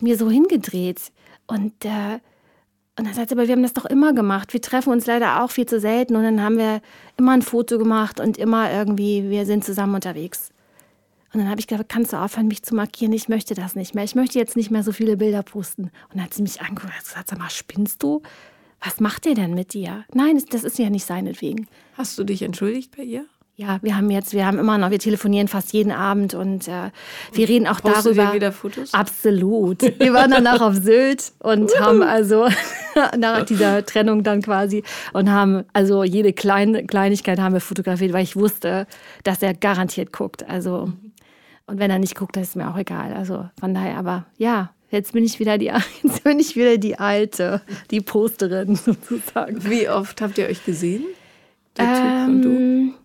mir 0.00 0.16
so 0.16 0.30
hingedreht. 0.30 1.12
Und, 1.46 1.84
äh, 1.84 2.20
und 2.98 3.06
dann 3.06 3.14
sagt 3.14 3.30
sie, 3.30 3.34
aber 3.34 3.46
wir 3.46 3.52
haben 3.52 3.62
das 3.62 3.72
doch 3.72 3.86
immer 3.86 4.12
gemacht. 4.12 4.52
Wir 4.52 4.60
treffen 4.60 4.92
uns 4.92 5.06
leider 5.06 5.42
auch 5.42 5.50
viel 5.50 5.66
zu 5.66 5.80
selten. 5.80 6.16
Und 6.16 6.22
dann 6.22 6.42
haben 6.42 6.58
wir 6.58 6.82
immer 7.16 7.32
ein 7.32 7.42
Foto 7.42 7.78
gemacht 7.78 8.20
und 8.20 8.36
immer 8.36 8.70
irgendwie, 8.70 9.30
wir 9.30 9.46
sind 9.46 9.64
zusammen 9.64 9.94
unterwegs. 9.94 10.50
Und 11.32 11.40
dann 11.40 11.48
habe 11.48 11.60
ich 11.60 11.66
gesagt, 11.66 11.88
kannst 11.88 12.12
du 12.12 12.16
aufhören, 12.16 12.48
mich 12.48 12.62
zu 12.62 12.74
markieren? 12.74 13.12
Ich 13.12 13.28
möchte 13.28 13.54
das 13.54 13.76
nicht 13.76 13.94
mehr. 13.94 14.04
Ich 14.04 14.16
möchte 14.16 14.38
jetzt 14.38 14.56
nicht 14.56 14.70
mehr 14.70 14.82
so 14.82 14.92
viele 14.92 15.16
Bilder 15.16 15.42
posten. 15.42 15.84
Und 15.84 16.14
dann 16.14 16.24
hat 16.24 16.34
sie 16.34 16.42
mich 16.42 16.60
angeguckt 16.60 16.92
und 16.92 17.04
gesagt, 17.04 17.28
sag 17.28 17.38
mal, 17.38 17.48
spinnst 17.48 18.02
du? 18.02 18.22
Was 18.84 18.98
macht 18.98 19.24
der 19.24 19.34
denn 19.34 19.54
mit 19.54 19.72
dir? 19.72 20.04
Nein, 20.12 20.42
das 20.50 20.64
ist 20.64 20.78
ja 20.78 20.90
nicht 20.90 21.06
seinetwegen. 21.06 21.68
Hast 21.94 22.18
du 22.18 22.24
dich 22.24 22.42
entschuldigt 22.42 22.96
bei 22.96 23.04
ihr? 23.04 23.26
Ja, 23.60 23.78
wir 23.82 23.94
haben 23.94 24.08
jetzt, 24.08 24.32
wir 24.32 24.46
haben 24.46 24.58
immer 24.58 24.78
noch, 24.78 24.90
wir 24.90 24.98
telefonieren 24.98 25.46
fast 25.46 25.74
jeden 25.74 25.92
Abend 25.92 26.32
und 26.32 26.66
äh, 26.66 26.90
wir 27.34 27.46
reden 27.46 27.66
auch 27.66 27.82
Postest 27.82 28.06
darüber. 28.06 28.26
Du 28.28 28.32
wieder 28.32 28.52
Fotos? 28.52 28.94
Absolut. 28.94 29.82
Wir 29.82 30.14
waren 30.14 30.30
danach 30.30 30.62
auf 30.62 30.76
Sylt 30.76 31.32
und 31.40 31.70
haben 31.78 32.02
also 32.02 32.48
nach 33.18 33.44
dieser 33.44 33.84
Trennung 33.84 34.22
dann 34.22 34.40
quasi 34.40 34.82
und 35.12 35.30
haben 35.30 35.64
also 35.74 36.04
jede 36.04 36.32
kleine 36.32 36.86
Kleinigkeit 36.86 37.38
haben 37.38 37.52
wir 37.52 37.60
fotografiert, 37.60 38.14
weil 38.14 38.24
ich 38.24 38.34
wusste, 38.34 38.86
dass 39.24 39.42
er 39.42 39.52
garantiert 39.52 40.10
guckt. 40.10 40.48
Also 40.48 40.90
und 41.66 41.78
wenn 41.78 41.90
er 41.90 41.98
nicht 41.98 42.14
guckt, 42.14 42.36
dann 42.36 42.44
ist 42.44 42.56
mir 42.56 42.70
auch 42.70 42.78
egal. 42.78 43.12
Also 43.12 43.50
von 43.60 43.74
daher, 43.74 43.98
aber 43.98 44.24
ja, 44.38 44.70
Jetzt 44.92 45.12
bin 45.12 45.22
ich 45.24 45.38
wieder 45.38 45.56
die, 45.56 45.66
jetzt 46.02 46.24
bin 46.24 46.40
ich 46.40 46.56
wieder 46.56 46.76
die 46.78 46.98
alte, 46.98 47.60
die 47.90 48.00
Posterin 48.00 48.74
sozusagen. 48.74 49.62
Wie 49.70 49.88
oft 49.88 50.20
habt 50.20 50.38
ihr 50.38 50.46
euch 50.46 50.64
gesehen? 50.64 51.04
Der 51.76 51.84
ähm, 51.84 51.94
Typ 51.94 52.28
und 52.28 52.42
du? 52.42 52.99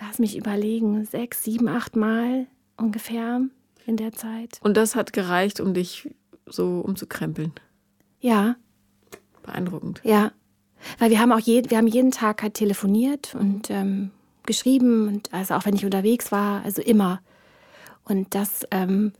Lass 0.00 0.18
mich 0.18 0.36
überlegen, 0.36 1.04
sechs, 1.04 1.42
sieben, 1.42 1.68
acht 1.68 1.96
Mal 1.96 2.46
ungefähr. 2.76 3.42
in 3.86 3.96
der 3.96 4.12
Zeit. 4.12 4.58
Und 4.62 4.76
das 4.76 4.94
hat 4.94 5.12
gereicht, 5.12 5.60
um 5.60 5.74
dich 5.74 6.08
so 6.46 6.80
umzukrempeln. 6.80 7.52
Ja. 8.20 8.56
Beeindruckend. 9.42 10.00
Ja. 10.04 10.32
Weil 10.98 11.10
wir 11.10 11.18
haben 11.18 11.32
auch 11.32 11.38
je, 11.40 11.62
wir 11.68 11.78
haben 11.78 11.86
jeden 11.86 12.10
Tag 12.10 12.42
halt 12.42 12.54
telefoniert 12.54 13.34
und 13.34 13.70
ähm, 13.70 14.10
geschrieben 14.46 15.08
und 15.08 15.32
also 15.32 15.54
auch 15.54 15.64
wenn 15.66 15.74
ich 15.74 15.84
unterwegs 15.84 16.32
war, 16.32 16.64
also 16.64 16.82
immer. 16.82 17.20
Und 18.04 18.34
das, 18.34 18.66
ähm, 18.70 19.12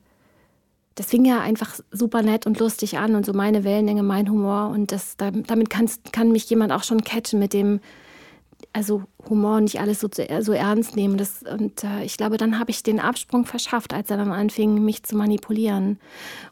das 0.94 1.06
fing 1.06 1.24
ja 1.24 1.40
einfach 1.40 1.78
super 1.90 2.22
nett 2.22 2.46
und 2.46 2.58
lustig 2.58 2.98
an 2.98 3.14
und 3.14 3.24
so 3.24 3.32
meine 3.32 3.64
Wellenlänge, 3.64 4.02
mein 4.02 4.30
Humor 4.30 4.68
und 4.68 4.92
das, 4.92 5.16
damit 5.16 5.70
kann, 5.70 5.90
kann 6.12 6.32
mich 6.32 6.48
jemand 6.50 6.72
auch 6.72 6.84
schon 6.84 7.02
catchen 7.02 7.38
mit 7.38 7.52
dem, 7.52 7.80
also 8.74 9.04
Humor 9.28 9.60
nicht 9.60 9.80
alles 9.80 10.00
so, 10.00 10.08
so 10.40 10.52
ernst 10.52 10.96
nehmen. 10.96 11.16
Das, 11.16 11.42
und 11.42 11.84
äh, 11.84 12.04
ich 12.04 12.16
glaube, 12.16 12.36
dann 12.36 12.58
habe 12.58 12.70
ich 12.70 12.82
den 12.82 13.00
Absprung 13.00 13.46
verschafft, 13.46 13.94
als 13.94 14.10
er 14.10 14.16
dann 14.16 14.32
anfing, 14.32 14.84
mich 14.84 15.04
zu 15.04 15.16
manipulieren. 15.16 15.98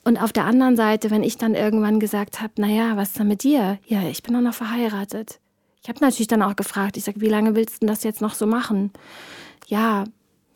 Und 0.04 0.22
auf 0.22 0.32
der 0.32 0.44
anderen 0.44 0.76
Seite, 0.76 1.10
wenn 1.10 1.24
ich 1.24 1.36
dann 1.36 1.54
irgendwann 1.54 2.00
gesagt 2.00 2.40
habe, 2.40 2.52
naja, 2.56 2.96
was 2.96 3.08
ist 3.08 3.18
denn 3.18 3.28
mit 3.28 3.42
dir? 3.42 3.78
Ja, 3.86 4.04
ich 4.04 4.22
bin 4.22 4.34
doch 4.34 4.40
noch 4.40 4.54
verheiratet. 4.54 5.40
Ich 5.82 5.88
habe 5.88 5.98
natürlich 6.00 6.28
dann 6.28 6.42
auch 6.42 6.54
gefragt, 6.54 6.96
ich 6.96 7.04
sage, 7.04 7.20
wie 7.20 7.28
lange 7.28 7.56
willst 7.56 7.82
du 7.82 7.86
das 7.86 8.04
jetzt 8.04 8.20
noch 8.20 8.34
so 8.34 8.46
machen? 8.46 8.92
Ja, 9.66 10.04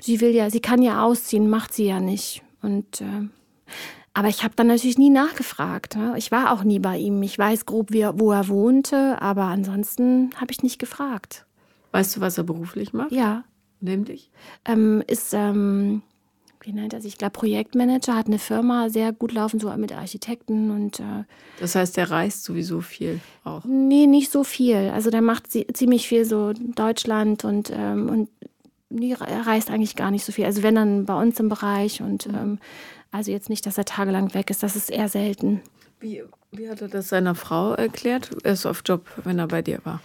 sie 0.00 0.20
will 0.20 0.31
ja, 0.31 0.50
sie 0.50 0.61
kann 0.61 0.83
ja 0.83 1.02
ausziehen, 1.02 1.50
macht 1.50 1.74
sie 1.74 1.87
ja 1.87 1.98
nicht. 1.98 2.42
Und 2.62 3.00
äh, 3.00 3.29
aber 4.14 4.29
ich 4.29 4.44
habe 4.44 4.55
dann 4.57 4.68
natürlich 4.68 4.98
nie 4.98 5.11
nachgefragt. 5.11 5.96
Ne? 5.96 6.14
Ich 6.16 6.31
war 6.31 6.52
auch 6.52 6.64
nie 6.64 6.79
bei 6.79 6.96
ihm. 6.96 7.22
Ich 7.22 7.38
weiß 7.38 7.66
grob, 7.66 7.92
wie, 7.92 8.07
wo 8.14 8.33
er 8.33 8.48
wohnte, 8.48 9.20
aber 9.20 9.42
ansonsten 9.42 10.31
habe 10.37 10.52
ich 10.52 10.62
nicht 10.62 10.79
gefragt. 10.79 11.45
Weißt 11.96 12.14
du, 12.14 12.20
was 12.20 12.37
er 12.37 12.44
beruflich 12.44 12.92
macht? 12.92 13.11
Ja. 13.11 13.44
Nämlich? 13.80 14.30
Ähm, 14.66 15.02
ist, 15.06 15.32
ähm, 15.32 16.02
wie 16.61 16.74
nennt 16.74 16.92
er 16.92 17.00
sich? 17.00 17.14
Ich 17.14 17.18
glaube, 17.18 17.32
Projektmanager, 17.32 18.14
hat 18.14 18.26
eine 18.26 18.38
Firma, 18.38 18.90
sehr 18.90 19.14
gut 19.14 19.32
laufen, 19.32 19.61
so 19.61 19.74
mit 19.78 19.92
Architekten 19.92 20.70
und. 20.70 21.00
Äh, 21.00 21.24
das 21.59 21.74
heißt, 21.74 21.96
der 21.96 22.11
reist 22.11 22.44
sowieso 22.44 22.82
viel 22.82 23.20
auch? 23.44 23.64
Nee, 23.64 24.06
nicht 24.06 24.30
so 24.30 24.44
viel. 24.44 24.90
Also 24.92 25.09
der 25.09 25.22
macht 25.22 25.44
ziemlich 25.50 26.06
viel 26.06 26.26
so 26.26 26.52
Deutschland 26.52 27.46
und, 27.46 27.72
ähm, 27.74 28.11
und 28.11 28.28
nee, 28.90 29.16
er 29.18 29.46
reist 29.46 29.70
eigentlich 29.70 29.96
gar 29.96 30.11
nicht 30.11 30.26
so 30.26 30.32
viel. 30.32 30.44
Also 30.44 30.62
wenn 30.62 30.74
dann 30.74 31.06
bei 31.06 31.18
uns 31.18 31.40
im 31.40 31.48
Bereich 31.48 32.02
und 32.02 32.26
ähm, 32.26 32.59
also 33.11 33.30
jetzt 33.30 33.48
nicht, 33.48 33.64
dass 33.64 33.78
er 33.78 33.87
tagelang 33.87 34.35
weg 34.35 34.50
ist, 34.50 34.62
das 34.62 34.76
ist 34.76 34.90
eher 34.90 35.09
selten. 35.09 35.62
Wie, 36.00 36.22
wie 36.50 36.68
hat 36.68 36.82
er 36.82 36.88
das 36.88 37.09
seiner 37.09 37.35
Frau 37.35 37.72
erklärt? 37.72 38.37
Er 38.44 38.52
ist 38.52 38.66
auf 38.66 38.82
Job, 38.85 39.06
wenn 39.24 39.38
er 39.38 39.48
bei 39.48 39.62
dir 39.62 39.80
war. 39.85 40.02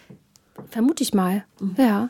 Vermute 0.69 1.03
ich 1.03 1.13
mal, 1.13 1.45
mhm. 1.59 1.75
ja. 1.77 2.09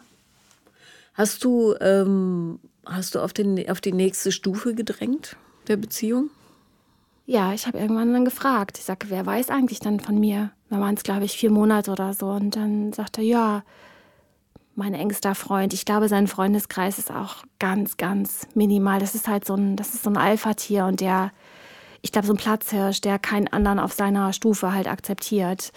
Hast 1.13 1.43
du, 1.43 1.75
ähm, 1.81 2.59
hast 2.85 3.15
du 3.15 3.19
auf, 3.19 3.33
den, 3.33 3.69
auf 3.69 3.81
die 3.81 3.91
nächste 3.91 4.31
Stufe 4.31 4.73
gedrängt 4.73 5.35
der 5.67 5.77
Beziehung? 5.77 6.29
Ja, 7.25 7.53
ich 7.53 7.67
habe 7.67 7.77
irgendwann 7.77 8.13
dann 8.13 8.25
gefragt. 8.25 8.77
Ich 8.77 8.85
sage, 8.85 9.07
wer 9.09 9.25
weiß 9.25 9.49
eigentlich 9.49 9.79
dann 9.79 9.99
von 9.99 10.19
mir? 10.19 10.51
Da 10.69 10.79
waren 10.79 10.95
es, 10.95 11.03
glaube 11.03 11.25
ich, 11.25 11.37
vier 11.37 11.51
Monate 11.51 11.91
oder 11.91 12.13
so. 12.13 12.27
Und 12.27 12.55
dann 12.55 12.93
sagte 12.93 13.21
er, 13.21 13.27
ja, 13.27 13.63
mein 14.75 14.93
engster 14.93 15.35
Freund. 15.35 15.73
Ich 15.73 15.85
glaube, 15.85 16.07
sein 16.07 16.27
Freundeskreis 16.27 16.97
ist 16.97 17.11
auch 17.11 17.43
ganz, 17.59 17.97
ganz 17.97 18.47
minimal. 18.53 18.99
Das 18.99 19.15
ist 19.15 19.27
halt 19.27 19.45
so 19.45 19.55
ein, 19.55 19.75
das 19.75 19.93
ist 19.93 20.03
so 20.03 20.09
ein 20.09 20.17
Alpha-Tier 20.17 20.85
und 20.85 21.01
der, 21.01 21.31
ich 22.01 22.11
glaube, 22.11 22.27
so 22.27 22.33
ein 22.33 22.37
Platzhirsch, 22.37 23.01
der 23.01 23.19
keinen 23.19 23.47
anderen 23.47 23.79
auf 23.79 23.93
seiner 23.93 24.33
Stufe 24.33 24.73
halt 24.73 24.87
akzeptiert. 24.87 25.71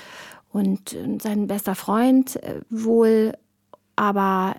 Und 0.55 0.97
sein 1.21 1.49
bester 1.49 1.75
Freund 1.75 2.37
äh, 2.37 2.61
wohl, 2.71 3.33
aber 3.97 4.55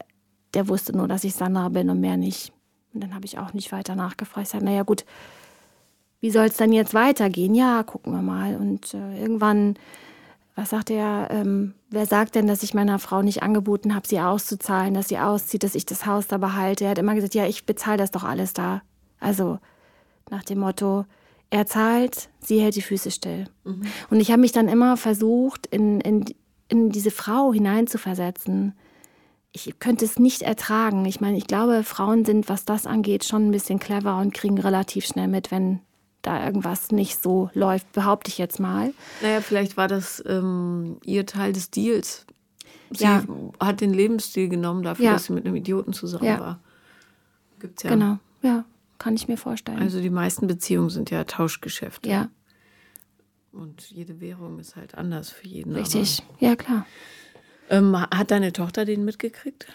der 0.53 0.67
wusste 0.67 0.91
nur, 0.91 1.08
dass 1.08 1.23
ich 1.23 1.36
Sandra 1.36 1.69
bin 1.69 1.89
und 1.89 2.01
mehr 2.01 2.17
nicht. 2.17 2.51
Und 2.93 3.01
dann 3.01 3.15
habe 3.15 3.23
ich 3.23 3.39
auch 3.39 3.53
nicht 3.53 3.71
weiter 3.71 3.95
nachgefragt. 3.95 4.47
Ich 4.47 4.51
sage, 4.51 4.65
naja 4.65 4.84
gut, 4.84 5.05
wie 6.19 6.31
soll 6.31 6.47
es 6.47 6.58
dann 6.58 6.73
jetzt 6.73 6.93
weitergehen? 6.93 7.55
Ja, 7.55 7.84
gucken 7.84 8.12
wir 8.12 8.21
mal. 8.21 8.58
Und 8.58 8.93
äh, 8.93 9.21
irgendwann, 9.21 9.75
was 10.53 10.71
sagt 10.71 10.89
er, 10.89 11.29
ähm, 11.31 11.75
wer 11.89 12.05
sagt 12.05 12.36
denn, 12.36 12.47
dass 12.47 12.63
ich 12.63 12.73
meiner 12.73 12.99
Frau 12.99 13.21
nicht 13.21 13.41
angeboten 13.41 13.95
habe, 13.95 14.05
sie 14.05 14.19
auszuzahlen, 14.19 14.95
dass 14.95 15.08
sie 15.08 15.19
auszieht, 15.19 15.63
dass 15.63 15.75
ich 15.75 15.86
das 15.86 16.05
Haus 16.05 16.27
da 16.27 16.38
behalte? 16.38 16.84
Er 16.84 16.89
hat 16.89 16.97
immer 16.97 17.15
gesagt, 17.15 17.36
ja, 17.36 17.45
ich 17.45 17.65
bezahle 17.65 17.99
das 17.99 18.12
doch 18.12 18.25
alles 18.25 18.51
da. 18.51 18.81
Also 19.21 19.60
nach 20.29 20.43
dem 20.43 20.60
Motto, 20.60 21.05
er 21.49 21.65
zahlt, 21.65 22.29
sie 22.39 22.60
hält 22.60 22.75
die 22.75 22.81
Füße 22.81 23.12
still. 23.12 23.45
Mhm. 23.63 23.84
Und 24.10 24.19
ich 24.19 24.31
habe 24.31 24.41
mich 24.41 24.51
dann 24.51 24.67
immer 24.67 24.97
versucht, 24.97 25.67
in, 25.67 26.01
in, 26.01 26.25
in 26.67 26.89
diese 26.89 27.12
Frau 27.12 27.53
hineinzuversetzen. 27.53 28.73
Ich 29.51 29.79
könnte 29.79 30.05
es 30.05 30.19
nicht 30.19 30.41
ertragen. 30.41 31.05
Ich 31.05 31.21
meine, 31.21 31.38
ich 31.38 31.47
glaube, 31.47 31.84
Frauen 31.84 32.25
sind, 32.25 32.49
was 32.49 32.65
das 32.65 32.86
angeht, 32.86 33.23
schon 33.23 33.47
ein 33.47 33.51
bisschen 33.51 33.79
clever 33.79 34.19
und 34.19 34.34
kriegen 34.34 34.58
relativ 34.58 35.05
schnell 35.05 35.27
mit, 35.27 35.51
wenn 35.51 35.79
da 36.21 36.43
irgendwas 36.43 36.91
nicht 36.91 37.21
so 37.21 37.49
läuft, 37.53 37.91
behaupte 37.93 38.29
ich 38.29 38.38
jetzt 38.38 38.60
mal. 38.60 38.93
Naja, 39.21 39.41
vielleicht 39.41 39.77
war 39.77 39.88
das 39.88 40.23
ähm, 40.27 40.97
ihr 41.03 41.25
Teil 41.25 41.53
des 41.53 41.69
Deals. 41.69 42.25
Sie 42.91 43.03
ja. 43.03 43.23
hat 43.60 43.81
den 43.81 43.93
Lebensstil 43.93 44.49
genommen 44.49 44.84
dafür, 44.84 45.05
ja. 45.05 45.13
dass 45.13 45.25
sie 45.25 45.34
mit 45.34 45.45
einem 45.45 45.55
Idioten 45.55 45.93
zusammen 45.93 46.25
ja. 46.25 46.39
war. 46.39 46.60
Gibt's 47.60 47.84
ja. 47.84 47.91
Genau, 47.91 48.17
ja. 48.41 48.65
Kann 48.97 49.15
ich 49.15 49.27
mir 49.27 49.38
vorstellen. 49.38 49.79
Also 49.79 50.01
die 50.01 50.10
meisten 50.10 50.47
Beziehungen 50.47 50.89
sind 50.89 51.12
ja 51.12 51.23
Tauschgeschäfte. 51.23 52.10
Ja. 52.10 52.29
Und 53.51 53.89
jede 53.89 54.19
Währung 54.19 54.60
ist 54.60 54.75
halt 54.75 54.95
anders 54.95 55.29
für 55.29 55.47
jeden. 55.47 55.73
Richtig, 55.75 56.23
ja 56.39 56.55
klar. 56.55 56.86
Ähm, 57.69 57.99
hat 57.99 58.31
deine 58.31 58.53
Tochter 58.53 58.86
den 58.86 59.05
mitgekriegt? 59.05 59.67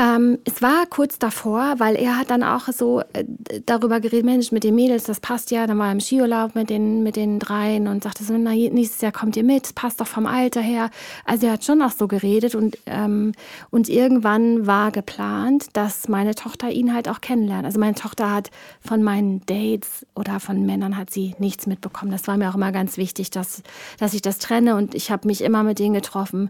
Ähm, 0.00 0.38
es 0.46 0.62
war 0.62 0.86
kurz 0.86 1.18
davor, 1.18 1.74
weil 1.76 1.94
er 1.94 2.16
hat 2.16 2.30
dann 2.30 2.42
auch 2.42 2.68
so 2.68 3.02
äh, 3.12 3.24
darüber 3.66 4.00
geredet, 4.00 4.24
Mensch, 4.24 4.50
mit 4.50 4.64
den 4.64 4.74
Mädels, 4.74 5.04
das 5.04 5.20
passt 5.20 5.50
ja. 5.50 5.66
Dann 5.66 5.78
war 5.78 5.88
er 5.88 5.92
im 5.92 6.00
Skiurlaub 6.00 6.54
mit 6.54 6.70
den, 6.70 7.02
mit 7.02 7.16
den 7.16 7.38
dreien 7.38 7.86
und 7.86 8.02
sagte 8.02 8.24
so, 8.24 8.32
na, 8.38 8.52
nächstes 8.52 9.02
Jahr 9.02 9.12
kommt 9.12 9.36
ihr 9.36 9.44
mit, 9.44 9.74
passt 9.74 10.00
doch 10.00 10.06
vom 10.06 10.24
Alter 10.24 10.62
her. 10.62 10.88
Also 11.26 11.48
er 11.48 11.52
hat 11.52 11.64
schon 11.64 11.82
auch 11.82 11.90
so 11.90 12.08
geredet 12.08 12.54
und, 12.54 12.78
ähm, 12.86 13.32
und 13.68 13.90
irgendwann 13.90 14.66
war 14.66 14.90
geplant, 14.90 15.66
dass 15.74 16.08
meine 16.08 16.34
Tochter 16.34 16.70
ihn 16.70 16.94
halt 16.94 17.06
auch 17.06 17.20
kennenlernt. 17.20 17.66
Also 17.66 17.78
meine 17.78 17.94
Tochter 17.94 18.32
hat 18.32 18.50
von 18.80 19.02
meinen 19.02 19.44
Dates 19.44 20.06
oder 20.14 20.40
von 20.40 20.64
Männern 20.64 20.96
hat 20.96 21.10
sie 21.10 21.34
nichts 21.38 21.66
mitbekommen. 21.66 22.10
Das 22.10 22.26
war 22.26 22.38
mir 22.38 22.48
auch 22.48 22.54
immer 22.54 22.72
ganz 22.72 22.96
wichtig, 22.96 23.28
dass, 23.30 23.62
dass 23.98 24.14
ich 24.14 24.22
das 24.22 24.38
trenne 24.38 24.76
und 24.76 24.94
ich 24.94 25.10
habe 25.10 25.28
mich 25.28 25.42
immer 25.42 25.62
mit 25.62 25.78
denen 25.78 25.92
getroffen, 25.92 26.48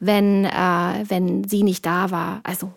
wenn, 0.00 0.46
äh, 0.46 1.04
wenn 1.06 1.44
sie 1.44 1.62
nicht 1.62 1.86
da 1.86 2.10
war. 2.10 2.40
Also 2.42 2.72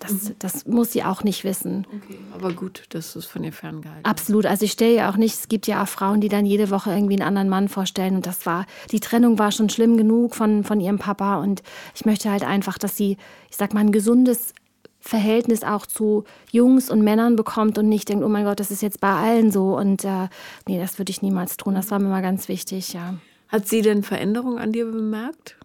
das, 0.00 0.12
mhm. 0.12 0.34
das 0.38 0.66
muss 0.66 0.92
sie 0.92 1.02
auch 1.04 1.24
nicht 1.24 1.44
wissen. 1.44 1.86
Okay, 1.88 2.18
aber 2.32 2.52
gut, 2.52 2.84
das 2.90 3.16
ist 3.16 3.26
von 3.26 3.44
ihr 3.44 3.52
ferngehalten. 3.52 4.04
Absolut. 4.04 4.46
Also 4.46 4.64
ich 4.64 4.72
stelle 4.72 4.94
ja 4.94 5.10
auch 5.10 5.16
nicht, 5.16 5.34
es 5.34 5.48
gibt 5.48 5.66
ja 5.66 5.82
auch 5.82 5.88
Frauen, 5.88 6.20
die 6.20 6.28
dann 6.28 6.46
jede 6.46 6.70
Woche 6.70 6.90
irgendwie 6.90 7.14
einen 7.14 7.26
anderen 7.26 7.48
Mann 7.48 7.68
vorstellen. 7.68 8.16
Und 8.16 8.26
das 8.26 8.46
war, 8.46 8.66
die 8.90 9.00
Trennung 9.00 9.38
war 9.38 9.52
schon 9.52 9.68
schlimm 9.68 9.96
genug 9.96 10.34
von, 10.34 10.64
von 10.64 10.80
ihrem 10.80 10.98
Papa. 10.98 11.36
Und 11.36 11.62
ich 11.94 12.04
möchte 12.04 12.30
halt 12.30 12.44
einfach, 12.44 12.78
dass 12.78 12.96
sie, 12.96 13.16
ich 13.50 13.56
sag 13.56 13.74
mal, 13.74 13.80
ein 13.80 13.92
gesundes 13.92 14.52
Verhältnis 15.00 15.64
auch 15.64 15.84
zu 15.84 16.24
Jungs 16.50 16.90
und 16.90 17.02
Männern 17.02 17.36
bekommt 17.36 17.76
und 17.76 17.88
nicht 17.90 18.08
denkt, 18.08 18.24
oh 18.24 18.28
mein 18.28 18.44
Gott, 18.44 18.58
das 18.58 18.70
ist 18.70 18.80
jetzt 18.80 19.00
bei 19.00 19.12
allen 19.12 19.50
so. 19.50 19.76
Und 19.76 20.04
äh, 20.04 20.28
nee, 20.66 20.78
das 20.78 20.98
würde 20.98 21.10
ich 21.10 21.20
niemals 21.20 21.58
tun. 21.58 21.74
Das 21.74 21.90
war 21.90 21.98
mir 21.98 22.08
mal 22.08 22.22
ganz 22.22 22.48
wichtig, 22.48 22.94
ja. 22.94 23.14
Hat 23.48 23.68
sie 23.68 23.82
denn 23.82 24.02
Veränderungen 24.02 24.58
an 24.58 24.72
dir 24.72 24.86
bemerkt? 24.86 25.56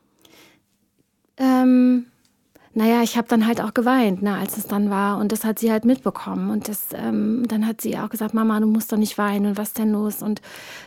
Ähm, 1.37 2.07
naja, 2.79 3.03
ich 3.03 3.17
habe 3.17 3.27
dann 3.27 3.45
halt 3.45 3.59
auch 3.59 3.73
geweint, 3.73 4.21
ne, 4.21 4.37
als 4.37 4.55
es 4.55 4.65
dann 4.65 4.89
war. 4.89 5.17
Und 5.17 5.33
das 5.33 5.43
hat 5.43 5.59
sie 5.59 5.69
halt 5.69 5.83
mitbekommen. 5.83 6.49
Und 6.49 6.69
das, 6.69 6.87
ähm, 6.93 7.43
dann 7.45 7.67
hat 7.67 7.81
sie 7.81 7.97
auch 7.97 8.09
gesagt, 8.09 8.33
Mama, 8.33 8.57
du 8.61 8.67
musst 8.67 8.93
doch 8.93 8.97
nicht 8.97 9.17
weinen 9.17 9.47
und 9.47 9.57
was 9.57 9.73
denn 9.73 9.91
los? 9.91 10.21
Und 10.23 10.41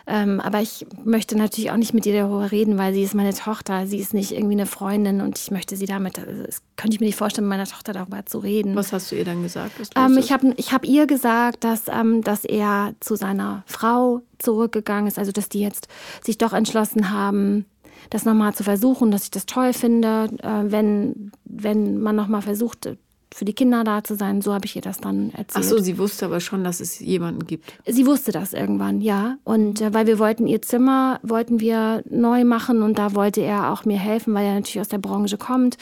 ähm, 0.06 0.40
aber 0.40 0.62
ich 0.62 0.86
möchte 1.04 1.36
natürlich 1.36 1.70
auch 1.70 1.76
nicht 1.76 1.92
mit 1.92 2.06
ihr 2.06 2.14
darüber 2.14 2.50
reden, 2.50 2.78
weil 2.78 2.94
sie 2.94 3.02
ist 3.02 3.14
meine 3.14 3.34
Tochter. 3.34 3.86
Sie 3.86 3.98
ist 3.98 4.14
nicht 4.14 4.32
irgendwie 4.32 4.54
eine 4.54 4.64
Freundin 4.64 5.20
und 5.20 5.38
ich 5.38 5.50
möchte 5.50 5.76
sie 5.76 5.84
damit, 5.84 6.18
also 6.18 6.44
das 6.44 6.62
könnte 6.76 6.94
ich 6.94 7.00
mir 7.00 7.06
nicht 7.08 7.18
vorstellen, 7.18 7.46
mit 7.46 7.58
meiner 7.58 7.68
Tochter 7.68 7.92
darüber 7.92 8.24
zu 8.24 8.38
reden. 8.38 8.74
Was 8.74 8.94
hast 8.94 9.12
du 9.12 9.16
ihr 9.16 9.26
dann 9.26 9.42
gesagt? 9.42 9.72
Ähm, 9.94 10.16
ich 10.16 10.32
habe 10.32 10.54
ich 10.56 10.72
hab 10.72 10.86
ihr 10.86 11.06
gesagt, 11.06 11.62
dass, 11.62 11.88
ähm, 11.88 12.22
dass 12.22 12.46
er 12.46 12.94
zu 13.00 13.16
seiner 13.16 13.64
Frau 13.66 14.22
zurückgegangen 14.38 15.08
ist, 15.08 15.18
also 15.18 15.30
dass 15.30 15.50
die 15.50 15.60
jetzt 15.60 15.88
sich 16.24 16.38
doch 16.38 16.54
entschlossen 16.54 17.10
haben, 17.10 17.66
das 18.10 18.24
nochmal 18.24 18.54
zu 18.54 18.64
versuchen, 18.64 19.10
dass 19.10 19.24
ich 19.24 19.30
das 19.30 19.46
toll 19.46 19.72
finde, 19.72 20.28
äh, 20.42 20.70
wenn, 20.70 21.32
wenn 21.44 22.00
man 22.00 22.16
nochmal 22.16 22.42
versucht, 22.42 22.88
für 23.34 23.44
die 23.44 23.54
Kinder 23.54 23.84
da 23.84 24.04
zu 24.04 24.14
sein. 24.14 24.42
So 24.42 24.52
habe 24.52 24.66
ich 24.66 24.76
ihr 24.76 24.82
das 24.82 24.98
dann 24.98 25.30
erzählt. 25.30 25.52
Ach 25.54 25.62
so, 25.62 25.78
sie 25.78 25.98
wusste 25.98 26.26
aber 26.26 26.40
schon, 26.40 26.64
dass 26.64 26.80
es 26.80 26.98
jemanden 27.00 27.46
gibt. 27.46 27.72
Sie 27.86 28.06
wusste 28.06 28.32
das 28.32 28.52
irgendwann, 28.52 29.00
ja. 29.00 29.36
Und 29.44 29.80
äh, 29.80 29.92
weil 29.94 30.06
wir 30.06 30.18
wollten 30.18 30.46
ihr 30.46 30.62
Zimmer, 30.62 31.18
wollten 31.22 31.60
wir 31.60 32.02
neu 32.08 32.44
machen 32.44 32.82
und 32.82 32.98
da 32.98 33.14
wollte 33.14 33.40
er 33.40 33.72
auch 33.72 33.84
mir 33.84 33.98
helfen, 33.98 34.34
weil 34.34 34.46
er 34.46 34.54
natürlich 34.54 34.80
aus 34.80 34.88
der 34.88 34.98
Branche 34.98 35.38
kommt. 35.38 35.76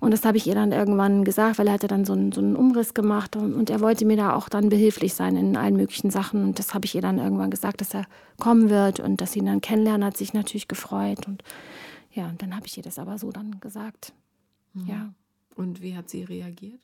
Und 0.00 0.12
das 0.12 0.24
habe 0.24 0.38
ich 0.38 0.46
ihr 0.46 0.54
dann 0.54 0.72
irgendwann 0.72 1.24
gesagt, 1.24 1.58
weil 1.58 1.66
er 1.66 1.74
hatte 1.74 1.86
dann 1.86 2.06
so 2.06 2.14
einen, 2.14 2.32
so 2.32 2.40
einen 2.40 2.56
Umriss 2.56 2.94
gemacht 2.94 3.36
und, 3.36 3.54
und 3.54 3.68
er 3.68 3.80
wollte 3.80 4.06
mir 4.06 4.16
da 4.16 4.34
auch 4.34 4.48
dann 4.48 4.70
behilflich 4.70 5.12
sein 5.12 5.36
in 5.36 5.56
allen 5.58 5.76
möglichen 5.76 6.10
Sachen. 6.10 6.42
Und 6.42 6.58
das 6.58 6.72
habe 6.72 6.86
ich 6.86 6.94
ihr 6.94 7.02
dann 7.02 7.18
irgendwann 7.18 7.50
gesagt, 7.50 7.82
dass 7.82 7.94
er 7.94 8.06
kommen 8.38 8.70
wird 8.70 8.98
und 8.98 9.20
dass 9.20 9.32
sie 9.32 9.40
ihn 9.40 9.46
dann 9.46 9.60
kennenlernen, 9.60 10.04
hat 10.06 10.16
sich 10.16 10.32
natürlich 10.32 10.68
gefreut. 10.68 11.26
Und 11.26 11.44
ja, 12.12 12.28
und 12.28 12.40
dann 12.40 12.56
habe 12.56 12.66
ich 12.66 12.76
ihr 12.78 12.82
das 12.82 12.98
aber 12.98 13.18
so 13.18 13.30
dann 13.30 13.60
gesagt. 13.60 14.14
Mhm. 14.72 14.86
Ja. 14.86 15.12
Und 15.54 15.82
wie 15.82 15.94
hat 15.94 16.08
sie 16.08 16.24
reagiert? 16.24 16.80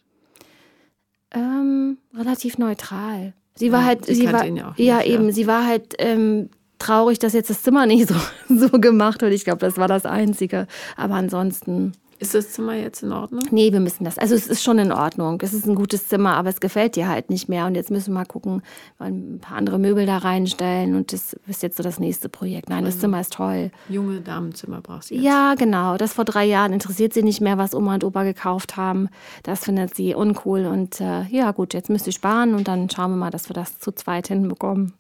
Ähm, 1.31 1.97
relativ 2.15 2.59
neutral. 2.59 3.33
Sie 3.55 3.73
war 3.73 3.81
ja, 3.81 3.87
halt, 3.87 4.05
sie 4.05 4.31
war, 4.31 4.45
ja, 4.45 4.51
nicht, 4.51 4.79
ja, 4.79 5.03
eben, 5.03 5.33
sie 5.33 5.47
war 5.47 5.67
halt 5.67 5.95
ähm, 5.99 6.51
traurig, 6.79 7.19
dass 7.19 7.33
jetzt 7.33 7.49
das 7.49 7.63
Zimmer 7.63 7.87
nicht 7.87 8.09
so, 8.11 8.15
so 8.49 8.69
gemacht 8.79 9.23
wird. 9.23 9.33
Ich 9.33 9.45
glaube, 9.45 9.61
das 9.61 9.79
war 9.79 9.89
das 9.89 10.05
Einzige. 10.05 10.67
Aber 10.97 11.15
ansonsten. 11.15 11.93
Ist 12.19 12.35
das 12.35 12.53
Zimmer 12.53 12.75
jetzt 12.75 13.03
in 13.03 13.13
Ordnung? 13.13 13.43
Nee, 13.51 13.73
wir 13.73 13.81
müssen 13.81 14.05
das. 14.05 14.19
Also 14.19 14.35
es 14.35 14.47
ist 14.47 14.63
schon 14.63 14.79
in 14.79 14.93
Ordnung. 14.93 15.39
Es 15.43 15.53
ist 15.53 15.67
ein 15.67 15.75
gutes 15.75 16.09
Zimmer, 16.09 16.35
aber 16.35 16.49
es 16.49 16.61
gefällt 16.61 16.97
dir 16.97 17.09
halt 17.09 17.29
nicht 17.29 17.49
mehr. 17.49 17.67
Und 17.67 17.75
jetzt 17.75 17.91
müssen 17.91 18.13
wir 18.13 18.21
mal 18.21 18.25
gucken, 18.25 18.63
ein 18.99 19.39
paar 19.41 19.59
andere 19.59 19.79
Möbel 19.79 20.07
da 20.07 20.19
reinstellen. 20.19 20.95
Und 20.95 21.13
das 21.13 21.35
ist 21.47 21.63
jetzt 21.63 21.77
so 21.77 21.83
das 21.83 22.01
nächste 22.01 22.29
Projekt. 22.29 22.71
Nein, 22.71 22.85
das 22.85 22.95
also 22.95 23.01
Zimmer 23.03 23.21
ist 23.21 23.35
toll. 23.35 23.71
Junge 23.89 24.21
Damenzimmer 24.21 24.81
brauchst 24.81 25.11
du 25.11 25.15
jetzt. 25.15 25.25
Ja, 25.25 25.55
genau. 25.55 25.97
Das 25.97 26.15
vor 26.15 26.25
drei 26.25 26.45
Jahren 26.47 26.73
interessiert 26.73 27.13
sie 27.13 27.23
nicht 27.23 27.41
mehr, 27.41 27.59
was 27.59 27.75
Oma 27.75 27.95
und 27.95 28.05
Opa 28.05 28.23
gekauft 28.25 28.77
haben. 28.77 29.09
Das 29.43 29.65
findet 29.65 29.95
sie 29.95 30.15
uncool. 30.15 30.67
Und 30.67 31.01
äh, 31.01 31.25
ja, 31.25 31.53
gut, 31.53 31.75
jetzt 31.75 31.91
müsst 31.91 32.07
ihr 32.07 32.13
sparen 32.13 32.55
und 32.55 32.67
dann 32.69 32.89
schauen 32.89 33.11
wir 33.11 33.17
mal, 33.17 33.31
dass 33.31 33.51
wir 33.51 33.55
das 33.55 33.79
zu 33.79 33.93
zweit 33.93 34.29
hinbekommen. 34.29 34.95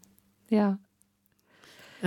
Ja. 0.50 0.78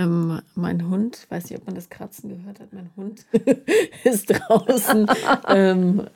Ähm, 0.00 0.40
mein 0.54 0.88
Hund, 0.88 1.26
weiß 1.28 1.50
nicht, 1.50 1.58
ob 1.58 1.66
man 1.66 1.74
das 1.74 1.90
Kratzen 1.90 2.30
gehört 2.30 2.58
hat, 2.58 2.72
mein 2.72 2.90
Hund 2.96 3.26
ist 4.04 4.30
draußen 4.30 5.06
ähm, 5.48 6.06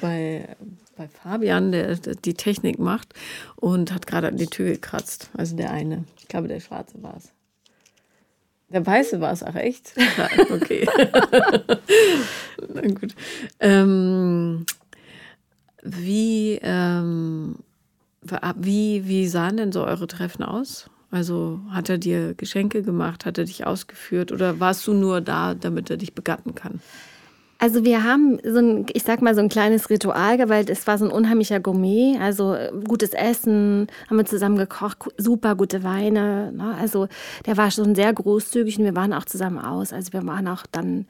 bei, 0.00 0.56
bei 0.96 1.06
Fabian, 1.06 1.70
der, 1.70 1.96
der, 1.96 2.14
die 2.14 2.32
Technik 2.32 2.78
macht, 2.78 3.12
und 3.56 3.92
hat 3.92 4.06
gerade 4.06 4.28
an 4.28 4.38
die 4.38 4.46
Tür 4.46 4.70
gekratzt. 4.70 5.28
Also 5.36 5.54
der 5.54 5.70
eine. 5.70 6.04
Ich 6.18 6.28
glaube, 6.28 6.48
der 6.48 6.60
Schwarze 6.60 7.02
war 7.02 7.14
es. 7.18 7.30
Der 8.70 8.86
Weiße 8.86 9.20
war 9.20 9.32
es, 9.32 9.42
ach 9.42 9.54
echt? 9.54 9.92
Okay. 10.50 10.88
Na 12.72 12.80
gut. 12.80 13.14
Ähm, 13.60 14.64
wie, 15.82 16.58
ähm, 16.62 17.56
wie, 18.56 19.06
wie 19.06 19.28
sahen 19.28 19.58
denn 19.58 19.72
so 19.72 19.84
eure 19.84 20.06
Treffen 20.06 20.42
aus? 20.42 20.88
Also 21.10 21.60
hat 21.70 21.88
er 21.88 21.98
dir 21.98 22.34
Geschenke 22.34 22.82
gemacht, 22.82 23.26
hat 23.26 23.38
er 23.38 23.44
dich 23.44 23.66
ausgeführt 23.66 24.32
oder 24.32 24.60
warst 24.60 24.86
du 24.86 24.92
nur 24.92 25.20
da, 25.20 25.54
damit 25.54 25.88
er 25.90 25.96
dich 25.96 26.14
begatten 26.14 26.54
kann? 26.54 26.80
Also 27.58 27.84
wir 27.84 28.04
haben 28.04 28.38
so 28.44 28.58
ein, 28.58 28.86
ich 28.92 29.02
sag 29.02 29.22
mal, 29.22 29.34
so 29.34 29.40
ein 29.40 29.48
kleines 29.48 29.88
Ritual, 29.88 30.46
weil 30.50 30.70
es 30.70 30.86
war 30.86 30.98
so 30.98 31.06
ein 31.06 31.10
unheimlicher 31.10 31.58
Gourmet. 31.58 32.18
Also 32.20 32.52
äh, 32.54 32.70
gutes 32.86 33.14
Essen, 33.14 33.86
haben 34.10 34.18
wir 34.18 34.26
zusammen 34.26 34.58
gekocht, 34.58 34.98
super 35.16 35.54
gute 35.54 35.82
Weine. 35.82 36.52
Ne? 36.52 36.76
Also 36.78 37.08
der 37.46 37.56
war 37.56 37.70
schon 37.70 37.94
sehr 37.94 38.12
großzügig 38.12 38.78
und 38.78 38.84
wir 38.84 38.94
waren 38.94 39.14
auch 39.14 39.24
zusammen 39.24 39.58
aus. 39.58 39.94
Also 39.94 40.12
wir 40.12 40.26
waren 40.26 40.48
auch 40.48 40.64
dann 40.70 41.06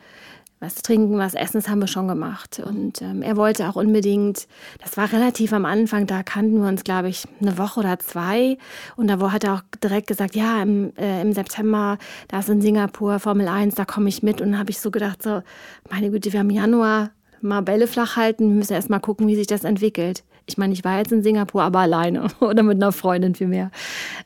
was 0.58 0.76
trinken, 0.76 1.18
was 1.18 1.34
essen, 1.34 1.58
das 1.58 1.68
haben 1.68 1.80
wir 1.80 1.86
schon 1.86 2.08
gemacht. 2.08 2.60
Und 2.64 3.02
ähm, 3.02 3.22
er 3.22 3.36
wollte 3.36 3.68
auch 3.68 3.76
unbedingt, 3.76 4.46
das 4.82 4.96
war 4.96 5.12
relativ 5.12 5.52
am 5.52 5.66
Anfang, 5.66 6.06
da 6.06 6.22
kannten 6.22 6.60
wir 6.62 6.68
uns, 6.68 6.82
glaube 6.82 7.08
ich, 7.08 7.24
eine 7.40 7.58
Woche 7.58 7.80
oder 7.80 7.98
zwei. 7.98 8.56
Und 8.96 9.08
da 9.08 9.32
hat 9.32 9.44
er 9.44 9.54
auch 9.54 9.62
direkt 9.82 10.06
gesagt, 10.06 10.34
ja, 10.34 10.62
im, 10.62 10.94
äh, 10.96 11.20
im 11.20 11.32
September, 11.32 11.98
da 12.28 12.38
ist 12.38 12.48
in 12.48 12.62
Singapur 12.62 13.18
Formel 13.18 13.48
1, 13.48 13.74
da 13.74 13.84
komme 13.84 14.08
ich 14.08 14.22
mit. 14.22 14.40
Und 14.40 14.52
dann 14.52 14.58
habe 14.58 14.70
ich 14.70 14.80
so 14.80 14.90
gedacht, 14.90 15.22
so, 15.22 15.42
meine 15.90 16.10
Güte, 16.10 16.32
wir 16.32 16.40
haben 16.40 16.50
Januar, 16.50 17.10
mal 17.42 17.60
Bälle 17.60 17.86
flach 17.86 18.16
halten, 18.16 18.48
wir 18.48 18.56
müssen 18.56 18.72
erst 18.72 18.90
mal 18.90 18.98
gucken, 18.98 19.26
wie 19.26 19.36
sich 19.36 19.46
das 19.46 19.64
entwickelt. 19.64 20.24
Ich 20.48 20.56
meine, 20.56 20.72
ich 20.72 20.84
war 20.84 20.98
jetzt 20.98 21.12
in 21.12 21.22
Singapur, 21.22 21.62
aber 21.62 21.80
alleine 21.80 22.28
oder 22.40 22.62
mit 22.62 22.76
einer 22.76 22.92
Freundin 22.92 23.34
vielmehr. 23.34 23.70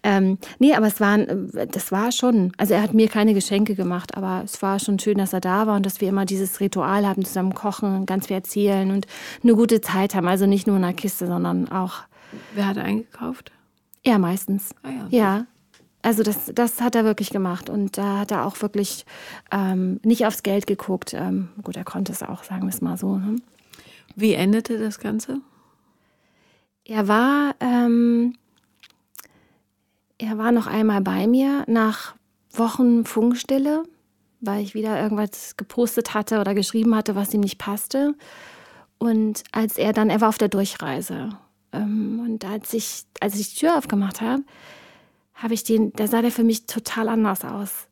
Ähm, 0.03 0.39
nee, 0.59 0.75
aber 0.75 0.87
es 0.87 1.01
waren, 1.01 1.51
das 1.71 1.93
war 1.93 2.13
schon, 2.13 2.53
also 2.59 2.75
er 2.75 2.83
hat 2.83 2.95
mir 2.95 3.09
keine 3.09 3.35
Geschenke 3.35 3.75
gemacht, 3.75 4.17
aber 4.17 4.43
es 4.45 4.61
war 4.63 4.79
schon 4.79 4.99
schön, 4.99 5.19
dass 5.19 5.33
er 5.33 5.41
da 5.41 5.67
war 5.67 5.77
und 5.77 5.87
dass 5.87 6.01
wir 6.01 6.09
immer 6.09 6.27
dieses 6.27 6.61
Ritual 6.61 7.07
haben, 7.07 7.25
zusammen 7.25 7.55
kochen, 7.55 8.07
ganz 8.07 8.27
viel 8.27 8.37
erzählen 8.37 8.91
und 8.91 9.07
eine 9.43 9.55
gute 9.55 9.81
Zeit 9.81 10.15
haben. 10.15 10.29
Also 10.29 10.47
nicht 10.47 10.67
nur 10.67 10.77
in 10.77 10.83
der 10.83 10.93
Kiste, 10.93 11.27
sondern 11.27 11.71
auch. 11.71 12.01
Wer 12.55 12.67
hat 12.67 12.79
eingekauft? 12.79 13.51
Er 14.03 14.19
meistens. 14.19 14.71
Ah, 14.83 14.89
ja. 14.91 15.07
ja. 15.11 15.47
Also 16.03 16.23
das, 16.23 16.51
das 16.55 16.81
hat 16.81 16.95
er 16.95 17.05
wirklich 17.05 17.31
gemacht 17.31 17.69
und 17.69 17.99
da 17.99 18.21
hat 18.21 18.31
er 18.31 18.47
auch 18.47 18.61
wirklich 18.63 19.05
ähm, 19.51 20.01
nicht 20.03 20.27
aufs 20.27 20.43
Geld 20.43 20.67
geguckt. 20.67 21.13
Ähm, 21.13 21.51
gut, 21.63 21.77
er 21.77 21.85
konnte 21.85 22.13
es 22.13 22.23
auch, 22.23 22.43
sagen 22.43 22.63
wir 22.63 22.71
es 22.71 22.81
mal 22.81 22.97
so. 22.97 23.19
Ne? 23.19 23.37
Wie 24.17 24.33
endete 24.33 24.79
das 24.79 24.99
Ganze? 24.99 25.41
Er 26.91 27.07
war, 27.07 27.55
ähm, 27.61 28.35
er 30.19 30.39
war 30.39 30.51
noch 30.51 30.67
einmal 30.67 31.01
bei 31.01 31.29
mir 31.29 31.63
nach 31.69 32.17
Wochen 32.53 33.05
Funkstille, 33.05 33.85
weil 34.41 34.65
ich 34.65 34.75
wieder 34.75 35.01
irgendwas 35.01 35.57
gepostet 35.57 36.15
hatte 36.15 36.41
oder 36.41 36.53
geschrieben 36.53 36.97
hatte, 36.97 37.15
was 37.15 37.33
ihm 37.33 37.43
nicht 37.43 37.59
passte. 37.59 38.17
Und 38.99 39.45
als 39.53 39.79
er 39.79 39.93
dann, 39.93 40.11
er 40.11 40.21
war 40.21 40.31
auf 40.31 40.39
der 40.39 40.49
Durchreise. 40.49 41.29
Ähm, 41.73 42.19
und 42.25 42.45
als 42.45 42.75
ich, 42.75 43.05
als 43.21 43.39
ich 43.39 43.55
die 43.55 43.61
Tür 43.61 43.79
aufgemacht 43.79 44.21
habe, 44.21 44.43
habe 45.35 45.55
ich 45.55 45.63
den, 45.63 45.93
da 45.93 46.09
sah 46.09 46.23
der 46.23 46.33
für 46.33 46.43
mich 46.43 46.67
total 46.67 47.09
anders 47.09 47.45
aus. 47.45 47.87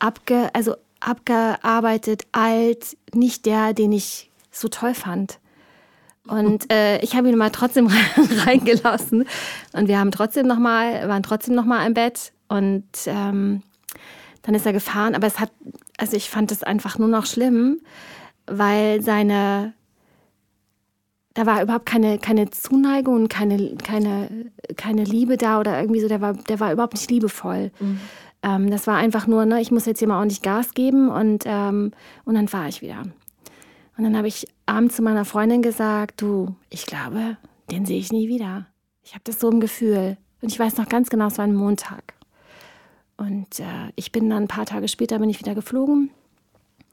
Abge, 0.00 0.50
also 0.52 0.74
abgearbeitet, 0.98 2.26
alt, 2.32 2.96
nicht 3.14 3.46
der, 3.46 3.72
den 3.72 3.92
ich 3.92 4.32
so 4.50 4.66
toll 4.66 4.94
fand. 4.94 5.38
Und 6.26 6.72
äh, 6.72 6.98
ich 7.00 7.14
habe 7.16 7.28
ihn 7.28 7.36
mal 7.36 7.50
trotzdem 7.50 7.86
reingelassen. 8.46 9.26
Und 9.72 9.88
wir 9.88 9.98
haben 9.98 10.10
trotzdem 10.10 10.46
noch 10.46 10.58
mal, 10.58 11.08
waren 11.08 11.22
trotzdem 11.22 11.54
noch 11.54 11.66
mal 11.66 11.86
im 11.86 11.94
Bett. 11.94 12.32
Und 12.48 12.84
ähm, 13.06 13.62
dann 14.42 14.54
ist 14.54 14.66
er 14.66 14.72
gefahren. 14.72 15.14
Aber 15.14 15.26
es 15.26 15.38
hat, 15.38 15.50
also 15.98 16.16
ich 16.16 16.30
fand 16.30 16.50
es 16.50 16.62
einfach 16.62 16.98
nur 16.98 17.08
noch 17.08 17.26
schlimm, 17.26 17.80
weil 18.46 19.02
seine, 19.02 19.74
da 21.34 21.46
war 21.46 21.62
überhaupt 21.62 21.86
keine, 21.86 22.18
keine 22.18 22.50
Zuneigung 22.50 23.14
und 23.16 23.28
keine, 23.28 23.76
keine, 23.76 24.50
keine 24.76 25.04
Liebe 25.04 25.36
da 25.36 25.60
oder 25.60 25.78
irgendwie 25.78 26.00
so. 26.00 26.08
Der 26.08 26.20
war, 26.22 26.32
der 26.32 26.60
war 26.60 26.72
überhaupt 26.72 26.94
nicht 26.94 27.10
liebevoll. 27.10 27.70
Mhm. 27.80 28.00
Ähm, 28.42 28.70
das 28.70 28.86
war 28.86 28.96
einfach 28.96 29.26
nur, 29.26 29.44
ne, 29.44 29.60
ich 29.60 29.70
muss 29.70 29.86
jetzt 29.86 29.98
hier 29.98 30.08
mal 30.08 30.18
ordentlich 30.18 30.42
Gas 30.42 30.72
geben 30.72 31.08
und, 31.10 31.44
ähm, 31.46 31.92
und 32.24 32.34
dann 32.34 32.48
fahre 32.48 32.68
ich 32.68 32.82
wieder. 32.82 33.02
Und 33.96 34.04
dann 34.04 34.16
habe 34.16 34.28
ich 34.28 34.46
abends 34.66 34.96
zu 34.96 35.02
meiner 35.02 35.24
Freundin 35.24 35.62
gesagt, 35.62 36.20
du, 36.20 36.54
ich 36.70 36.86
glaube, 36.86 37.36
den 37.70 37.86
sehe 37.86 37.98
ich 37.98 38.12
nie 38.12 38.28
wieder. 38.28 38.66
Ich 39.02 39.12
habe 39.12 39.22
das 39.24 39.38
so 39.38 39.50
im 39.50 39.60
Gefühl. 39.60 40.16
Und 40.40 40.50
ich 40.50 40.58
weiß 40.58 40.76
noch 40.76 40.88
ganz 40.88 41.10
genau, 41.10 41.28
es 41.28 41.38
war 41.38 41.44
ein 41.44 41.54
Montag. 41.54 42.14
Und 43.16 43.60
äh, 43.60 43.92
ich 43.94 44.10
bin 44.10 44.28
dann 44.28 44.44
ein 44.44 44.48
paar 44.48 44.66
Tage 44.66 44.88
später 44.88 45.18
bin 45.18 45.30
ich 45.30 45.38
wieder 45.38 45.54
geflogen 45.54 46.10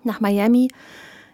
nach 0.03 0.19
Miami. 0.19 0.69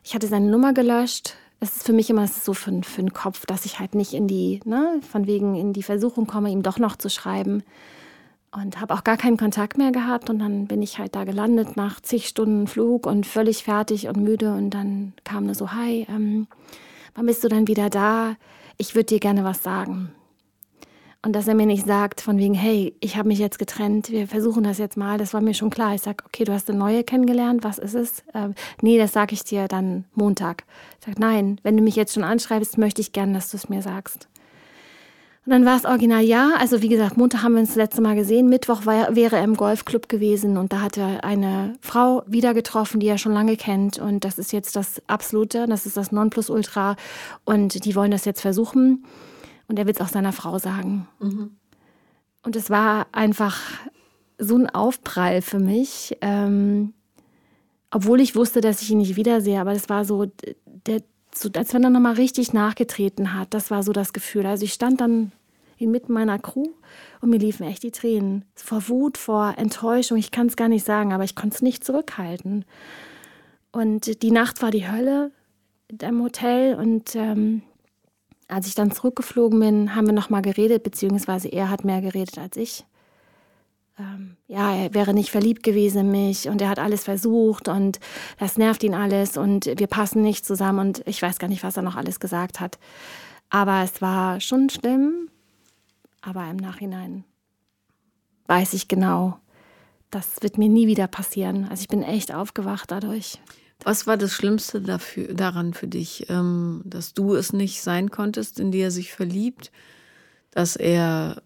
Ich 0.04 0.16
hatte 0.16 0.28
seine 0.28 0.50
Nummer 0.50 0.74
gelöscht. 0.74 1.36
Das 1.60 1.76
ist 1.76 1.86
für 1.86 1.94
mich 1.94 2.10
immer 2.10 2.28
so 2.28 2.54
für, 2.54 2.84
für 2.84 3.02
den 3.02 3.14
Kopf, 3.14 3.46
dass 3.46 3.66
ich 3.66 3.80
halt 3.80 3.96
nicht 3.96 4.14
in 4.14 4.28
die, 4.28 4.62
ne, 4.64 5.02
von 5.10 5.28
wegen 5.28 5.56
in 5.56 5.74
die 5.74 5.84
Versuchung 5.84 6.28
komme, 6.28 6.50
ihm 6.50 6.64
doch 6.64 6.78
noch 6.78 6.96
zu 6.96 7.10
schreiben 7.10 7.64
und 8.62 8.80
habe 8.82 8.94
auch 8.94 9.04
gar 9.04 9.18
keinen 9.18 9.38
Kontakt 9.38 9.78
mehr 9.78 9.92
gehabt. 9.92 10.30
Und 10.30 10.40
dann 10.40 10.68
bin 10.68 10.82
ich 10.82 11.00
halt 11.00 11.16
da 11.16 11.24
gelandet 11.24 11.78
nach 11.78 12.02
zig 12.02 12.28
Stunden 12.28 12.68
Flug 12.68 13.06
und 13.06 13.26
völlig 13.26 13.64
fertig 13.64 14.08
und 14.08 14.18
müde. 14.18 14.54
Und 14.54 14.72
dann 14.72 15.14
kam 15.24 15.46
nur 15.46 15.56
so, 15.56 15.72
hi, 15.72 16.06
ähm, 16.10 16.48
wann 17.16 17.26
bist 17.26 17.44
du 17.44 17.48
dann 17.48 17.68
wieder 17.68 17.90
da? 17.90 18.36
Ich 18.78 18.96
würde 18.96 19.06
dir 19.06 19.20
gerne 19.20 19.44
was 19.44 19.64
sagen. 19.64 20.12
Und 21.24 21.34
dass 21.34 21.48
er 21.48 21.56
mir 21.56 21.66
nicht 21.66 21.86
sagt, 21.86 22.22
von 22.22 22.38
wegen, 22.38 22.54
hey, 22.54 22.96
ich 23.00 23.18
habe 23.18 23.28
mich 23.28 23.40
jetzt 23.40 23.60
getrennt, 23.60 24.12
wir 24.12 24.28
versuchen 24.28 24.64
das 24.64 24.78
jetzt 24.78 24.98
mal, 24.98 25.18
das 25.18 25.34
war 25.34 25.42
mir 25.42 25.56
schon 25.56 25.72
klar. 25.72 25.96
Ich 25.96 26.04
sage, 26.04 26.24
okay, 26.26 26.44
du 26.44 26.54
hast 26.54 26.70
eine 26.70 26.80
neue 26.80 27.04
kennengelernt, 27.04 27.64
was 27.64 27.80
ist 27.80 27.96
es? 27.96 28.20
Äh, 28.34 28.50
nee, 28.82 28.98
das 28.98 29.14
sage 29.14 29.34
ich 29.34 29.44
dir 29.44 29.68
dann 29.68 30.06
Montag. 30.14 30.64
Ich 31.00 31.06
sage, 31.08 31.20
nein, 31.20 31.60
wenn 31.64 31.76
du 31.76 31.84
mich 31.84 31.96
jetzt 31.96 32.14
schon 32.14 32.24
anschreibst, 32.24 32.78
möchte 32.78 33.02
ich 33.02 33.12
gerne, 33.12 33.34
dass 33.34 33.50
du 33.50 33.58
es 33.58 33.68
mir 33.68 33.82
sagst. 33.82 34.30
Und 35.48 35.52
dann 35.52 35.64
war 35.64 35.78
es 35.78 35.86
original 35.86 36.26
ja. 36.26 36.56
Also 36.60 36.82
wie 36.82 36.90
gesagt, 36.90 37.16
Montag 37.16 37.42
haben 37.42 37.54
wir 37.54 37.62
uns 37.62 37.70
das 37.70 37.78
letzte 37.78 38.02
Mal 38.02 38.16
gesehen. 38.16 38.50
Mittwoch 38.50 38.86
war, 38.86 39.16
wäre 39.16 39.38
er 39.38 39.46
im 39.46 39.56
Golfclub 39.56 40.10
gewesen 40.10 40.58
und 40.58 40.74
da 40.74 40.82
hat 40.82 40.98
er 40.98 41.24
eine 41.24 41.78
Frau 41.80 42.22
wieder 42.28 42.54
getroffen, 42.54 43.00
die 43.00 43.08
er 43.08 43.18
schon 43.18 43.32
lange 43.32 43.56
kennt. 43.56 43.98
Und 43.98 44.26
das 44.26 44.40
ist 44.40 44.52
jetzt 44.52 44.76
das 44.76 45.02
Absolute, 45.08 45.66
das 45.66 45.86
ist 45.86 45.96
das 45.96 46.12
Nonplusultra. 46.12 46.98
Und 47.46 47.86
die 47.86 47.96
wollen 47.96 48.12
das 48.12 48.26
jetzt 48.26 48.42
versuchen. 48.42 49.06
Und 49.70 49.80
er 49.80 49.86
will 49.86 49.94
es 49.94 50.02
auch 50.02 50.10
seiner 50.10 50.34
Frau 50.34 50.58
sagen. 50.58 51.08
Mhm. 51.22 51.52
Und 52.44 52.58
es 52.58 52.70
war 52.70 53.08
einfach 53.14 53.58
so 54.38 54.58
ein 54.58 54.70
Aufprall 54.70 55.42
für 55.42 55.60
mich. 55.60 56.18
Ähm, 56.20 56.94
obwohl 57.90 58.20
ich 58.20 58.36
wusste, 58.36 58.60
dass 58.60 58.82
ich 58.82 58.92
ihn 58.92 58.98
nicht 58.98 59.16
wiedersehe, 59.16 59.62
aber 59.62 59.72
es 59.72 59.88
war 59.88 60.04
so, 60.04 60.26
der, 60.66 61.04
so, 61.34 61.48
als 61.56 61.74
wenn 61.74 61.86
er 61.86 61.90
nochmal 61.90 62.16
richtig 62.16 62.52
nachgetreten 62.52 63.34
hat. 63.34 63.54
Das 63.54 63.72
war 63.72 63.82
so 63.82 63.94
das 63.94 64.12
Gefühl. 64.12 64.46
Also 64.46 64.66
ich 64.66 64.74
stand 64.74 65.00
dann 65.00 65.32
inmitten 65.78 66.14
meiner 66.14 66.40
Crew 66.40 66.68
und 67.22 67.30
mir 67.30 67.40
liefen 67.40 67.66
echt 67.66 67.84
die 67.84 67.92
Tränen. 67.92 68.46
Vor 68.56 68.88
Wut, 68.90 69.18
vor 69.18 69.56
Enttäuschung, 69.58 70.18
ich 70.18 70.32
kann 70.32 70.48
es 70.48 70.56
gar 70.56 70.70
nicht 70.70 70.86
sagen, 70.86 71.14
aber 71.14 71.24
ich 71.24 71.36
konnte 71.36 71.56
es 71.56 71.62
nicht 71.62 71.84
zurückhalten. 71.84 72.66
Und 73.72 74.22
die 74.24 74.32
Nacht 74.32 74.62
war 74.62 74.72
die 74.72 74.90
Hölle 74.90 75.32
im 76.02 76.24
Hotel 76.24 76.76
und 76.76 77.16
ähm, 77.16 77.62
als 78.48 78.68
ich 78.68 78.76
dann 78.76 78.92
zurückgeflogen 78.92 79.60
bin, 79.60 79.96
haben 79.96 80.08
wir 80.08 80.14
nochmal 80.14 80.42
geredet, 80.42 80.84
beziehungsweise 80.84 81.50
er 81.50 81.70
hat 81.70 81.84
mehr 81.84 82.02
geredet 82.02 82.38
als 82.38 82.58
ich 82.58 82.86
ähm, 84.00 84.38
ja, 84.48 84.76
er 84.76 84.94
wäre 84.94 85.14
nicht 85.14 85.32
verliebt 85.32 85.64
gewesen 85.64 86.00
in 86.02 86.12
mich 86.12 86.48
und 86.48 86.62
er 86.62 86.70
hat 86.70 86.80
alles 86.80 87.04
versucht 87.04 87.68
und 87.68 88.00
das 88.38 88.58
nervt 88.58 88.84
ihn 88.84 88.94
alles 88.94 89.38
und 89.38 89.66
wir 89.66 89.88
passen 89.88 90.22
nicht 90.22 90.46
zusammen 90.46 90.80
und 90.80 91.04
ich 91.08 91.22
weiß 91.22 91.40
gar 91.40 91.48
nicht, 91.48 91.64
was 91.64 91.78
er 91.78 91.84
noch 91.84 91.96
alles 91.96 92.20
gesagt 92.20 92.60
hat. 92.60 92.78
Aber 93.50 93.84
es 93.84 94.02
war 94.02 94.40
schon 94.40 94.70
schlimm. 94.70 95.30
Aber 96.28 96.46
im 96.50 96.58
Nachhinein 96.58 97.24
weiß 98.48 98.74
ich 98.74 98.90
genau, 98.90 99.40
das 100.12 100.42
wird 100.42 100.58
mir 100.58 100.68
nie 100.68 100.86
wieder 100.86 101.08
passieren. 101.08 101.66
Also 101.70 101.82
ich 101.84 101.88
bin 101.88 102.04
echt 102.04 102.34
aufgewacht 102.34 102.92
dadurch. 102.92 103.40
Was 103.86 104.08
war 104.08 104.18
das 104.18 104.34
Schlimmste 104.34 104.82
dafür, 104.82 105.34
daran 105.34 105.74
für 105.74 105.88
dich, 105.88 106.30
ähm, 106.30 106.82
dass 106.84 107.14
du 107.14 107.34
es 107.34 107.54
nicht 107.54 107.82
sein 107.82 108.12
konntest, 108.12 108.60
in 108.60 108.72
die 108.74 108.80
er 108.80 108.92
sich 108.92 109.14
verliebt, 109.14 109.72
dass 110.52 110.76
er 110.76 111.42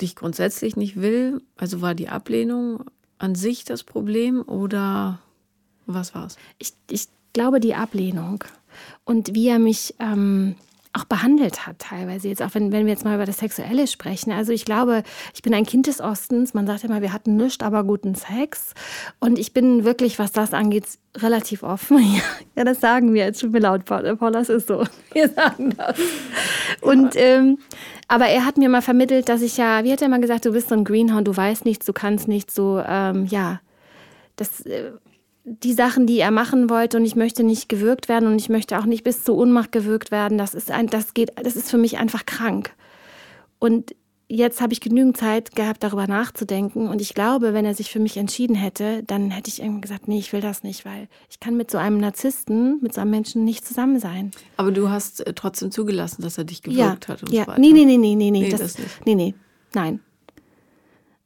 dich 0.00 0.16
grundsätzlich 0.16 0.74
nicht 0.74 0.96
will? 0.96 1.42
Also 1.58 1.82
war 1.82 1.94
die 1.94 2.08
Ablehnung 2.08 2.84
an 3.18 3.34
sich 3.34 3.66
das 3.66 3.84
Problem 3.84 4.40
oder 4.40 5.20
was 5.84 6.14
war 6.14 6.24
es? 6.24 6.38
Ich, 6.56 6.72
ich 6.88 7.08
glaube, 7.34 7.60
die 7.60 7.74
Ablehnung 7.74 8.42
und 9.04 9.34
wie 9.34 9.48
er 9.48 9.58
mich 9.58 9.96
ähm, 9.98 10.54
auch 10.92 11.04
behandelt 11.04 11.66
hat 11.66 11.78
teilweise. 11.78 12.28
Jetzt 12.28 12.42
auch 12.42 12.54
wenn, 12.54 12.72
wenn 12.72 12.86
wir 12.86 12.92
jetzt 12.92 13.04
mal 13.04 13.14
über 13.14 13.26
das 13.26 13.38
Sexuelle 13.38 13.86
sprechen. 13.86 14.32
Also 14.32 14.52
ich 14.52 14.64
glaube, 14.64 15.02
ich 15.34 15.42
bin 15.42 15.54
ein 15.54 15.66
Kind 15.66 15.86
des 15.86 16.00
Ostens. 16.00 16.54
Man 16.54 16.66
sagt 16.66 16.84
immer, 16.84 17.02
wir 17.02 17.12
hatten 17.12 17.36
nichts, 17.36 17.64
aber 17.64 17.84
guten 17.84 18.14
Sex. 18.14 18.74
Und 19.20 19.38
ich 19.38 19.52
bin 19.52 19.84
wirklich, 19.84 20.18
was 20.18 20.32
das 20.32 20.54
angeht, 20.54 20.86
relativ 21.16 21.62
offen. 21.62 21.98
Ja, 22.56 22.64
das 22.64 22.80
sagen 22.80 23.14
wir. 23.14 23.24
Jetzt 23.24 23.40
tut 23.40 23.52
mir 23.52 23.60
laut, 23.60 23.84
Paul. 23.84 24.32
Das 24.32 24.48
ist 24.48 24.66
so. 24.66 24.82
Wir 25.12 25.28
sagen 25.28 25.76
das. 25.76 25.96
Und 26.80 27.14
ähm, 27.14 27.58
aber 28.08 28.26
er 28.26 28.44
hat 28.44 28.56
mir 28.56 28.68
mal 28.68 28.82
vermittelt, 28.82 29.28
dass 29.28 29.42
ich 29.42 29.58
ja, 29.58 29.84
wie 29.84 29.92
hat 29.92 30.02
er 30.02 30.08
mal 30.08 30.20
gesagt, 30.20 30.44
du 30.44 30.50
bist 30.50 30.70
so 30.70 30.74
ein 30.74 30.82
Greenhound, 30.82 31.28
du 31.28 31.36
weißt 31.36 31.64
nichts, 31.64 31.86
du 31.86 31.92
kannst 31.92 32.26
nichts, 32.26 32.54
so 32.56 32.82
ähm, 32.84 33.26
ja. 33.26 33.60
Das 34.34 34.62
äh, 34.62 34.92
die 35.48 35.72
Sachen, 35.72 36.06
die 36.06 36.18
er 36.18 36.30
machen 36.30 36.70
wollte 36.70 36.96
und 36.96 37.04
ich 37.04 37.16
möchte 37.16 37.42
nicht 37.42 37.68
gewürgt 37.68 38.08
werden 38.08 38.28
und 38.28 38.38
ich 38.38 38.48
möchte 38.48 38.78
auch 38.78 38.84
nicht 38.84 39.04
bis 39.04 39.24
zur 39.24 39.36
Ohnmacht 39.36 39.72
gewürgt 39.72 40.10
werden. 40.10 40.38
Das 40.38 40.54
ist 40.54 40.70
ein, 40.70 40.86
das 40.88 41.14
geht, 41.14 41.32
das 41.42 41.56
ist 41.56 41.70
für 41.70 41.78
mich 41.78 41.98
einfach 41.98 42.26
krank. 42.26 42.74
Und 43.58 43.94
jetzt 44.28 44.60
habe 44.60 44.72
ich 44.72 44.80
genügend 44.80 45.16
Zeit 45.16 45.54
gehabt, 45.54 45.82
darüber 45.82 46.06
nachzudenken. 46.06 46.88
Und 46.88 47.00
ich 47.00 47.14
glaube, 47.14 47.54
wenn 47.54 47.64
er 47.64 47.74
sich 47.74 47.90
für 47.90 47.98
mich 47.98 48.16
entschieden 48.16 48.54
hätte, 48.54 49.02
dann 49.04 49.30
hätte 49.30 49.48
ich 49.48 49.60
irgendwie 49.60 49.80
gesagt, 49.80 50.06
nee, 50.06 50.18
ich 50.18 50.32
will 50.32 50.40
das 50.40 50.62
nicht, 50.62 50.84
weil 50.84 51.08
ich 51.30 51.40
kann 51.40 51.56
mit 51.56 51.70
so 51.70 51.78
einem 51.78 51.98
Narzissten, 51.98 52.78
mit 52.82 52.94
so 52.94 53.00
einem 53.00 53.10
Menschen 53.10 53.44
nicht 53.44 53.66
zusammen 53.66 53.98
sein. 53.98 54.30
Aber 54.56 54.70
du 54.70 54.90
hast 54.90 55.26
äh, 55.26 55.32
trotzdem 55.32 55.70
zugelassen, 55.70 56.22
dass 56.22 56.38
er 56.38 56.44
dich 56.44 56.62
gewürgt 56.62 57.08
ja, 57.08 57.14
hat 57.14 57.22
und 57.22 57.32
ja. 57.32 57.44
so 57.44 57.50
weiter. 57.50 57.60
Nee, 57.60 57.72
nee, 57.72 57.84
nee, 57.84 57.96
nee, 57.96 58.14
nee, 58.14 58.30
Nee, 58.30 58.50
das, 58.50 58.60
das 58.60 58.78
nicht. 58.78 59.06
nee, 59.06 59.14
nee, 59.14 59.34
nein. 59.74 60.00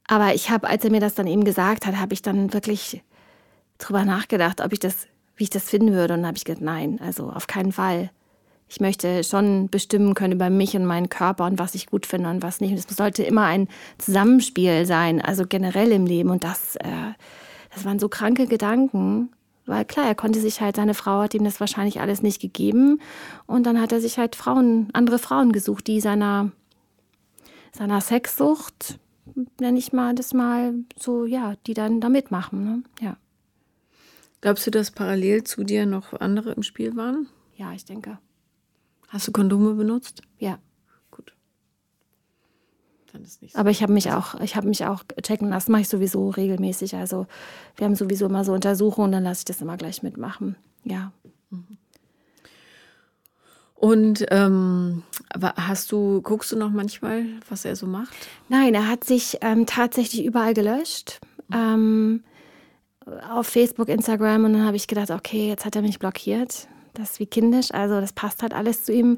Aber 0.07 0.33
ich 0.33 0.49
habe, 0.49 0.67
als 0.67 0.83
er 0.83 0.91
mir 0.91 0.99
das 0.99 1.15
dann 1.15 1.27
eben 1.27 1.43
gesagt 1.43 1.85
hat, 1.85 1.97
habe 1.97 2.13
ich 2.13 2.21
dann 2.21 2.53
wirklich 2.53 3.01
drüber 3.83 4.05
nachgedacht, 4.05 4.61
ob 4.61 4.73
ich 4.73 4.79
das, 4.79 5.07
wie 5.35 5.43
ich 5.43 5.49
das 5.49 5.69
finden 5.69 5.93
würde. 5.93 6.13
Und 6.13 6.21
dann 6.21 6.27
habe 6.27 6.37
ich 6.37 6.45
gesagt, 6.45 6.61
nein, 6.61 6.99
also 7.03 7.29
auf 7.29 7.47
keinen 7.47 7.71
Fall. 7.71 8.11
Ich 8.69 8.79
möchte 8.79 9.23
schon 9.23 9.69
bestimmen 9.69 10.13
können 10.15 10.33
über 10.33 10.49
mich 10.49 10.75
und 10.75 10.85
meinen 10.85 11.09
Körper 11.09 11.45
und 11.45 11.59
was 11.59 11.75
ich 11.75 11.87
gut 11.87 12.05
finde 12.05 12.29
und 12.29 12.41
was 12.41 12.59
nicht. 12.59 12.71
Und 12.71 12.79
es 12.79 12.95
sollte 12.95 13.23
immer 13.23 13.43
ein 13.43 13.67
Zusammenspiel 13.99 14.85
sein, 14.85 15.21
also 15.21 15.45
generell 15.47 15.91
im 15.91 16.05
Leben. 16.05 16.29
Und 16.29 16.43
das, 16.43 16.75
äh, 16.77 17.13
das 17.73 17.85
waren 17.85 17.99
so 17.99 18.09
kranke 18.09 18.47
Gedanken. 18.47 19.29
Weil 19.65 19.85
klar, 19.85 20.07
er 20.07 20.15
konnte 20.15 20.41
sich 20.41 20.59
halt, 20.59 20.75
seine 20.75 20.93
Frau 20.93 21.21
hat 21.21 21.33
ihm 21.33 21.43
das 21.43 21.59
wahrscheinlich 21.59 22.01
alles 22.01 22.21
nicht 22.21 22.41
gegeben. 22.41 22.99
Und 23.45 23.65
dann 23.65 23.79
hat 23.79 23.91
er 23.91 24.01
sich 24.01 24.17
halt 24.17 24.35
Frauen, 24.35 24.89
andere 24.93 25.19
Frauen 25.19 25.51
gesucht, 25.51 25.87
die 25.87 26.01
seiner, 26.01 26.51
seiner 27.71 28.01
Sexsucht, 28.01 28.99
nenne 29.59 29.79
ich 29.79 29.93
mal 29.93 30.15
das 30.15 30.33
mal 30.33 30.73
so, 30.97 31.25
ja, 31.25 31.55
die 31.65 31.73
dann 31.73 32.01
da 32.01 32.09
mitmachen. 32.09 32.63
Ne? 32.63 32.83
Ja. 32.99 33.17
Glaubst 34.43 34.67
du, 34.67 34.71
dass 34.71 34.91
parallel 34.91 35.45
zu 35.45 35.63
dir 35.63 35.85
noch 35.85 36.19
andere 36.19 36.51
im 36.51 36.63
Spiel 36.63 36.97
waren? 36.97 37.29
ja, 37.55 37.71
ich 37.71 37.85
denke. 37.85 38.17
Hast 39.07 39.25
du 39.25 39.31
Kondome 39.31 39.73
benutzt? 39.75 40.21
Ja. 40.37 40.59
Gut. 41.11 41.33
Dann 43.13 43.23
ist 43.23 43.41
nicht 43.41 43.53
so. 43.53 43.59
Aber 43.59 43.69
ich 43.69 43.81
habe 43.81 43.93
mich 43.93 44.11
auch, 44.11 44.37
ich 44.41 44.57
habe 44.57 44.67
mich 44.67 44.85
auch 44.85 45.05
checken 45.21 45.47
lassen, 45.47 45.71
mache 45.71 45.83
ich 45.83 45.87
sowieso 45.87 46.29
regelmäßig. 46.29 46.93
Also 46.97 47.25
wir 47.77 47.85
haben 47.85 47.95
sowieso 47.95 48.25
immer 48.25 48.43
so 48.43 48.51
Untersuchungen, 48.51 49.13
dann 49.13 49.23
lasse 49.23 49.39
ich 49.39 49.45
das 49.45 49.61
immer 49.61 49.77
gleich 49.77 50.03
mitmachen. 50.03 50.57
Ja. 50.83 51.13
Und 53.75 54.25
ähm, 54.29 55.03
hast 55.55 55.89
du, 55.93 56.21
guckst 56.21 56.51
du 56.51 56.57
noch 56.57 56.71
manchmal, 56.71 57.27
was 57.47 57.63
er 57.63 57.77
so 57.77 57.87
macht? 57.87 58.13
Nein, 58.49 58.73
er 58.73 58.89
hat 58.89 59.05
sich 59.05 59.37
ähm, 59.39 59.65
tatsächlich 59.65 60.25
überall 60.25 60.53
gelöscht. 60.53 61.21
Ähm, 61.53 62.25
auf 63.31 63.47
Facebook, 63.47 63.89
Instagram 63.89 64.45
und 64.45 64.53
dann 64.53 64.65
habe 64.65 64.75
ich 64.75 64.87
gedacht, 64.87 65.11
okay, 65.11 65.47
jetzt 65.49 65.65
hat 65.65 65.75
er 65.75 65.81
mich 65.81 65.99
blockiert. 65.99 66.67
Das 66.93 67.11
ist 67.11 67.19
wie 67.19 67.25
kindisch, 67.25 67.71
also 67.71 67.99
das 67.99 68.13
passt 68.13 68.43
halt 68.43 68.53
alles 68.53 68.83
zu 68.83 68.93
ihm. 68.93 69.17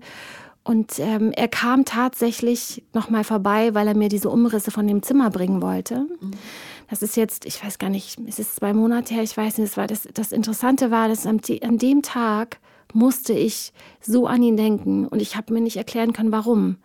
Und 0.63 0.97
ähm, 0.97 1.31
er 1.31 1.47
kam 1.47 1.85
tatsächlich 1.85 2.83
nochmal 2.93 3.23
vorbei, 3.23 3.75
weil 3.75 3.87
er 3.87 3.95
mir 3.95 4.09
diese 4.09 4.29
Umrisse 4.29 4.71
von 4.71 4.87
dem 4.87 5.03
Zimmer 5.03 5.29
bringen 5.29 5.61
wollte. 5.61 6.07
Das 6.89 7.03
ist 7.03 7.15
jetzt, 7.15 7.45
ich 7.45 7.63
weiß 7.63 7.77
gar 7.77 7.89
nicht, 7.89 8.17
es 8.27 8.39
ist 8.39 8.55
zwei 8.55 8.73
Monate 8.73 9.13
her, 9.13 9.23
ich 9.23 9.37
weiß 9.37 9.57
nicht, 9.57 9.71
das, 9.71 9.77
war 9.77 9.87
das, 9.87 10.07
das 10.13 10.31
Interessante 10.31 10.89
war, 10.89 11.07
dass 11.07 11.27
am, 11.27 11.39
an 11.61 11.77
dem 11.77 12.01
Tag 12.01 12.59
musste 12.93 13.33
ich 13.33 13.73
so 14.01 14.25
an 14.25 14.41
ihn 14.41 14.57
denken 14.57 15.07
und 15.07 15.21
ich 15.21 15.35
habe 15.35 15.53
mir 15.53 15.61
nicht 15.61 15.77
erklären 15.77 16.13
können, 16.13 16.31
warum. 16.31 16.77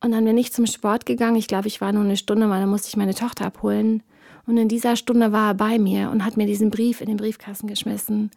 Und 0.00 0.12
dann 0.12 0.24
bin 0.24 0.38
ich 0.38 0.52
zum 0.52 0.66
Sport 0.66 1.06
gegangen. 1.06 1.36
Ich 1.36 1.48
glaube, 1.48 1.68
ich 1.68 1.80
war 1.80 1.92
nur 1.92 2.04
eine 2.04 2.16
Stunde, 2.16 2.48
weil 2.50 2.60
dann 2.60 2.68
musste 2.68 2.88
ich 2.88 2.96
meine 2.96 3.14
Tochter 3.14 3.46
abholen. 3.46 4.02
Und 4.46 4.56
in 4.58 4.68
dieser 4.68 4.96
Stunde 4.96 5.32
war 5.32 5.50
er 5.50 5.54
bei 5.54 5.78
mir 5.78 6.10
und 6.10 6.24
hat 6.24 6.36
mir 6.36 6.46
diesen 6.46 6.70
Brief 6.70 7.00
in 7.00 7.08
den 7.08 7.16
Briefkasten 7.16 7.66
geschmissen. 7.66 8.30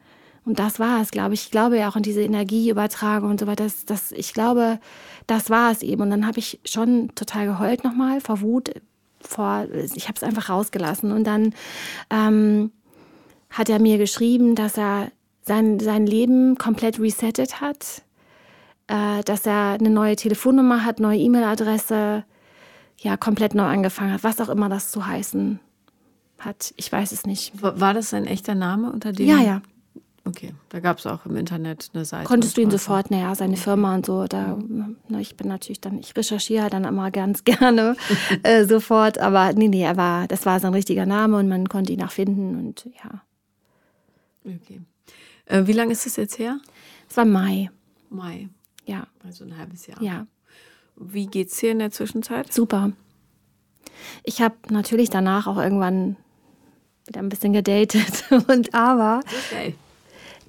Und 0.46 0.58
das 0.58 0.80
war 0.80 1.02
es, 1.02 1.12
glaube 1.12 1.36
ich. 1.36 1.44
Ich 1.44 1.52
glaube 1.52 1.78
ja 1.78 1.90
auch 1.90 1.96
an 1.96 2.02
diese 2.02 2.22
Energieübertragung 2.22 3.30
und 3.30 3.40
so 3.40 3.46
weiter. 3.46 3.66
Das, 3.66 3.86
das, 3.86 4.12
ich 4.12 4.34
glaube, 4.34 4.80
das 5.28 5.50
war 5.52 5.72
es 5.72 5.84
eben. 5.84 6.02
Und 6.02 6.10
dann 6.10 6.26
habe 6.26 6.40
ich 6.40 6.60
schon 6.66 7.10
total 7.14 7.46
geheult 7.46 7.84
nochmal 7.84 8.22
vor 8.22 8.42
Wut. 8.42 8.72
Vor, 9.22 9.68
ich 9.74 10.08
habe 10.08 10.16
es 10.16 10.24
einfach 10.24 10.50
rausgelassen. 10.50 11.12
Und 11.12 11.26
dann 11.26 11.54
ähm, 12.10 12.72
hat 13.52 13.70
er 13.70 13.80
mir 13.80 14.00
geschrieben, 14.00 14.56
dass 14.56 14.78
er 14.78 15.12
sein, 15.42 15.80
sein 15.80 16.08
Leben 16.08 16.58
komplett 16.58 17.00
resettet 17.00 17.62
hat, 17.62 18.02
äh, 18.88 19.24
dass 19.26 19.46
er 19.46 19.78
eine 19.80 19.92
neue 19.92 20.16
Telefonnummer 20.16 20.86
hat, 20.86 21.00
neue 21.00 21.20
E-Mail-Adresse, 21.20 22.24
ja, 22.98 23.18
komplett 23.18 23.54
neu 23.54 23.64
angefangen 23.64 24.14
hat, 24.14 24.24
was 24.24 24.42
auch 24.42 24.50
immer 24.50 24.70
das 24.70 24.92
zu 24.92 25.06
heißen 25.06 25.60
hat. 26.40 26.74
Ich 26.78 26.92
weiß 26.92 27.12
es 27.12 27.26
nicht. 27.26 27.54
War 27.62 27.94
das 27.94 28.10
sein 28.10 28.26
echter 28.26 28.56
Name 28.56 28.92
unter 28.92 29.12
dem? 29.12 29.28
Ja, 29.28 29.40
ja. 29.40 29.62
Okay, 30.26 30.54
da 30.68 30.80
gab 30.80 31.00
es 31.00 31.08
auch 31.08 31.26
im 31.26 31.36
Internet 31.38 31.90
eine 31.94 32.06
Seite. 32.06 32.28
Konntest 32.28 32.56
du 32.56 32.62
ihn 32.62 32.70
sofort, 32.70 33.10
naja, 33.10 33.34
seine 33.34 33.58
Firma 33.58 33.96
und 33.96 34.06
so, 34.06 34.26
da, 34.28 34.60
na, 35.08 35.20
ich 35.20 35.36
bin 35.38 35.48
natürlich 35.48 35.82
dann, 35.82 35.98
ich 35.98 36.16
recherchiere 36.16 36.70
dann 36.70 36.84
immer 36.84 37.10
ganz 37.10 37.44
gerne 37.46 37.96
äh, 38.44 38.66
sofort, 38.66 39.18
aber 39.18 39.54
nee, 39.54 39.70
nee, 39.70 39.82
er 39.82 39.98
war, 39.98 40.28
das 40.28 40.46
war 40.46 40.60
sein 40.60 40.74
richtiger 40.74 41.08
Name 41.08 41.38
und 41.38 41.48
man 41.48 41.68
konnte 41.68 41.94
ihn 41.94 42.04
auch 42.04 42.12
finden 42.12 42.56
und 42.58 42.86
ja. 43.04 43.22
Okay. 44.46 44.82
Äh, 45.46 45.66
wie 45.66 45.74
lange 45.74 45.94
ist 45.94 46.06
das 46.06 46.16
jetzt 46.18 46.38
her? 46.38 46.60
Es 47.10 47.18
war 47.18 47.26
Mai, 47.26 47.72
Mai, 48.10 48.50
ja, 48.86 49.08
also 49.26 49.46
ein 49.46 49.58
halbes 49.58 49.88
Jahr. 49.88 50.02
ja, 50.02 50.28
Wie 50.96 51.26
geht's 51.26 51.58
dir 51.58 51.72
in 51.72 51.80
der 51.80 51.92
Zwischenzeit? 51.92 52.52
super. 52.54 52.92
Ich 54.24 54.42
habe 54.42 54.56
natürlich 54.70 55.10
danach 55.10 55.48
auch 55.48 55.58
irgendwann 55.58 56.18
wieder 57.10 57.20
ein 57.20 57.30
bisschen 57.30 57.54
gedatet 57.54 58.24
und 58.48 58.74
aber 58.74 59.20
Okay. 59.52 59.76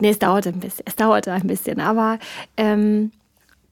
Nee, 0.01 0.11
es 0.11 0.19
dauerte 0.19 0.49
ein 0.49 0.61
bisschen. 0.61 0.85
Es 0.87 0.97
dauerte 0.97 1.33
ein 1.33 1.47
bisschen. 1.47 1.79
Aber 1.81 2.19
ähm, 2.57 3.13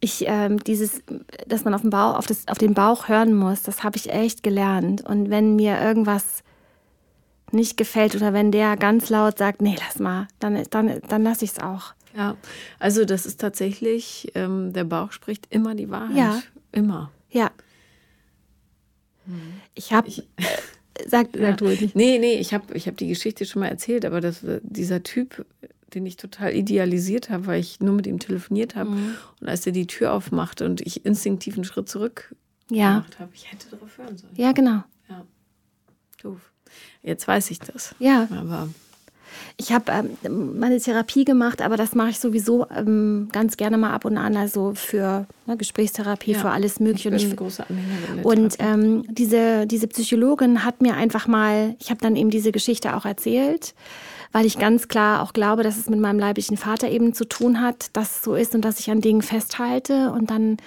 ich, 0.01 0.25
ähm, 0.27 0.63
dieses, 0.63 1.03
dass 1.47 1.65
man 1.65 1.75
auf 1.75 1.81
den, 1.81 1.91
Bauch, 1.91 2.17
auf, 2.17 2.27
das, 2.27 2.47
auf 2.49 2.59
den 2.59 2.75
Bauch 2.75 3.09
hören 3.09 3.35
muss, 3.35 3.63
das 3.63 3.83
habe 3.83 3.97
ich 3.97 4.11
echt 4.11 4.43
gelernt. 4.43 5.05
Und 5.05 5.31
wenn 5.31 5.57
mir 5.57 5.81
irgendwas 5.81 6.43
nicht 7.51 7.79
gefällt 7.79 8.15
oder 8.15 8.35
wenn 8.35 8.53
der 8.53 8.77
ganz 8.77 9.09
laut 9.09 9.39
sagt, 9.39 9.63
nee, 9.63 9.77
lass 9.79 9.99
mal, 9.99 10.29
dann, 10.39 10.63
dann, 10.71 11.01
dann 11.09 11.23
lasse 11.23 11.47
ich 11.47 11.53
es 11.53 11.59
auch. 11.61 11.95
Ja, 12.15 12.37
also 12.79 13.05
das 13.05 13.27
ist 13.27 13.41
tatsächlich, 13.41 14.31
ähm, 14.35 14.73
der 14.73 14.85
Bauch 14.85 15.13
spricht 15.13 15.47
immer 15.51 15.75
die 15.75 15.91
Wahrheit. 15.91 16.17
Ja. 16.17 16.41
Immer. 16.73 17.11
Ja. 17.31 17.51
Ich 19.75 19.93
habe. 19.93 20.11
Sag, 21.07 21.29
sag 21.39 21.59
du 21.59 21.67
nicht. 21.67 21.95
Nee, 21.95 22.19
nee, 22.19 22.35
ich 22.35 22.53
habe 22.55 22.75
ich 22.75 22.87
hab 22.89 22.97
die 22.97 23.09
Geschichte 23.09 23.45
schon 23.47 23.61
mal 23.61 23.69
erzählt, 23.69 24.05
aber 24.05 24.21
das, 24.21 24.45
dieser 24.63 25.03
Typ, 25.03 25.47
den 25.95 26.05
ich 26.07 26.17
total 26.17 26.55
idealisiert 26.55 27.31
habe, 27.31 27.47
weil 27.47 27.61
ich 27.61 27.81
nur 27.81 27.95
mit 27.95 28.07
ihm 28.07 28.19
telefoniert 28.19 28.75
habe 28.77 28.91
und 29.41 29.49
als 29.49 29.65
er 29.67 29.73
die 29.73 29.87
Tür 29.87 30.13
aufmachte 30.13 30.65
und 30.65 30.81
ich 30.81 31.07
instinktiv 31.07 31.55
einen 31.55 31.65
Schritt 31.65 31.89
zurück 31.89 32.35
Ja. 32.71 32.95
gemacht 32.99 33.19
habe, 33.19 33.31
ich 33.35 33.51
hätte 33.51 33.71
darauf 33.71 33.97
hören 33.97 34.17
sollen. 34.19 34.33
Ja, 34.37 34.53
genau. 34.53 34.83
Ja. 35.09 35.25
Doof. 36.23 36.53
Jetzt 37.03 37.27
weiß 37.27 37.51
ich 37.51 37.59
das. 37.61 37.95
Ja. 37.99 38.29
Aber 38.31 38.69
Ich 39.61 39.73
habe 39.73 39.93
ähm, 40.23 40.59
meine 40.61 40.79
Therapie 40.79 41.25
gemacht, 41.25 41.63
aber 41.63 41.77
das 41.77 41.97
mache 41.97 42.11
ich 42.11 42.21
sowieso 42.21 42.67
ähm, 42.71 43.29
ganz 43.33 43.57
gerne 43.57 43.77
mal 43.77 43.93
ab 43.93 44.05
und 44.05 44.17
an, 44.17 44.37
also 44.37 44.73
für 44.77 45.27
ne, 45.47 45.57
Gesprächstherapie, 45.57 46.33
ja. 46.33 46.39
für 46.39 46.51
alles 46.51 46.79
Mögliche. 46.79 47.11
Ich 47.17 47.27
bin 47.27 47.35
große 47.35 47.65
Anhängerin. 47.69 48.25
Und 48.25 48.57
ähm, 48.61 49.05
diese, 49.09 49.67
diese 49.67 49.89
Psychologin 49.89 50.65
hat 50.65 50.81
mir 50.81 50.95
einfach 50.95 51.27
mal, 51.27 51.75
ich 51.81 51.91
habe 51.91 52.01
dann 52.01 52.15
eben 52.15 52.31
diese 52.31 52.53
Geschichte 52.53 52.97
auch 52.97 53.05
erzählt, 53.05 53.75
weil 54.31 54.47
ich 54.47 54.61
ganz 54.61 54.87
klar 54.87 55.23
auch 55.23 55.33
glaube, 55.33 55.65
dass 55.65 55.77
es 55.77 55.89
mit 55.89 55.99
meinem 55.99 56.21
leiblichen 56.21 56.57
Vater 56.57 56.89
eben 56.89 57.13
zu 57.13 57.25
tun 57.25 57.61
hat, 57.61 57.91
dass 57.95 58.19
es 58.19 58.23
so 58.23 58.37
ist 58.37 58.55
und 58.55 58.65
dass 58.65 58.79
ich 58.79 58.93
an 58.93 59.01
Dingen 59.01 59.23
festhalte. 59.23 60.13
Und 60.13 60.31
dann 60.31 60.59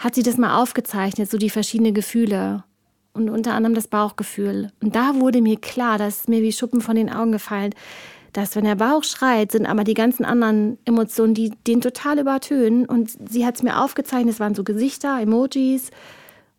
hat 0.00 0.16
sie 0.16 0.24
das 0.24 0.38
mal 0.38 0.60
aufgezeichnet, 0.60 1.30
so 1.30 1.38
die 1.38 1.50
verschiedenen 1.50 1.94
Gefühle 1.94 2.64
und 3.12 3.30
unter 3.30 3.54
anderem 3.54 3.74
das 3.74 3.86
Bauchgefühl. 3.86 4.72
Und 4.82 4.96
da 4.96 5.14
wurde 5.14 5.40
mir 5.40 5.56
klar, 5.56 5.98
das 5.98 6.20
ist 6.20 6.28
mir 6.28 6.42
wie 6.42 6.52
Schuppen 6.52 6.80
von 6.80 6.96
den 6.96 7.12
Augen 7.12 7.30
gefallen, 7.30 7.74
dass 8.32 8.54
wenn 8.56 8.64
der 8.64 8.76
Bauch 8.76 9.04
schreit, 9.04 9.52
sind 9.52 9.66
aber 9.66 9.84
die 9.84 9.94
ganzen 9.94 10.24
anderen 10.24 10.78
Emotionen, 10.84 11.34
die 11.34 11.50
den 11.66 11.80
total 11.80 12.18
übertönen. 12.18 12.86
Und 12.86 13.10
sie 13.28 13.44
hat 13.44 13.56
es 13.56 13.62
mir 13.62 13.80
aufgezeichnet, 13.80 14.34
es 14.34 14.40
waren 14.40 14.54
so 14.54 14.64
Gesichter, 14.64 15.20
Emojis. 15.20 15.90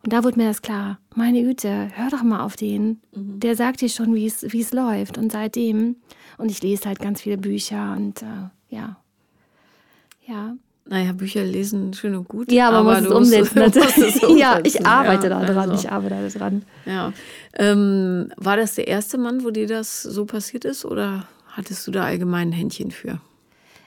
Und 0.04 0.14
da 0.14 0.24
wurde 0.24 0.38
mir 0.38 0.48
das 0.48 0.62
klar. 0.62 1.00
Meine 1.16 1.44
Güte, 1.44 1.90
hör 1.94 2.10
doch 2.10 2.24
mal 2.24 2.44
auf 2.44 2.56
den. 2.56 3.02
Mhm. 3.16 3.40
Der 3.40 3.56
sagt 3.56 3.82
dir 3.82 3.90
schon, 3.90 4.16
wie 4.16 4.26
es 4.26 4.74
läuft. 4.74 5.18
Und 5.18 5.32
seitdem, 5.32 5.98
und 6.38 6.50
ich 6.50 6.62
lese 6.64 6.86
halt 6.86 7.00
ganz 7.00 7.22
viele 7.22 7.38
Bücher 7.38 7.96
und 7.96 8.22
äh, 8.22 8.50
ja. 8.70 8.98
Ja. 10.26 10.56
Naja, 10.86 11.14
Bücher 11.14 11.44
lesen 11.44 11.94
schön 11.94 12.16
und 12.16 12.28
gut. 12.28 12.52
Ja, 12.52 12.70
aber, 12.70 12.84
man 12.84 13.04
muss 13.04 13.12
es 13.12 13.18
umsetzen. 13.18 13.60
Musst, 13.64 13.76
musst 13.76 13.98
es 13.98 14.04
umsetzen. 14.24 14.38
ja, 14.38 14.60
ich 14.64 14.86
arbeite 14.86 15.30
ja, 15.30 15.40
daran. 15.40 15.70
Also. 15.70 15.86
Ich 15.86 15.92
arbeite 15.92 16.16
da 16.16 16.40
dran. 16.40 16.64
Ja. 16.86 17.14
Ähm, 17.54 18.32
war 18.38 18.58
das 18.58 18.76
der 18.76 18.88
erste 18.88 19.18
Mann, 19.18 19.44
wo 19.44 19.52
dir 19.52 19.68
das 19.68 20.02
so 20.02 20.26
passiert 20.26 20.66
ist? 20.66 20.84
Oder 20.84 21.28
hattest 21.52 21.86
du 21.88 21.92
da 21.92 22.04
allgemein 22.04 22.50
ein 22.50 22.54
Händchen 22.54 22.92
für? 22.92 23.20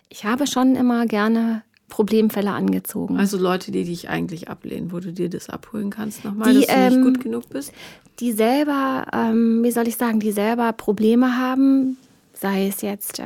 Ich 0.09 0.25
habe 0.25 0.47
schon 0.47 0.77
immer 0.77 1.07
gerne 1.07 1.63
Problemfälle 1.89 2.51
angezogen. 2.51 3.19
Also 3.19 3.39
Leute, 3.39 3.71
die 3.71 3.85
dich 3.85 4.09
eigentlich 4.09 4.49
ablehnen, 4.49 4.93
wo 4.93 5.01
du 5.01 5.13
dir 5.13 5.29
das 5.29 5.49
abholen 5.51 5.91
kannst 5.91 6.25
nochmal, 6.25 6.53
die, 6.53 6.67
dass 6.67 6.75
du 6.75 6.81
nicht 6.81 6.97
ähm, 6.97 7.03
gut 7.05 7.21
genug 7.23 7.49
bist? 7.51 7.73
Die 8.21 8.33
selber, 8.33 9.07
ähm, 9.13 9.63
wie 9.63 9.71
soll 9.71 9.89
ich 9.89 9.97
sagen, 9.97 10.21
die 10.21 10.33
selber 10.33 10.73
Probleme 10.73 11.37
haben, 11.37 11.97
sei 12.33 12.67
es 12.67 12.81
jetzt 12.81 13.19
äh, 13.19 13.25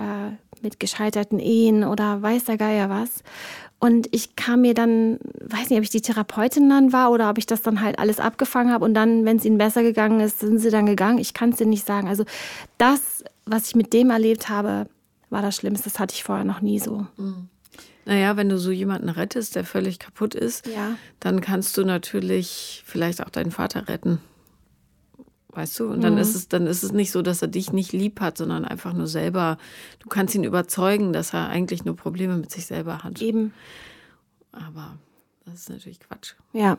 mit 0.63 0.81
gescheiterten 0.81 1.39
Ehen 1.39 1.85
oder 1.85 2.21
weiß 2.21 2.45
der 2.45 2.59
Geier 2.59 2.91
was. 2.91 3.23
Und 3.81 4.09
ich 4.13 4.35
kam 4.35 4.63
mir 4.63 4.75
dann, 4.75 5.19
weiß 5.41 5.71
nicht, 5.71 5.79
ob 5.79 5.85
ich 5.85 5.91
die 5.91 6.01
Therapeutin 6.01 6.69
dann 6.69 6.93
war 6.93 7.13
oder 7.13 7.31
ob 7.31 7.39
ich 7.39 7.47
das 7.47 7.63
dann 7.63 7.81
halt 7.81 7.99
alles 8.01 8.19
abgefangen 8.19 8.73
habe 8.73 8.85
und 8.85 8.93
dann, 8.93 9.25
wenn 9.25 9.37
es 9.37 9.45
ihnen 9.45 9.59
besser 9.59 9.85
gegangen 9.85 10.19
ist, 10.19 10.41
sind 10.41 10.59
sie 10.59 10.71
dann 10.71 10.87
gegangen. 10.87 11.19
Ich 11.19 11.33
kann 11.33 11.51
es 11.51 11.59
dir 11.59 11.67
nicht 11.67 11.87
sagen. 11.87 12.09
Also 12.09 12.25
das, 12.77 13.23
was 13.51 13.69
ich 13.69 13.75
mit 13.75 13.93
dem 13.93 14.11
erlebt 14.11 14.49
habe, 14.49 14.89
war 15.31 15.43
das 15.43 15.57
Schlimmste. 15.57 15.91
Das 15.91 15.99
hatte 15.99 16.15
ich 16.15 16.25
vorher 16.25 16.45
noch 16.45 16.61
nie 16.61 16.79
so. 16.79 17.07
Mhm. 17.17 17.49
Naja, 18.05 18.37
wenn 18.39 18.49
du 18.49 18.59
so 18.59 18.71
jemanden 18.71 19.11
rettest, 19.11 19.55
der 19.55 19.65
völlig 19.65 19.99
kaputt 19.99 20.35
ist, 20.35 20.67
ja. 20.67 20.97
dann 21.21 21.43
kannst 21.43 21.77
du 21.77 21.85
natürlich 21.85 22.83
vielleicht 22.87 23.23
auch 23.23 23.29
deinen 23.29 23.51
Vater 23.51 23.89
retten. 23.89 24.19
Weißt 25.51 25.79
du? 25.79 25.91
Und 25.91 26.01
dann 26.01 26.15
mhm. 26.15 26.21
ist 26.21 26.35
es, 26.35 26.49
dann 26.49 26.67
ist 26.67 26.83
es 26.83 26.93
nicht 26.93 27.11
so, 27.11 27.21
dass 27.21 27.43
er 27.43 27.49
dich 27.49 27.73
nicht 27.73 27.93
lieb 27.93 28.21
hat, 28.21 28.39
sondern 28.39 28.65
einfach 28.65 28.95
nur 28.95 29.09
selber, 29.09 29.59
du 29.99 30.09
kannst 30.09 30.35
ihn 30.35 30.45
überzeugen, 30.45 31.13
dass 31.13 31.35
er 31.35 31.49
eigentlich 31.49 31.85
nur 31.85 31.97
Probleme 31.97 32.37
mit 32.37 32.51
sich 32.51 32.65
selber 32.65 33.05
hat. 33.05 33.21
Eben. 33.21 33.53
Aber 34.53 34.97
das 35.45 35.55
ist 35.55 35.71
natürlich 35.71 36.01
Quatsch. 36.01 36.35
Ja. 36.53 36.79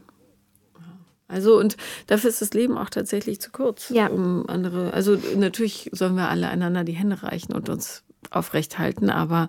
Also 1.29 1.57
und 1.57 1.77
dafür 2.07 2.31
ist 2.31 2.41
das 2.41 2.53
Leben 2.53 2.77
auch 2.77 2.89
tatsächlich 2.89 3.39
zu 3.39 3.51
kurz, 3.51 3.89
ja. 3.89 4.07
um 4.07 4.49
andere. 4.49 4.93
Also 4.93 5.17
natürlich 5.37 5.89
sollen 5.93 6.15
wir 6.15 6.27
alle 6.27 6.49
einander 6.49 6.83
die 6.83 6.93
Hände 6.93 7.23
reichen 7.23 7.53
und 7.53 7.69
uns 7.69 8.03
aufrecht 8.31 8.79
halten, 8.79 9.09
aber 9.09 9.47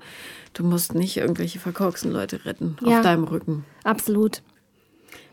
du 0.53 0.63
musst 0.63 0.95
nicht 0.95 1.17
irgendwelche 1.17 1.59
verkorksten 1.59 2.13
Leute 2.13 2.45
retten 2.45 2.77
ja. 2.85 2.99
auf 2.99 3.03
deinem 3.03 3.25
Rücken. 3.25 3.65
Absolut. 3.83 4.43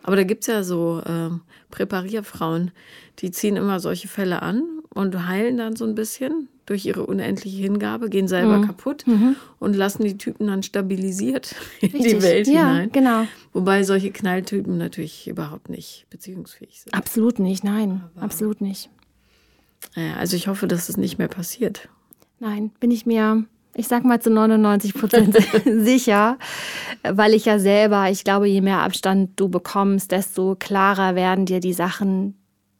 Aber 0.03 0.15
da 0.15 0.23
gibt 0.23 0.41
es 0.41 0.47
ja 0.47 0.63
so 0.63 1.01
äh, 1.05 1.29
Präparierfrauen, 1.69 2.71
die 3.19 3.31
ziehen 3.31 3.57
immer 3.57 3.81
solche 3.81 4.07
Fälle 4.07 4.41
an 4.41 4.63
und 4.89 5.27
heilen 5.27 5.57
dann 5.57 5.75
so 5.75 5.85
ein 5.85 5.95
bisschen 5.95 6.47
durch 6.67 6.85
ihre 6.85 7.05
unendliche 7.05 7.57
Hingabe, 7.63 8.09
gehen 8.09 8.27
selber 8.27 8.59
mhm. 8.59 8.67
kaputt 8.67 9.07
mhm. 9.07 9.35
und 9.57 9.75
lassen 9.75 10.03
die 10.03 10.17
Typen 10.17 10.47
dann 10.47 10.61
stabilisiert 10.61 11.55
in 11.81 11.89
Richtig. 11.91 12.13
die 12.13 12.21
Welt 12.21 12.47
ja, 12.47 12.53
hinein. 12.53 12.91
Genau. 12.91 13.23
Wobei 13.53 13.81
solche 13.83 14.11
Knalltypen 14.11 14.77
natürlich 14.77 15.27
überhaupt 15.27 15.69
nicht 15.69 16.05
beziehungsfähig 16.11 16.81
sind. 16.81 16.93
Absolut 16.93 17.39
nicht, 17.39 17.63
nein, 17.63 18.03
Aber, 18.15 18.25
absolut 18.25 18.61
nicht. 18.61 18.89
Also 20.17 20.35
ich 20.35 20.47
hoffe, 20.47 20.67
dass 20.67 20.89
es 20.89 20.97
nicht 20.97 21.17
mehr 21.17 21.27
passiert. 21.27 21.89
Nein, 22.39 22.71
bin 22.79 22.91
ich 22.91 23.05
mir 23.05 23.45
ich 23.77 23.87
sag 23.87 24.03
mal 24.03 24.19
zu 24.19 24.31
99 24.31 24.95
Prozent 24.95 25.37
sicher, 25.65 26.39
weil 27.03 27.35
ich 27.35 27.45
ja 27.45 27.59
selber, 27.59 28.09
ich 28.09 28.23
glaube, 28.23 28.47
je 28.47 28.61
mehr 28.61 28.79
Abstand 28.79 29.39
du 29.39 29.49
bekommst, 29.49 30.11
desto 30.11 30.55
klarer 30.57 31.13
werden 31.13 31.45
dir 31.45 31.59
die 31.59 31.73
Sachen, 31.73 32.35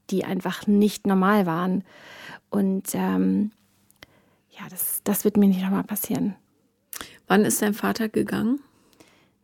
die 0.09 0.25
einfach 0.25 0.65
nicht 0.65 1.05
normal 1.05 1.45
waren. 1.45 1.83
Und 2.49 2.88
ähm, 2.93 3.51
ja, 4.60 4.68
das, 4.70 5.01
das 5.03 5.24
wird 5.24 5.38
mir 5.38 5.47
nicht 5.47 5.62
nochmal 5.62 5.84
passieren. 5.84 6.36
Wann 7.28 7.45
ist 7.45 7.62
dein 7.62 7.74
Vater 7.74 8.10
gegangen? 8.10 8.60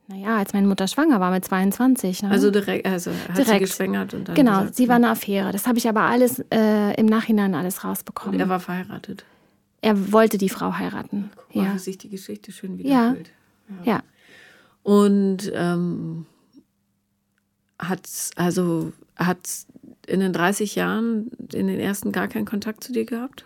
Naja, 0.07 0.37
als 0.37 0.53
meine 0.53 0.67
Mutter 0.67 0.87
schwanger 0.87 1.19
war 1.19 1.31
mit 1.31 1.45
22. 1.45 2.23
Ne? 2.23 2.29
Also 2.29 2.51
direkt, 2.51 2.85
also 2.85 3.11
hat 3.11 3.37
direkt. 3.37 3.49
sie 3.49 3.59
geschwängert 3.59 4.13
und 4.13 4.27
dann. 4.27 4.35
Genau, 4.35 4.59
gesagt, 4.59 4.75
sie 4.75 4.89
war 4.89 4.97
eine 4.97 5.09
Affäre. 5.09 5.51
Das 5.51 5.65
habe 5.65 5.77
ich 5.77 5.87
aber 5.87 6.01
alles 6.01 6.43
äh, 6.53 6.93
im 6.99 7.05
Nachhinein 7.05 7.55
alles 7.55 7.83
rausbekommen. 7.83 8.35
Und 8.35 8.41
er 8.41 8.49
war 8.49 8.59
verheiratet. 8.59 9.23
Er 9.81 10.11
wollte 10.11 10.37
die 10.37 10.49
Frau 10.49 10.73
heiraten. 10.73 11.31
Guck 11.35 11.55
mal, 11.55 11.65
ja. 11.65 11.73
wie 11.73 11.79
sich 11.79 11.97
die 11.97 12.09
Geschichte 12.09 12.51
schön 12.51 12.77
wiederholt. 12.77 13.31
Ja. 13.85 13.93
ja. 13.93 14.03
Und 14.83 15.51
ähm, 15.53 16.25
hat 17.79 18.09
also 18.35 18.91
hat 19.15 19.39
in 20.05 20.19
den 20.19 20.33
30 20.33 20.75
Jahren 20.75 21.31
in 21.53 21.67
den 21.67 21.79
ersten 21.79 22.11
gar 22.11 22.27
keinen 22.27 22.45
Kontakt 22.45 22.83
zu 22.83 22.91
dir 22.91 23.05
gehabt? 23.05 23.45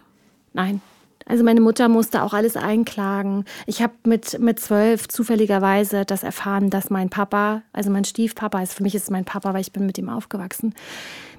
Nein. 0.54 0.82
Also 1.28 1.44
meine 1.44 1.62
Mutter 1.62 1.90
musste 1.90 2.24
auch 2.24 2.34
alles 2.34 2.56
einklagen. 2.56 3.46
Ich 3.66 3.82
habe 3.82 3.94
mit, 4.06 4.40
mit 4.40 4.60
zwölf 4.60 5.08
zufälligerweise 5.08 6.06
das 6.06 6.24
erfahren, 6.24 6.70
dass 6.70 6.90
mein 6.90 7.10
Papa, 7.10 7.64
also 7.74 7.90
mein 7.90 8.06
Stiefpapa, 8.06 8.58
also 8.60 8.76
für 8.76 8.84
mich 8.84 8.96
ist 8.96 9.04
es 9.04 9.10
mein 9.10 9.26
Papa, 9.26 9.54
weil 9.54 9.62
ich 9.62 9.74
bin 9.74 9.86
mit 9.86 9.98
ihm 9.98 10.10
aufgewachsen, 10.10 10.74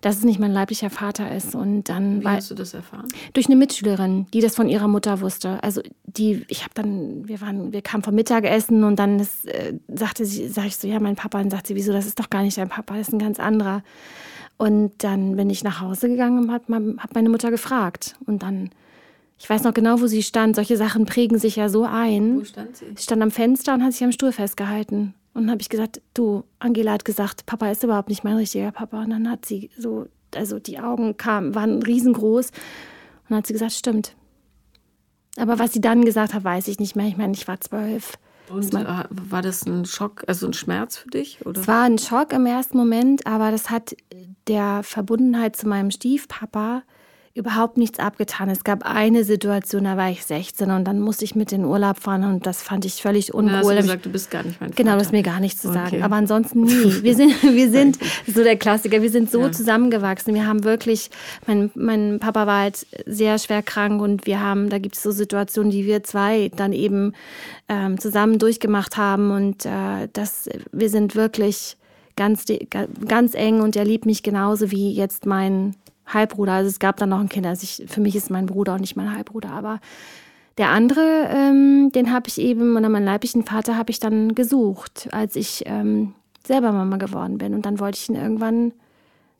dass 0.00 0.16
es 0.16 0.24
nicht 0.24 0.38
mein 0.38 0.52
leiblicher 0.52 0.90
Vater 0.90 1.34
ist. 1.34 1.54
Und 1.54 1.88
dann 1.88 2.20
Wie 2.20 2.24
war, 2.24 2.36
hast 2.36 2.50
du 2.50 2.54
das 2.54 2.74
erfahren? 2.74 3.08
Durch 3.32 3.46
eine 3.46 3.56
Mitschülerin, 3.56 4.26
die 4.32 4.40
das 4.40 4.56
von 4.56 4.68
ihrer 4.68 4.88
Mutter 4.88 5.20
wusste. 5.20 5.62
Also 5.62 5.80
die, 6.04 6.44
ich 6.48 6.62
habe 6.62 6.74
dann, 6.74 7.26
wir 7.26 7.40
waren, 7.40 7.72
wir 7.72 7.82
kamen 7.82 8.02
vom 8.02 8.14
Mittagessen 8.14 8.84
und 8.84 8.96
dann 8.96 9.18
ist, 9.18 9.46
äh, 9.46 9.74
sagte 9.88 10.24
sie, 10.24 10.48
sag 10.48 10.66
ich 10.66 10.76
so, 10.76 10.86
ja, 10.86 11.00
mein 11.00 11.16
Papa, 11.16 11.40
und 11.40 11.50
sagt 11.50 11.66
sie, 11.66 11.74
wieso, 11.74 11.92
das 11.92 12.06
ist 12.06 12.18
doch 12.18 12.30
gar 12.30 12.42
nicht 12.42 12.58
dein 12.58 12.68
Papa, 12.68 12.94
das 12.94 13.08
ist 13.08 13.14
ein 13.14 13.18
ganz 13.18 13.40
anderer. 13.40 13.82
Und 14.58 15.04
dann 15.04 15.36
bin 15.36 15.50
ich 15.50 15.62
nach 15.62 15.80
Hause 15.80 16.08
gegangen 16.08 16.38
und 16.44 16.52
habe 16.52 16.96
hab 16.98 17.14
meine 17.14 17.28
Mutter 17.28 17.50
gefragt. 17.50 18.16
Und 18.26 18.42
dann 18.42 18.70
ich 19.38 19.48
weiß 19.48 19.62
noch 19.62 19.72
genau, 19.72 20.00
wo 20.00 20.06
sie 20.06 20.22
stand. 20.22 20.56
Solche 20.56 20.76
Sachen 20.76 21.06
prägen 21.06 21.38
sich 21.38 21.56
ja 21.56 21.68
so 21.68 21.84
ein. 21.84 22.40
Wo 22.40 22.44
stand 22.44 22.76
sie? 22.76 22.86
Sie 22.96 23.02
stand 23.02 23.22
am 23.22 23.30
Fenster 23.30 23.74
und 23.74 23.84
hat 23.84 23.92
sich 23.92 24.02
am 24.02 24.12
Stuhl 24.12 24.32
festgehalten. 24.32 25.14
Und 25.32 25.44
dann 25.44 25.52
habe 25.52 25.62
ich 25.62 25.68
gesagt, 25.68 26.02
du, 26.14 26.42
Angela 26.58 26.92
hat 26.92 27.04
gesagt, 27.04 27.46
Papa 27.46 27.70
ist 27.70 27.84
überhaupt 27.84 28.08
nicht 28.08 28.24
mein 28.24 28.36
richtiger 28.36 28.72
Papa. 28.72 29.02
Und 29.02 29.10
dann 29.10 29.30
hat 29.30 29.46
sie 29.46 29.70
so, 29.78 30.08
also 30.34 30.58
die 30.58 30.80
Augen 30.80 31.16
kamen, 31.16 31.54
waren 31.54 31.82
riesengroß. 31.82 32.46
Und 32.48 33.30
dann 33.30 33.38
hat 33.38 33.46
sie 33.46 33.52
gesagt, 33.52 33.72
stimmt. 33.72 34.16
Aber 35.36 35.60
was 35.60 35.72
sie 35.72 35.80
dann 35.80 36.04
gesagt 36.04 36.34
hat, 36.34 36.42
weiß 36.42 36.66
ich 36.66 36.80
nicht 36.80 36.96
mehr. 36.96 37.06
Ich 37.06 37.16
meine, 37.16 37.34
ich 37.34 37.46
war 37.46 37.60
zwölf. 37.60 38.18
Und 38.50 38.72
war, 38.72 39.06
war 39.10 39.42
das 39.42 39.66
ein 39.66 39.84
Schock, 39.84 40.24
also 40.26 40.46
ein 40.46 40.52
Schmerz 40.52 40.96
für 40.96 41.10
dich? 41.10 41.46
Oder? 41.46 41.60
Es 41.60 41.68
war 41.68 41.82
ein 41.84 41.98
Schock 41.98 42.32
im 42.32 42.46
ersten 42.46 42.76
Moment, 42.76 43.26
aber 43.26 43.52
das 43.52 43.70
hat 43.70 43.94
der 44.48 44.82
Verbundenheit 44.82 45.54
zu 45.54 45.68
meinem 45.68 45.92
Stiefpapa 45.92 46.82
überhaupt 47.38 47.78
nichts 47.78 47.98
abgetan. 47.98 48.50
Es 48.50 48.64
gab 48.64 48.84
eine 48.84 49.24
Situation, 49.24 49.84
da 49.84 49.96
war 49.96 50.10
ich 50.10 50.24
16 50.24 50.70
und 50.70 50.84
dann 50.84 51.00
musste 51.00 51.24
ich 51.24 51.34
mit 51.34 51.52
in 51.52 51.62
den 51.62 51.70
Urlaub 51.70 52.00
fahren 52.00 52.24
und 52.24 52.46
das 52.46 52.62
fand 52.62 52.84
ich 52.84 52.94
völlig 52.94 53.32
uncool. 53.32 53.52
Dann 53.52 53.58
hast 53.60 53.70
du 53.70 53.76
gesagt, 53.76 54.06
du 54.06 54.10
bist 54.10 54.30
gar 54.30 54.42
nicht 54.42 54.60
mein 54.60 54.70
Vater. 54.70 54.82
Genau, 54.82 54.94
das 54.96 55.06
ist 55.08 55.12
mir 55.12 55.22
gar 55.22 55.40
nichts 55.40 55.62
zu 55.62 55.72
sagen. 55.72 55.96
Okay. 55.96 56.02
Aber 56.02 56.16
ansonsten 56.16 56.62
nie. 56.62 57.02
Wir 57.02 57.14
sind, 57.14 57.42
wir 57.42 57.70
sind 57.70 57.98
so 58.26 58.42
der 58.42 58.56
Klassiker, 58.56 59.00
wir 59.00 59.10
sind 59.10 59.30
so 59.30 59.42
ja. 59.42 59.52
zusammengewachsen. 59.52 60.34
Wir 60.34 60.46
haben 60.46 60.64
wirklich, 60.64 61.10
mein, 61.46 61.70
mein 61.74 62.18
Papa 62.18 62.46
war 62.46 62.60
halt 62.62 62.86
sehr 63.06 63.38
schwer 63.38 63.62
krank 63.62 64.02
und 64.02 64.26
wir 64.26 64.40
haben, 64.40 64.68
da 64.68 64.78
gibt 64.78 64.96
es 64.96 65.02
so 65.02 65.12
Situationen, 65.12 65.70
die 65.70 65.86
wir 65.86 66.02
zwei 66.02 66.50
dann 66.56 66.72
eben 66.72 67.12
ähm, 67.68 67.98
zusammen 67.98 68.38
durchgemacht 68.38 68.96
haben 68.96 69.30
und 69.30 69.64
äh, 69.64 70.08
das, 70.12 70.48
wir 70.72 70.90
sind 70.90 71.14
wirklich 71.14 71.76
ganz, 72.16 72.46
ganz 73.06 73.34
eng 73.34 73.60
und 73.60 73.76
er 73.76 73.84
liebt 73.84 74.04
mich 74.04 74.22
genauso 74.24 74.72
wie 74.72 74.92
jetzt 74.92 75.24
mein 75.24 75.76
Halbbruder. 76.08 76.52
Also 76.52 76.68
es 76.68 76.78
gab 76.78 76.96
dann 76.96 77.10
noch 77.10 77.20
ein 77.20 77.28
Kind. 77.28 77.46
Also 77.46 77.64
ich, 77.64 77.90
für 77.90 78.00
mich 78.00 78.16
ist 78.16 78.30
mein 78.30 78.46
Bruder 78.46 78.74
und 78.74 78.80
nicht 78.80 78.96
mein 78.96 79.14
Halbbruder. 79.14 79.50
Aber 79.50 79.80
der 80.56 80.70
andere, 80.70 81.28
ähm, 81.30 81.90
den 81.94 82.12
habe 82.12 82.28
ich 82.28 82.38
eben, 82.38 82.76
oder 82.76 82.88
meinen 82.88 83.04
leiblichen 83.04 83.44
Vater 83.44 83.76
habe 83.76 83.90
ich 83.90 84.00
dann 84.00 84.34
gesucht, 84.34 85.08
als 85.12 85.36
ich 85.36 85.62
ähm, 85.66 86.14
selber 86.46 86.72
Mama 86.72 86.96
geworden 86.96 87.38
bin. 87.38 87.54
Und 87.54 87.64
dann 87.66 87.78
wollte 87.78 87.98
ich 87.98 88.08
ihn 88.08 88.16
irgendwann 88.16 88.72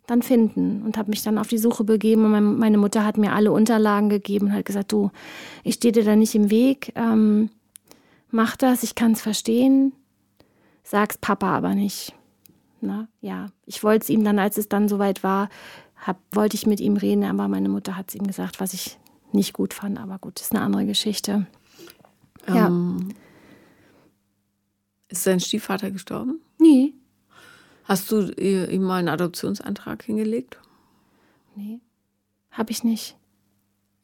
dann 0.09 0.23
finden 0.23 0.83
und 0.85 0.97
habe 0.97 1.11
mich 1.11 1.23
dann 1.23 1.39
auf 1.39 1.49
die 1.49 1.59
Suche 1.59 1.85
begeben 1.85 2.25
und 2.25 2.59
meine 2.59 2.79
Mutter 2.79 3.05
hat 3.05 3.19
mir 3.19 3.33
alle 3.33 3.53
Unterlagen 3.53 4.09
gegeben 4.09 4.47
und 4.47 4.55
hat 4.55 4.65
gesagt, 4.65 4.91
du, 4.91 5.11
ich 5.65 5.75
stehe 5.75 5.93
dir 5.93 6.03
da 6.03 6.17
nicht 6.17 6.35
im 6.35 6.51
Weg, 6.51 6.93
ähm, 6.97 7.51
mach 8.31 8.57
das, 8.57 8.83
ich 8.83 8.95
kann 8.95 9.13
es 9.13 9.21
verstehen, 9.21 9.93
sag's 10.83 11.19
Papa 11.19 11.55
aber 11.55 11.75
nicht. 11.75 12.15
Na, 12.81 13.09
ja, 13.21 13.47
ich 13.67 13.83
wollte 13.83 14.05
es 14.05 14.09
ihm 14.09 14.25
dann, 14.25 14.39
als 14.39 14.57
es 14.57 14.69
dann 14.69 14.89
soweit 14.89 15.23
war, 15.23 15.51
hab, 16.01 16.19
wollte 16.33 16.57
ich 16.57 16.67
mit 16.67 16.81
ihm 16.81 16.97
reden, 16.97 17.25
aber 17.25 17.49
meine 17.49 17.69
Mutter 17.69 17.97
hat 17.97 18.09
es 18.09 18.15
ihm 18.15 18.27
gesagt, 18.27 18.61
was 18.61 18.75
ich 18.75 18.99
nicht 19.33 19.53
gut 19.53 19.75
fand, 19.75 19.99
aber 19.99 20.19
gut, 20.19 20.41
ist 20.41 20.53
eine 20.53 20.63
andere 20.63 20.87
Geschichte. 20.87 21.47
Ja. 22.47 22.67
Ähm, 22.67 23.15
ist 25.09 25.27
dein 25.27 25.41
Stiefvater 25.41 25.91
gestorben? 25.91 26.41
Nie. 26.59 26.95
Hast 27.85 28.11
du 28.13 28.31
ihm 28.33 28.83
mal 28.83 28.99
einen 28.99 29.09
Adoptionsantrag 29.09 30.03
hingelegt? 30.03 30.59
Nee, 31.57 31.81
habe 32.51 32.71
ich 32.71 32.85
nicht. 32.85 33.17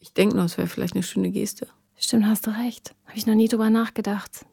Ich 0.01 0.13
denke 0.13 0.37
nur, 0.37 0.47
es 0.47 0.57
wäre 0.59 0.69
vielleicht 0.69 0.95
eine 0.95 1.03
schöne 1.03 1.31
Geste. 1.31 1.69
Stimmt, 1.97 2.27
hast 2.27 2.47
du 2.47 2.51
recht. 2.51 2.95
Habe 3.07 3.17
ich 3.17 3.27
noch 3.27 3.35
nie 3.35 3.49
drüber 3.49 3.71
nachgedacht. 3.71 4.47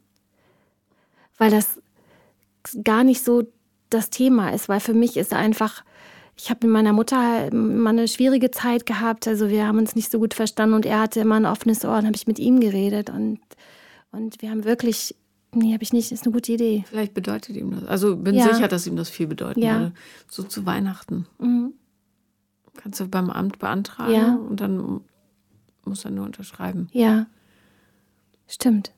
Weil 1.37 1.51
das 1.51 1.81
gar 2.83 3.03
nicht 3.03 3.23
so 3.23 3.43
das 3.89 4.09
Thema 4.09 4.49
ist, 4.49 4.69
weil 4.69 4.79
für 4.79 4.93
mich 4.93 5.17
ist 5.17 5.33
einfach, 5.33 5.83
ich 6.43 6.49
habe 6.49 6.65
mit 6.65 6.73
meiner 6.73 6.91
Mutter 6.91 7.49
immer 7.51 7.91
eine 7.91 8.07
schwierige 8.07 8.49
Zeit 8.49 8.87
gehabt. 8.87 9.27
Also 9.27 9.49
wir 9.49 9.67
haben 9.67 9.77
uns 9.77 9.95
nicht 9.95 10.09
so 10.09 10.17
gut 10.17 10.33
verstanden 10.33 10.73
und 10.73 10.87
er 10.87 10.99
hatte 10.99 11.19
immer 11.19 11.35
ein 11.35 11.45
offenes 11.45 11.85
Ohr 11.85 11.97
und 11.99 12.05
habe 12.05 12.15
ich 12.15 12.25
mit 12.25 12.39
ihm 12.39 12.59
geredet 12.59 13.11
und, 13.11 13.39
und 14.11 14.41
wir 14.41 14.49
haben 14.49 14.63
wirklich 14.63 15.15
Nee, 15.53 15.73
habe 15.73 15.83
ich 15.83 15.91
nicht. 15.91 16.13
Ist 16.13 16.23
eine 16.23 16.31
gute 16.31 16.53
Idee. 16.53 16.85
Vielleicht 16.87 17.13
bedeutet 17.13 17.57
ihm 17.57 17.71
das. 17.71 17.83
Also 17.83 18.15
bin 18.15 18.35
ja. 18.35 18.53
sicher, 18.53 18.69
dass 18.69 18.87
ihm 18.87 18.95
das 18.95 19.09
viel 19.09 19.27
bedeutet 19.27 19.61
ja. 19.61 19.79
würde. 19.79 19.93
So 20.29 20.43
zu 20.43 20.65
Weihnachten. 20.65 21.27
Mhm. 21.39 21.73
Kannst 22.77 23.01
du 23.01 23.07
beim 23.09 23.29
Amt 23.29 23.59
beantragen 23.59 24.13
ja. 24.13 24.35
und 24.35 24.61
dann 24.61 25.01
muss 25.83 26.05
er 26.05 26.11
nur 26.11 26.25
unterschreiben. 26.25 26.87
Ja. 26.93 27.25
Stimmt. 28.47 28.93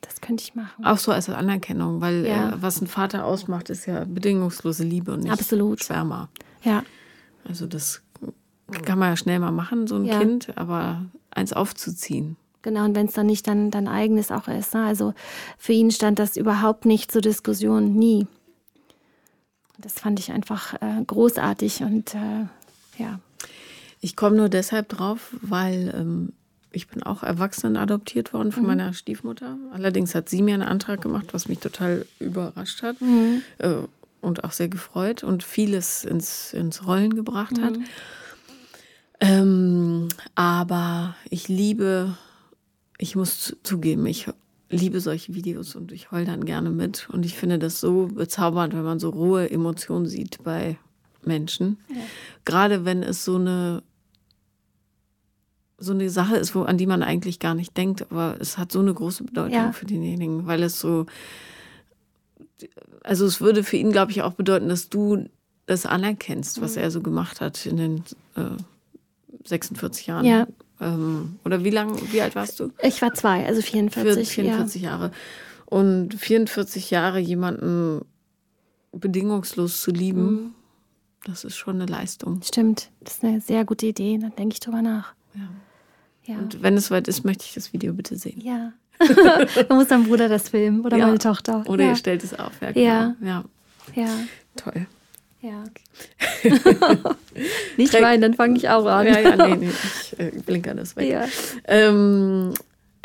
Das 0.00 0.20
könnte 0.20 0.42
ich 0.42 0.56
machen. 0.56 0.84
Auch 0.84 0.98
so 0.98 1.12
als 1.12 1.28
Anerkennung, 1.30 2.00
weil 2.00 2.26
ja. 2.26 2.50
äh, 2.50 2.62
was 2.62 2.80
ein 2.80 2.88
Vater 2.88 3.24
ausmacht, 3.24 3.70
ist 3.70 3.86
ja 3.86 4.04
bedingungslose 4.04 4.82
Liebe 4.82 5.12
und 5.12 5.20
nicht 5.20 5.32
Absolut. 5.32 5.84
Schwärmer. 5.84 6.30
Ja. 6.66 6.82
Also 7.48 7.66
das 7.66 8.02
kann 8.84 8.98
man 8.98 9.10
ja 9.10 9.16
schnell 9.16 9.38
mal 9.38 9.52
machen, 9.52 9.86
so 9.86 9.96
ein 9.96 10.08
Kind, 10.08 10.56
aber 10.56 11.04
eins 11.30 11.52
aufzuziehen. 11.52 12.36
Genau, 12.62 12.84
und 12.84 12.96
wenn 12.96 13.06
es 13.06 13.12
dann 13.12 13.26
nicht 13.26 13.46
dann 13.46 13.70
dein 13.70 13.86
eigenes 13.86 14.32
auch 14.32 14.48
ist. 14.48 14.74
Ne? 14.74 14.84
Also 14.84 15.14
für 15.56 15.72
ihn 15.72 15.92
stand 15.92 16.18
das 16.18 16.36
überhaupt 16.36 16.84
nicht 16.84 17.12
zur 17.12 17.22
Diskussion, 17.22 17.94
nie. 17.94 18.26
Das 19.78 19.92
fand 19.92 20.18
ich 20.18 20.32
einfach 20.32 20.74
äh, 20.74 21.04
großartig 21.06 21.82
und 21.82 22.14
äh, 22.14 22.46
ja. 22.98 23.20
Ich 24.00 24.16
komme 24.16 24.36
nur 24.36 24.48
deshalb 24.48 24.88
drauf, 24.88 25.34
weil 25.42 25.94
ähm, 25.96 26.32
ich 26.72 26.88
bin 26.88 27.02
auch 27.02 27.22
erwachsen 27.22 27.76
adoptiert 27.76 28.32
worden 28.32 28.50
von 28.50 28.62
mhm. 28.62 28.68
meiner 28.68 28.92
Stiefmutter. 28.94 29.56
Allerdings 29.72 30.14
hat 30.14 30.28
sie 30.28 30.42
mir 30.42 30.54
einen 30.54 30.62
Antrag 30.62 31.00
gemacht, 31.00 31.28
was 31.32 31.48
mich 31.48 31.60
total 31.60 32.04
überrascht 32.18 32.82
hat 32.82 33.00
mhm. 33.00 33.42
äh, 33.58 33.76
und 34.20 34.44
auch 34.44 34.52
sehr 34.52 34.68
gefreut 34.68 35.22
und 35.24 35.42
vieles 35.42 36.04
ins, 36.04 36.52
ins 36.52 36.86
Rollen 36.86 37.14
gebracht 37.14 37.58
mhm. 37.58 37.62
hat. 37.62 37.74
Ähm, 39.20 40.08
aber 40.34 41.16
ich 41.30 41.48
liebe 41.48 42.16
ich 42.98 43.16
muss 43.16 43.56
zugeben, 43.62 44.06
ich 44.06 44.26
liebe 44.70 45.00
solche 45.00 45.34
Videos 45.34 45.74
und 45.76 45.92
ich 45.92 46.10
heul 46.10 46.24
dann 46.24 46.44
gerne 46.44 46.70
mit. 46.70 47.08
Und 47.10 47.24
ich 47.24 47.34
finde 47.34 47.58
das 47.58 47.80
so 47.80 48.08
bezaubernd, 48.08 48.74
wenn 48.74 48.82
man 48.82 48.98
so 48.98 49.10
rohe 49.10 49.50
Emotionen 49.50 50.06
sieht 50.06 50.42
bei 50.42 50.78
Menschen. 51.24 51.78
Ja. 51.88 51.96
Gerade 52.44 52.84
wenn 52.84 53.02
es 53.02 53.24
so 53.24 53.36
eine 53.36 53.82
so 55.78 55.92
eine 55.92 56.08
Sache 56.08 56.36
ist, 56.36 56.54
wo, 56.54 56.62
an 56.62 56.78
die 56.78 56.86
man 56.86 57.02
eigentlich 57.02 57.38
gar 57.38 57.54
nicht 57.54 57.76
denkt, 57.76 58.10
aber 58.10 58.38
es 58.40 58.56
hat 58.56 58.72
so 58.72 58.80
eine 58.80 58.94
große 58.94 59.24
Bedeutung 59.24 59.52
ja. 59.52 59.72
für 59.72 59.84
denjenigen, 59.84 60.46
weil 60.46 60.62
es 60.62 60.80
so, 60.80 61.04
also 63.02 63.26
es 63.26 63.40
würde 63.40 63.64
für 63.64 63.76
ihn, 63.76 63.92
glaube 63.92 64.12
ich, 64.12 64.22
auch 64.22 64.32
bedeuten, 64.32 64.68
dass 64.68 64.88
du 64.88 65.28
das 65.66 65.86
anerkennst, 65.86 66.60
was 66.60 66.76
mhm. 66.76 66.82
er 66.82 66.90
so 66.90 67.00
gemacht 67.02 67.40
hat 67.40 67.66
in 67.66 67.76
den 67.76 68.04
äh, 68.36 68.56
46 69.44 70.06
Jahren. 70.06 70.24
Ja. 70.24 70.46
Ähm, 70.80 71.38
oder 71.44 71.64
wie 71.64 71.70
lang, 71.70 71.98
wie 72.12 72.20
alt 72.20 72.34
warst 72.34 72.60
du? 72.60 72.70
Ich 72.82 73.00
war 73.02 73.14
zwei, 73.14 73.46
also 73.46 73.62
44. 73.62 74.28
44 74.28 74.82
ja. 74.82 74.90
Jahre. 74.90 75.10
Und 75.66 76.14
44 76.14 76.90
Jahre 76.90 77.18
jemanden 77.18 78.04
bedingungslos 78.92 79.80
zu 79.80 79.90
lieben, 79.90 80.30
mhm. 80.30 80.54
das 81.24 81.44
ist 81.44 81.56
schon 81.56 81.76
eine 81.76 81.86
Leistung. 81.86 82.40
Stimmt, 82.42 82.90
das 83.00 83.14
ist 83.14 83.24
eine 83.24 83.40
sehr 83.40 83.64
gute 83.64 83.86
Idee, 83.86 84.18
dann 84.18 84.34
denke 84.36 84.54
ich 84.54 84.60
drüber 84.60 84.82
nach. 84.82 85.14
Ja. 85.34 86.34
ja. 86.34 86.38
Und 86.38 86.62
wenn 86.62 86.76
es 86.76 86.90
weit 86.90 87.08
ist, 87.08 87.24
möchte 87.24 87.44
ich 87.44 87.54
das 87.54 87.72
Video 87.72 87.92
bitte 87.92 88.16
sehen. 88.16 88.40
Ja. 88.40 88.72
dann 89.68 89.76
muss 89.76 89.88
dein 89.88 90.04
Bruder 90.04 90.28
das 90.28 90.48
filmen 90.48 90.84
oder 90.84 90.96
ja. 90.96 91.06
meine 91.06 91.18
Tochter. 91.18 91.64
Oder 91.66 91.84
ja. 91.84 91.90
ihr 91.90 91.96
stellt 91.96 92.24
es 92.24 92.38
auf. 92.38 92.52
Ja. 92.60 92.70
Ja. 92.70 93.14
ja. 93.20 93.44
ja. 93.94 94.08
Toll. 94.56 94.86
Ja. 95.42 95.64
Nicht 97.76 97.94
weinen, 97.94 98.22
dann 98.22 98.34
fange 98.34 98.56
ich 98.56 98.68
auch 98.68 98.86
an. 98.86 99.06
Ja, 99.06 99.20
ja, 99.20 99.36
nee, 99.36 99.56
nee, 99.56 99.70
ich 99.70 100.18
äh, 100.18 100.32
blinker 100.44 100.74
das 100.74 100.96
weg. 100.96 101.08
Ja. 101.08 101.26
Ähm, 101.66 102.52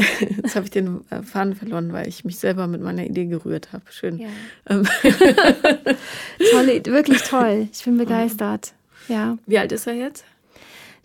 jetzt 0.19 0.55
habe 0.55 0.65
ich 0.65 0.71
den 0.71 1.01
äh, 1.09 1.21
Faden 1.21 1.55
verloren, 1.55 1.93
weil 1.93 2.07
ich 2.07 2.25
mich 2.25 2.39
selber 2.39 2.67
mit 2.67 2.81
meiner 2.81 3.05
Idee 3.05 3.25
gerührt 3.25 3.73
habe. 3.73 3.83
Schön. 3.91 4.17
Ja. 4.17 4.29
Ähm. 4.69 4.87
toll, 5.03 6.81
wirklich 6.85 7.21
toll. 7.23 7.67
Ich 7.71 7.83
bin 7.83 7.97
begeistert. 7.97 8.73
Ja. 9.07 9.37
Wie 9.45 9.59
alt 9.59 9.71
ist 9.71 9.87
er 9.87 9.93
jetzt? 9.93 10.23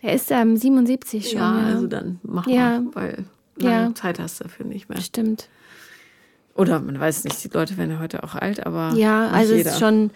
Er 0.01 0.13
ist 0.13 0.31
ähm, 0.31 0.57
77 0.57 1.29
schon. 1.29 1.39
Ja, 1.39 1.59
ja. 1.59 1.65
also 1.67 1.87
dann 1.87 2.19
mach 2.23 2.47
ja. 2.47 2.79
mal, 2.79 2.95
weil 2.95 3.25
lange 3.59 3.93
Zeit 3.93 4.19
hast 4.19 4.39
du 4.39 4.45
dafür 4.45 4.65
nicht 4.65 4.89
mehr. 4.89 5.01
Stimmt. 5.01 5.49
Oder 6.57 6.79
man 6.79 6.99
weiß 6.99 7.23
nicht, 7.23 7.43
die 7.43 7.49
Leute 7.49 7.77
werden 7.77 7.91
ja 7.91 7.99
heute 7.99 8.23
auch 8.23 8.33
alt, 8.33 8.65
aber. 8.65 8.93
Ja, 8.95 9.27
also 9.27 9.53
es 9.53 9.67
ist 9.67 9.79
schon, 9.79 10.09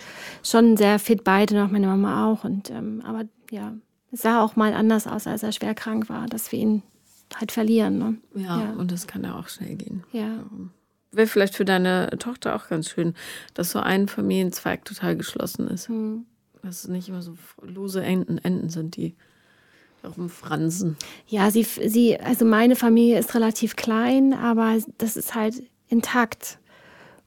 schon 0.44 0.76
sehr 0.76 0.98
fit 0.98 1.24
beide, 1.24 1.56
noch 1.56 1.70
meine 1.70 1.86
Mama 1.86 2.26
auch. 2.26 2.44
Und, 2.44 2.72
ähm, 2.72 3.02
aber 3.06 3.26
ja, 3.52 3.74
es 4.12 4.24
sah 4.24 4.44
auch 4.44 4.56
mal 4.56 4.74
anders 4.74 5.06
aus, 5.06 5.28
als 5.28 5.44
er 5.44 5.52
schwer 5.52 5.76
krank 5.76 6.10
war, 6.10 6.26
dass 6.26 6.52
wir 6.52 6.60
ihn 6.60 6.82
halt 7.36 7.52
verlieren. 7.52 7.98
Ne? 8.00 8.18
Ja, 8.34 8.60
ja, 8.60 8.72
und 8.72 8.92
das 8.92 9.06
kann 9.06 9.24
ja 9.24 9.38
auch 9.38 9.48
schnell 9.50 9.76
gehen. 9.76 10.04
Ja. 10.12 10.44
Wäre 11.12 11.28
vielleicht 11.28 11.56
für 11.56 11.66
deine 11.66 12.10
Tochter 12.18 12.56
auch 12.56 12.68
ganz 12.70 12.90
schön, 12.90 13.14
dass 13.54 13.72
so 13.72 13.80
ein 13.80 14.08
Familienzweig 14.08 14.84
total 14.84 15.16
geschlossen 15.16 15.68
ist. 15.68 15.90
Hm. 15.90 16.26
Dass 16.64 16.84
es 16.84 16.88
nicht 16.90 17.10
immer 17.10 17.22
so 17.22 17.36
lose 17.62 18.04
Enden, 18.04 18.38
Enden 18.40 18.70
sind, 18.70 18.96
die 18.96 19.16
darum 20.02 20.30
fransen. 20.30 20.98
Ja, 21.28 21.52
sie, 21.52 21.64
sie, 21.64 22.20
also 22.20 22.46
meine 22.46 22.76
Familie 22.76 23.20
ist 23.20 23.36
relativ 23.36 23.76
klein, 23.76 24.34
aber 24.34 24.78
das 24.98 25.18
ist 25.18 25.36
halt 25.36 25.64
intakt. 25.90 26.60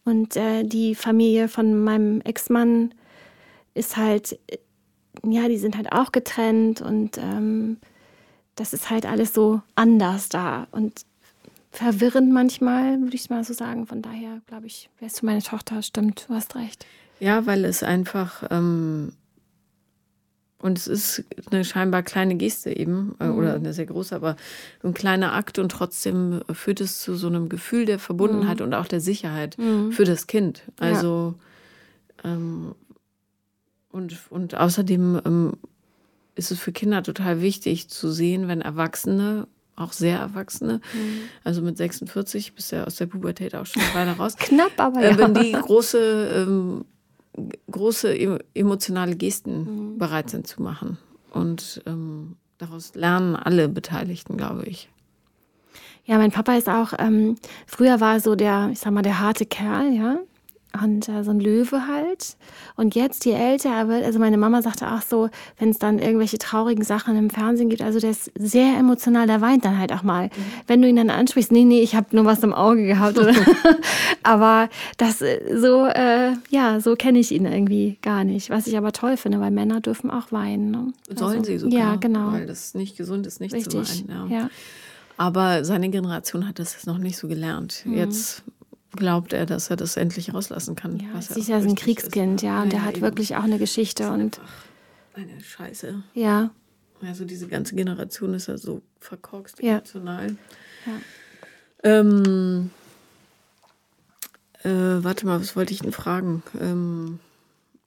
Und 0.05 0.37
äh, 0.37 0.65
die 0.65 0.95
Familie 0.95 1.49
von 1.49 1.83
meinem 1.83 2.21
Ex-Mann 2.21 2.93
ist 3.75 3.97
halt, 3.97 4.39
ja, 5.25 5.49
die 5.49 5.59
sind 5.59 5.77
halt 5.77 5.93
auch 5.93 6.13
getrennt 6.13 6.81
und 6.83 7.19
ähm, 7.19 7.79
das 8.55 8.73
ist 8.73 8.91
halt 8.91 9.07
alles 9.07 9.33
so 9.33 9.63
anders 9.75 10.29
da 10.29 10.67
und 10.71 11.05
verwirrend 11.71 12.33
manchmal, 12.33 13.01
würde 13.01 13.17
ich 13.17 13.31
mal 13.31 13.45
so 13.45 13.53
sagen. 13.53 13.87
Von 13.87 14.03
daher 14.03 14.41
glaube 14.47 14.67
ich, 14.67 14.91
wärst 15.01 15.23
du 15.23 15.27
meine 15.27 15.43
Tochter, 15.43 15.83
stimmt, 15.83 16.27
du 16.29 16.35
hast 16.35 16.55
recht. 16.55 16.87
Ja, 17.19 17.47
weil 17.47 17.65
es 17.65 17.83
einfach 17.83 18.45
ähm, 18.51 19.13
und 20.65 20.79
es 20.79 20.87
ist 20.87 21.25
eine 21.51 21.63
scheinbar 21.63 22.03
kleine 22.03 22.37
Geste 22.37 22.75
eben, 22.75 23.15
äh, 23.21 23.27
mhm. 23.27 23.37
oder 23.37 23.55
eine 23.55 23.75
sehr 23.75 23.85
große, 23.85 24.17
aber 24.17 24.35
ein 24.83 24.95
kleiner 24.95 25.35
Akt 25.35 25.59
und 25.59 25.69
trotzdem 25.69 26.41
führt 26.55 26.81
es 26.81 27.01
zu 27.01 27.17
so 27.17 27.27
einem 27.27 27.51
Gefühl 27.51 27.85
der 27.85 27.99
Verbundenheit 27.99 28.61
mhm. 28.61 28.67
und 28.67 28.75
auch 28.75 28.87
der 28.87 29.03
Sicherheit 29.03 29.59
mhm. 29.59 29.93
für 29.93 30.05
das 30.05 30.27
Kind. 30.27 30.63
Also 30.81 31.35
ja. 32.25 32.33
ähm, 32.33 32.75
und, 33.93 34.19
und 34.31 34.55
außerdem 34.55 35.21
ähm, 35.27 35.53
ist 36.35 36.51
es 36.51 36.59
für 36.59 36.73
Kinder 36.73 37.03
total 37.03 37.43
wichtig 37.43 37.91
zu 37.91 38.11
sehen, 38.11 38.49
wenn 38.49 38.63
Erwachsene 38.63 39.47
auch 39.77 39.93
sehr 39.93 40.19
Erwachsene, 40.19 40.81
mhm. 40.95 41.21
also 41.43 41.61
mit 41.61 41.77
46 41.77 42.55
bist 42.55 42.73
ja 42.73 42.85
aus 42.85 42.97
der 42.97 43.07
Pubertät 43.07 43.55
auch 43.55 43.67
schon 43.67 43.83
eine 43.83 43.95
Weile 43.95 44.17
raus. 44.17 44.37
Knapp, 44.39 44.73
aber 44.79 45.03
äh, 45.03 45.11
ja. 45.11 45.19
wenn 45.19 45.35
die 45.35 45.53
große 45.53 46.47
ähm, 46.49 46.87
große 47.71 48.39
emotionale 48.55 49.17
Gesten 49.17 49.93
mhm. 49.93 49.99
bereit 49.99 50.31
sind 50.31 50.47
zu 50.47 50.63
machen. 50.63 50.99
Und 51.33 51.83
ähm, 51.87 52.37
daraus 52.59 52.95
lernen 52.95 53.37
alle 53.37 53.69
Beteiligten, 53.69 54.37
glaube 54.37 54.65
ich. 54.65 54.89
Ja, 56.05 56.19
mein 56.19 56.31
Papa 56.31 56.55
ist 56.55 56.69
auch, 56.69 56.93
ähm, 56.99 57.37
früher 57.67 58.01
war 58.01 58.21
so 58.21 58.35
der, 58.35 58.69
ich 58.73 58.79
sag 58.79 58.93
mal, 58.93 59.03
der 59.03 59.21
harte 59.21 59.47
Kerl, 59.47 59.93
ja. 59.93 60.19
Und 60.83 61.09
äh, 61.09 61.23
so 61.23 61.31
ein 61.31 61.41
Löwe 61.41 61.87
halt. 61.87 62.37
Und 62.77 62.95
jetzt, 62.95 63.25
je 63.25 63.33
älter 63.33 63.71
er 63.71 63.89
wird, 63.89 64.05
also 64.05 64.19
meine 64.19 64.37
Mama 64.37 64.63
sagte 64.63 64.91
auch 64.91 65.03
so, 65.03 65.31
wenn 65.59 65.71
es 65.71 65.79
dann 65.79 65.99
irgendwelche 65.99 66.39
traurigen 66.39 66.85
Sachen 66.85 67.17
im 67.17 67.31
Fernsehen 67.31 67.69
gibt, 67.69 67.83
also 67.83 68.01
der 68.01 68.11
ist 68.11 68.31
sehr 68.39 68.77
emotional, 68.79 69.27
der 69.27 69.41
weint 69.41 69.65
dann 69.65 69.79
halt 69.79 69.93
auch 69.93 70.03
mal. 70.03 70.27
Mhm. 70.27 70.31
Wenn 70.67 70.83
du 70.83 70.89
ihn 70.89 70.97
dann 70.97 71.11
ansprichst, 71.11 71.53
nee, 71.53 71.65
nee, 71.65 71.81
ich 71.81 71.95
habe 71.95 72.07
nur 72.13 72.25
was 72.25 72.43
im 72.43 72.53
Auge 72.53 72.87
gehabt. 72.87 73.19
aber 74.23 74.69
das 74.97 75.23
äh, 75.23 75.57
so, 75.57 75.87
äh, 75.87 76.33
ja, 76.51 76.81
so 76.81 76.97
kenne 76.97 77.19
ich 77.19 77.33
ihn 77.33 77.47
irgendwie 77.47 77.99
gar 78.03 78.25
nicht. 78.25 78.51
Was 78.51 78.67
ich 78.67 78.77
aber 78.77 78.93
toll 78.93 79.17
finde, 79.17 79.41
weil 79.41 79.51
Männer 79.51 79.81
dürfen 79.81 80.11
auch 80.11 80.33
weinen. 80.33 80.71
Ne? 80.71 80.93
Sollen 81.15 81.39
also, 81.39 81.45
sie 81.45 81.59
sogar. 81.59 81.79
Ja, 81.79 81.97
genau. 81.97 82.33
Weil 82.33 82.47
das 82.47 82.75
nicht 82.75 82.97
gesund 82.97 83.27
ist, 83.27 83.41
nicht 83.41 83.55
Richtig. 83.55 83.85
zu 83.85 84.09
weinen. 84.09 84.31
Ja. 84.31 84.39
ja. 84.39 84.51
Aber 85.17 85.65
seine 85.65 85.91
Generation 85.91 86.49
hat 86.49 86.59
das 86.59 86.87
noch 86.87 86.99
nicht 86.99 87.17
so 87.17 87.29
gelernt. 87.29 87.83
Mhm. 87.85 87.95
Jetzt 87.95 88.43
glaubt 88.97 89.33
er, 89.33 89.47
dass 89.47 89.71
er 89.71 89.77
das 89.77 89.97
endlich 89.97 90.33
rauslassen 90.33 90.77
kann. 90.77 90.99
Ja, 90.99 91.07
was 91.13 91.31
ist 91.31 91.49
ja 91.49 91.57
ein 91.57 91.75
Kriegskind, 91.75 92.43
ist. 92.43 92.47
ja, 92.47 92.63
und 92.63 92.73
ja, 92.73 92.79
der 92.79 92.85
hat 92.85 92.95
eben. 92.95 93.03
wirklich 93.03 93.37
auch 93.37 93.45
eine 93.45 93.59
Geschichte 93.59 94.11
und 94.11 94.41
eine 95.15 95.41
Scheiße. 95.41 96.03
Ja. 96.15 96.51
Also 97.03 97.25
diese 97.25 97.49
ganze 97.49 97.75
Generation 97.75 98.35
ist 98.35 98.49
ja 98.49 98.57
so 98.57 98.83
verkorkst 99.01 99.63
ja. 99.63 99.75
emotional. 99.75 100.37
Ja. 100.87 100.93
Ähm, 101.83 102.71
äh, 104.63 104.71
warte 104.71 105.27
mal, 105.27 105.41
was 105.41 105.55
wollte 105.57 105.73
ich 105.73 105.81
denn 105.81 105.93
fragen? 105.93 106.43
Ähm, 106.61 107.21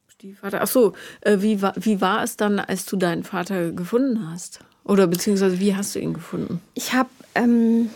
Stiefvater. 0.09 0.61
Ach 0.61 0.67
so, 0.67 0.93
äh, 1.21 1.37
wie, 1.41 1.61
war, 1.61 1.73
wie 1.75 2.01
war 2.01 2.23
es 2.23 2.37
dann, 2.37 2.59
als 2.59 2.85
du 2.85 2.97
deinen 2.97 3.23
Vater 3.23 3.71
gefunden 3.71 4.29
hast? 4.29 4.59
Oder 4.83 5.07
beziehungsweise 5.07 5.59
wie 5.59 5.75
hast 5.75 5.95
du 5.95 5.99
ihn 5.99 6.13
gefunden? 6.13 6.61
Ich 6.73 6.93
habe 6.93 7.09
ähm, 7.35 7.89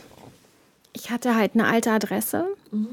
ich 0.94 1.10
hatte 1.10 1.36
halt 1.36 1.54
eine 1.54 1.68
alte 1.68 1.92
Adresse. 1.92 2.46
Mhm. 2.72 2.88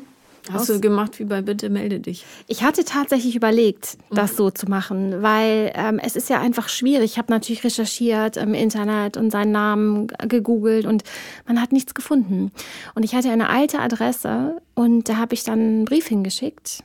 Hast 0.51 0.69
du 0.69 0.81
gemacht 0.81 1.19
wie 1.19 1.25
bei 1.25 1.43
Bitte 1.43 1.69
melde 1.69 2.01
dich? 2.01 2.25
Ich 2.47 2.63
hatte 2.63 2.85
tatsächlich 2.85 3.37
überlegt, 3.37 3.99
das 4.11 4.33
mhm. 4.33 4.37
so 4.37 4.51
zu 4.51 4.67
machen, 4.67 5.23
weil 5.23 5.73
ähm, 5.75 5.99
es 6.03 6.17
ist 6.17 6.31
ja 6.31 6.41
einfach 6.41 6.69
schwierig. 6.69 7.13
Ich 7.13 7.19
habe 7.19 7.31
natürlich 7.31 7.65
recherchiert 7.65 8.37
im 8.37 8.55
Internet 8.55 9.17
und 9.17 9.31
seinen 9.31 9.53
Namen 9.53 10.07
gegoogelt 10.27 10.87
und 10.87 11.03
man 11.47 11.61
hat 11.61 11.73
nichts 11.73 11.95
gefunden. 11.95 12.51
Und 12.95 13.05
ich 13.05 13.15
hatte 13.15 13.31
eine 13.31 13.51
alte 13.51 13.79
Adresse 13.81 14.61
und 14.75 15.09
da 15.09 15.17
habe 15.17 15.35
ich 15.35 15.45
dann 15.45 15.59
einen 15.59 15.85
Brief 15.85 16.07
hingeschickt 16.07 16.83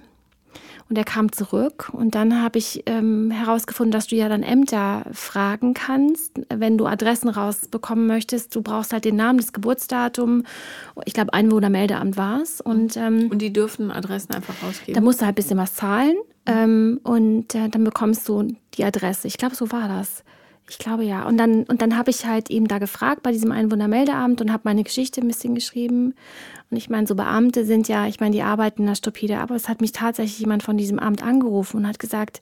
und 0.94 0.98
er 1.00 1.06
kam 1.06 1.32
zurück 1.32 1.90
und 1.92 2.14
dann 2.14 2.40
habe 2.44 2.60
ich 2.60 2.84
ähm, 2.86 3.32
herausgefunden, 3.32 3.92
dass 3.92 4.06
du 4.06 4.16
ja 4.16 4.30
dann 4.30 4.44
Ämter 4.44 5.06
fragen 5.12 5.74
kannst, 5.74 6.40
wenn 6.54 6.78
du 6.78 6.86
Adressen 6.86 7.30
rausbekommen 7.30 8.06
möchtest. 8.06 8.56
Du 8.56 8.62
brauchst 8.62 8.94
halt 8.94 9.04
den 9.04 9.16
Namen, 9.16 9.40
das 9.40 9.54
Geburtsdatum. 9.54 10.44
Ich 11.06 11.16
glaube, 11.16 11.34
Einwohnermeldeamt 11.34 12.16
war 12.16 12.44
es. 12.44 12.62
Und, 12.62 12.96
ähm, 12.96 13.30
und 13.32 13.42
die 13.42 13.52
dürfen 13.52 13.90
Adressen 13.90 14.36
einfach 14.36 14.54
rausgeben? 14.62 14.94
Da 14.94 15.02
musst 15.02 15.20
du 15.20 15.26
halt 15.26 15.34
ein 15.34 15.38
bisschen 15.38 15.58
was 15.58 15.74
zahlen 15.74 16.16
ähm, 16.46 17.00
und 17.02 17.56
äh, 17.56 17.70
dann 17.70 17.84
bekommst 17.84 18.30
du 18.30 18.56
die 18.76 18.84
Adresse. 18.84 19.28
Ich 19.28 19.38
glaube, 19.38 19.56
so 19.56 19.72
war 19.72 19.88
das. 19.88 20.24
Ich 20.70 20.78
glaube 20.78 21.04
ja. 21.04 21.26
Und 21.26 21.38
dann, 21.38 21.64
und 21.64 21.82
dann 21.82 21.98
habe 21.98 22.10
ich 22.10 22.26
halt 22.26 22.50
eben 22.50 22.68
da 22.68 22.80
gefragt 22.80 23.22
bei 23.22 23.32
diesem 23.32 23.52
Einwohnermeldeamt 23.52 24.42
und 24.42 24.52
habe 24.52 24.64
meine 24.66 24.84
Geschichte 24.84 25.22
ein 25.22 25.28
bisschen 25.28 25.56
geschrieben. 25.56 26.16
Und 26.72 26.78
ich 26.78 26.90
meine, 26.90 27.06
so 27.06 27.16
Beamte 27.16 27.66
sind 27.66 27.88
ja, 27.88 28.08
ich 28.08 28.20
meine, 28.20 28.36
die 28.36 28.42
arbeiten 28.42 28.86
da 28.86 28.96
stupide, 28.96 29.40
aber 29.40 29.56
es 29.56 29.68
hat 29.68 29.82
mich 29.82 29.92
tatsächlich 29.92 30.40
jemand 30.40 30.64
von 30.64 30.78
diesem 30.78 31.00
Amt 31.00 31.22
angerufen 31.22 31.78
und 31.78 31.88
hat 31.88 32.00
gesagt, 32.00 32.42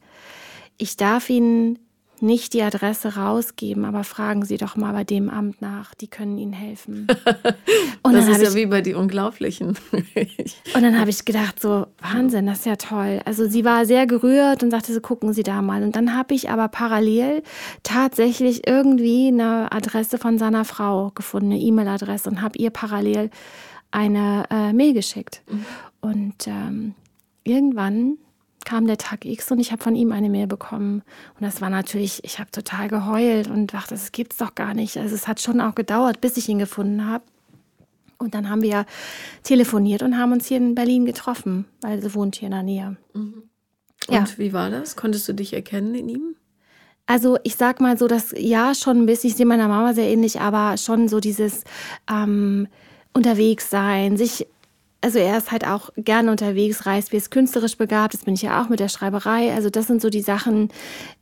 ich 0.77 0.97
darf 0.97 1.29
Ihnen 1.29 1.79
nicht 2.21 2.53
die 2.53 2.61
Adresse 2.61 3.15
rausgeben, 3.15 3.85
aber 3.85 4.03
fragen 4.03 4.45
Sie 4.45 4.57
doch 4.57 4.75
mal 4.75 4.93
bei 4.93 5.03
dem 5.03 5.29
Amt 5.29 5.61
nach, 5.61 5.93
die 5.95 6.07
können 6.07 6.37
Ihnen 6.37 6.53
helfen. 6.53 7.07
Und 8.03 8.13
das 8.13 8.27
ist 8.27 8.41
ja 8.41 8.49
ich, 8.49 8.55
wie 8.55 8.65
bei 8.65 8.81
die 8.81 8.93
Unglaublichen. 8.93 9.77
und 9.91 10.81
dann 10.81 10.99
habe 10.99 11.09
ich 11.09 11.23
gedacht, 11.23 11.61
so 11.61 11.87
Wahnsinn, 12.01 12.47
das 12.47 12.59
ist 12.59 12.65
ja 12.65 12.75
toll. 12.75 13.21
Also 13.25 13.47
sie 13.47 13.63
war 13.63 13.85
sehr 13.85 14.07
gerührt 14.07 14.63
und 14.63 14.71
sagte, 14.71 14.93
so 14.93 15.01
gucken 15.01 15.33
Sie 15.33 15.43
da 15.43 15.61
mal. 15.61 15.83
Und 15.83 15.95
dann 15.95 16.15
habe 16.15 16.33
ich 16.33 16.49
aber 16.49 16.67
parallel 16.67 17.43
tatsächlich 17.83 18.67
irgendwie 18.67 19.27
eine 19.27 19.71
Adresse 19.71 20.17
von 20.17 20.37
seiner 20.37 20.65
Frau 20.65 21.11
gefunden, 21.13 21.51
eine 21.51 21.61
E-Mail-Adresse 21.61 22.29
und 22.29 22.41
habe 22.41 22.57
ihr 22.57 22.71
parallel 22.71 23.29
eine 23.91 24.45
äh, 24.49 24.73
Mail 24.73 24.93
geschickt. 24.93 25.43
Mhm. 25.47 25.65
Und 26.01 26.47
ähm, 26.47 26.95
irgendwann 27.43 28.17
kam 28.65 28.87
der 28.87 28.97
Tag 28.97 29.25
X 29.25 29.51
und 29.51 29.59
ich 29.59 29.71
habe 29.71 29.83
von 29.83 29.95
ihm 29.95 30.11
eine 30.11 30.29
Mail 30.29 30.47
bekommen. 30.47 31.03
Und 31.39 31.41
das 31.41 31.61
war 31.61 31.69
natürlich, 31.69 32.23
ich 32.23 32.39
habe 32.39 32.51
total 32.51 32.87
geheult 32.87 33.47
und 33.47 33.73
dachte, 33.73 33.95
das 33.95 34.11
gibt's 34.11 34.37
doch 34.37 34.55
gar 34.55 34.73
nicht. 34.73 34.97
Also 34.97 35.15
es 35.15 35.27
hat 35.27 35.41
schon 35.41 35.61
auch 35.61 35.75
gedauert, 35.75 36.21
bis 36.21 36.37
ich 36.37 36.47
ihn 36.49 36.59
gefunden 36.59 37.05
habe. 37.05 37.23
Und 38.17 38.35
dann 38.35 38.49
haben 38.49 38.61
wir 38.61 38.85
telefoniert 39.43 40.03
und 40.03 40.17
haben 40.17 40.31
uns 40.31 40.45
hier 40.45 40.57
in 40.57 40.75
Berlin 40.75 41.05
getroffen, 41.05 41.65
weil 41.81 42.01
sie 42.01 42.13
wohnt 42.13 42.35
hier 42.35 42.47
in 42.47 42.51
der 42.51 42.63
Nähe. 42.63 42.97
Mhm. 43.13 43.43
Und 44.07 44.15
ja. 44.15 44.25
wie 44.37 44.53
war 44.53 44.69
das? 44.69 44.95
Konntest 44.95 45.27
du 45.27 45.33
dich 45.33 45.53
erkennen 45.53 45.95
in 45.95 46.09
ihm? 46.09 46.35
Also 47.07 47.37
ich 47.43 47.55
sag 47.55 47.81
mal 47.81 47.97
so, 47.97 48.07
dass 48.07 48.33
ja 48.37 48.75
schon 48.75 48.99
ein 48.99 49.05
bisschen, 49.05 49.31
ich 49.31 49.35
sehe 49.35 49.45
meiner 49.45 49.67
Mama 49.67 49.93
sehr 49.93 50.07
ähnlich, 50.07 50.39
aber 50.39 50.77
schon 50.77 51.07
so 51.07 51.19
dieses 51.19 51.63
ähm, 52.09 52.67
unterwegs 53.13 53.69
sein, 53.69 54.17
sich 54.17 54.47
also 55.01 55.17
er 55.17 55.37
ist 55.37 55.51
halt 55.51 55.67
auch 55.67 55.89
gerne 55.97 56.29
unterwegs, 56.29 56.85
reist, 56.85 57.11
wie 57.11 57.17
es 57.17 57.31
künstlerisch 57.31 57.75
begabt, 57.75 58.13
das 58.13 58.23
bin 58.23 58.35
ich 58.35 58.43
ja 58.43 58.61
auch 58.61 58.69
mit 58.69 58.79
der 58.79 58.87
Schreiberei. 58.87 59.51
Also 59.51 59.71
das 59.71 59.87
sind 59.87 60.01
so 60.01 60.09
die 60.09 60.21
Sachen. 60.21 60.69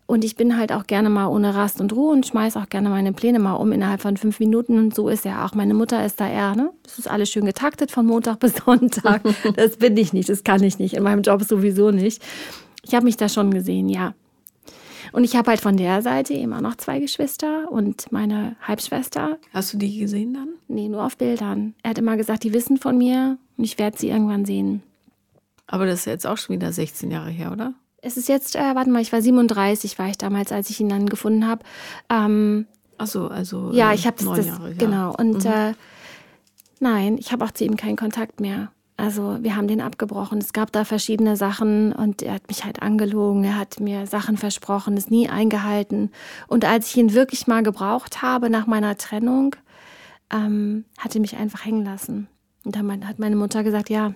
Und 0.06 0.26
ich 0.26 0.36
bin 0.36 0.58
halt 0.58 0.74
auch 0.74 0.86
gerne 0.86 1.10
mal 1.10 1.28
ohne 1.28 1.56
Rast 1.56 1.80
und 1.80 1.94
Ruhe 1.94 2.12
und 2.12 2.26
schmeiß 2.26 2.58
auch 2.58 2.68
gerne 2.68 2.90
meine 2.90 3.14
Pläne 3.14 3.40
mal 3.40 3.54
um 3.54 3.72
innerhalb 3.72 4.02
von 4.02 4.18
fünf 4.18 4.40
Minuten. 4.40 4.78
Und 4.78 4.94
so 4.94 5.08
ist 5.08 5.26
er 5.26 5.46
auch. 5.46 5.54
Meine 5.54 5.74
Mutter 5.74 6.06
ist 6.06 6.20
da 6.20 6.30
eher, 6.30 6.56
ne? 6.56 6.72
Das 6.84 7.00
ist 7.00 7.10
alles 7.10 7.30
schön 7.30 7.46
getaktet 7.46 7.90
von 7.90 8.06
Montag 8.06 8.40
bis 8.40 8.56
Sonntag. 8.56 9.22
Das 9.56 9.78
bin 9.78 9.96
ich 9.98 10.14
nicht, 10.14 10.30
das 10.30 10.44
kann 10.44 10.62
ich 10.64 10.78
nicht. 10.80 10.94
In 10.94 11.04
meinem 11.04 11.22
Job 11.22 11.44
sowieso 11.44 11.92
nicht. 11.92 12.22
Ich 12.84 12.94
habe 12.94 13.06
mich 13.06 13.18
da 13.18 13.30
schon 13.30 13.52
gesehen, 13.52 13.88
ja. 13.88 14.14
Und 15.12 15.24
ich 15.24 15.36
habe 15.36 15.50
halt 15.50 15.62
von 15.62 15.78
der 15.78 16.02
Seite 16.02 16.34
immer 16.34 16.62
noch 16.62 16.76
zwei 16.76 17.00
Geschwister 17.00 17.72
und 17.72 18.12
meine 18.12 18.56
Halbschwester. 18.62 19.38
Hast 19.54 19.74
du 19.74 19.78
die 19.78 20.00
gesehen 20.00 20.34
dann? 20.34 20.50
Nee, 20.68 20.90
nur 20.90 21.04
auf 21.04 21.18
Bildern. 21.18 21.74
Er 21.82 21.92
hat 21.92 21.98
immer 21.98 22.18
gesagt, 22.18 22.44
die 22.44 22.54
wissen 22.54 22.78
von 22.78 22.98
mir 22.98 23.38
und 23.60 23.66
ich 23.66 23.78
werde 23.78 23.98
sie 23.98 24.10
irgendwann 24.10 24.46
sehen. 24.46 24.82
Aber 25.68 25.86
das 25.86 26.00
ist 26.00 26.06
jetzt 26.06 26.26
auch 26.26 26.38
schon 26.38 26.56
wieder 26.56 26.72
16 26.72 27.12
Jahre 27.12 27.30
her, 27.30 27.52
oder? 27.52 27.74
Es 28.02 28.16
ist 28.16 28.30
jetzt, 28.30 28.56
äh, 28.56 28.74
warte 28.74 28.90
mal, 28.90 29.02
ich 29.02 29.12
war 29.12 29.22
37, 29.22 30.00
war 30.00 30.08
ich 30.08 30.18
damals, 30.18 30.54
als 30.54 30.70
ich 30.70 30.80
ihn 30.80 30.88
dann 30.88 31.08
gefunden 31.08 31.46
habe. 31.46 31.64
Ähm, 32.10 32.66
Ach 32.98 33.08
so, 33.08 33.28
also 33.28 33.72
ja, 33.74 33.94
ich 33.94 34.08
habe 34.08 34.16
das 34.24 34.46
Jahre, 34.48 34.70
ja. 34.70 34.76
genau 34.78 35.14
und 35.18 35.44
mhm. 35.44 35.52
äh, 35.52 35.74
nein, 36.80 37.18
ich 37.18 37.34
habe 37.34 37.44
auch 37.44 37.52
zu 37.52 37.66
ihm 37.66 37.76
keinen 37.76 37.98
Kontakt 37.98 38.40
mehr. 38.40 38.72
Also 38.96 39.38
wir 39.42 39.56
haben 39.56 39.68
den 39.68 39.82
abgebrochen. 39.82 40.40
Es 40.40 40.52
gab 40.54 40.72
da 40.72 40.86
verschiedene 40.86 41.38
Sachen 41.38 41.94
und 41.94 42.22
er 42.22 42.34
hat 42.34 42.48
mich 42.48 42.66
halt 42.66 42.82
angelogen. 42.82 43.44
Er 43.46 43.58
hat 43.58 43.80
mir 43.80 44.08
Sachen 44.08 44.36
versprochen, 44.36 44.98
ist 44.98 45.12
nie 45.12 45.30
eingehalten. 45.30 46.12
Und 46.48 46.66
als 46.66 46.90
ich 46.90 46.98
ihn 46.98 47.14
wirklich 47.14 47.48
mal 47.48 47.64
gebraucht 47.64 48.22
habe 48.22 48.50
nach 48.50 48.68
meiner 48.68 48.98
Trennung, 48.98 49.56
ähm, 50.32 50.86
hat 50.98 51.16
er 51.16 51.22
mich 51.22 51.38
einfach 51.38 51.66
hängen 51.66 51.86
lassen. 51.86 52.28
Und 52.64 52.76
dann 52.76 53.08
hat 53.08 53.20
meine 53.20 53.36
Mutter 53.36 53.64
gesagt, 53.64 53.90
ja, 53.90 54.14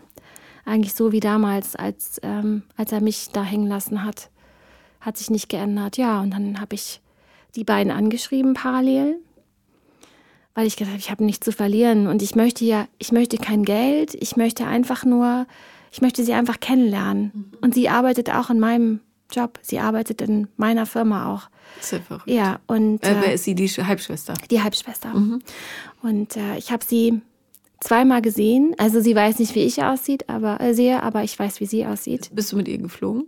eigentlich 0.66 0.94
so 0.94 1.12
wie 1.12 1.20
damals, 1.20 1.76
als, 1.76 2.20
ähm, 2.24 2.64
als 2.78 2.92
er 2.92 3.02
mich 3.02 3.30
da 3.32 3.44
hängen 3.44 3.68
lassen 3.68 4.04
hat. 4.04 4.30
Hat 5.02 5.18
sich 5.18 5.30
nicht 5.30 5.50
geändert. 5.50 5.98
Ja, 5.98 6.22
und 6.22 6.32
dann 6.32 6.60
habe 6.62 6.76
ich 6.76 7.02
die 7.56 7.64
beiden 7.64 7.92
angeschrieben 7.92 8.54
parallel 8.54 9.18
weil 10.56 10.68
ich 10.68 10.76
gedacht 10.76 10.94
habe, 10.94 11.00
ich 11.00 11.12
habe 11.12 11.24
nichts 11.24 11.46
zu 11.46 11.52
verlieren 11.52 12.08
und 12.08 12.22
ich 12.22 12.36
möchte 12.36 12.64
ja, 12.66 12.88
ich 13.00 13.12
möchte 13.12 13.38
kein 13.38 13.64
Geld, 13.64 14.14
ich 14.14 14.36
möchte 14.36 14.66
einfach 14.66 15.04
nur, 15.04 15.48
ich 15.92 16.02
möchte 16.02 16.24
sie 16.24 16.34
einfach 16.34 16.60
kennenlernen. 16.60 17.32
Mhm. 17.34 17.58
Und 17.62 17.74
sie 17.74 17.90
arbeitet 17.90 18.30
auch 18.30 18.50
in 18.50 18.60
meinem 18.60 19.00
Job, 19.32 19.60
sie 19.62 19.80
arbeitet 19.80 20.22
in 20.22 20.48
meiner 20.58 20.86
Firma 20.86 21.34
auch. 21.34 21.50
Sehr 21.80 22.02
verrückt. 22.02 22.28
Ja, 22.28 22.60
und. 22.68 23.04
Äh, 23.04 23.16
wer 23.20 23.32
äh, 23.32 23.36
ist 23.36 23.46
sie, 23.46 23.56
die 23.56 23.68
Halbschwester? 23.68 24.36
Die 24.52 24.62
Halbschwester. 24.62 25.10
Mhm. 25.10 25.40
Und 26.04 26.38
äh, 26.38 26.58
ich 26.58 26.72
habe 26.72 26.86
sie 26.86 27.22
zweimal 27.84 28.22
gesehen. 28.22 28.76
Also 28.78 29.00
sie 29.02 29.16
weiß 29.16 29.40
nicht, 29.40 29.56
wie 29.56 29.64
ich 29.64 29.84
aussieht, 29.84 30.30
aber 30.30 30.60
äh, 30.62 30.74
sehe, 30.74 31.02
aber 31.04 31.24
ich 31.24 31.38
weiß, 31.38 31.60
wie 31.60 31.66
sie 31.66 31.86
aussieht. 31.86 32.30
Bist 32.34 32.52
du 32.52 32.58
mit 32.58 32.68
ihr 32.68 32.78
geflogen? 32.78 33.28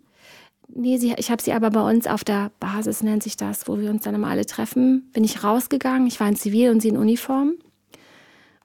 Nee, 0.67 0.97
sie, 0.97 1.13
ich 1.17 1.29
habe 1.29 1.41
sie 1.41 1.53
aber 1.53 1.69
bei 1.69 1.89
uns 1.89 2.07
auf 2.07 2.23
der 2.23 2.51
Basis, 2.59 3.03
nennt 3.03 3.23
sich 3.23 3.37
das, 3.37 3.67
wo 3.67 3.79
wir 3.79 3.89
uns 3.89 4.03
dann 4.03 4.15
immer 4.15 4.27
alle 4.27 4.45
treffen, 4.45 5.09
bin 5.13 5.23
ich 5.23 5.43
rausgegangen. 5.43 6.07
Ich 6.07 6.19
war 6.19 6.27
in 6.27 6.35
Zivil 6.35 6.71
und 6.71 6.81
sie 6.81 6.89
in 6.89 6.97
Uniform. 6.97 7.53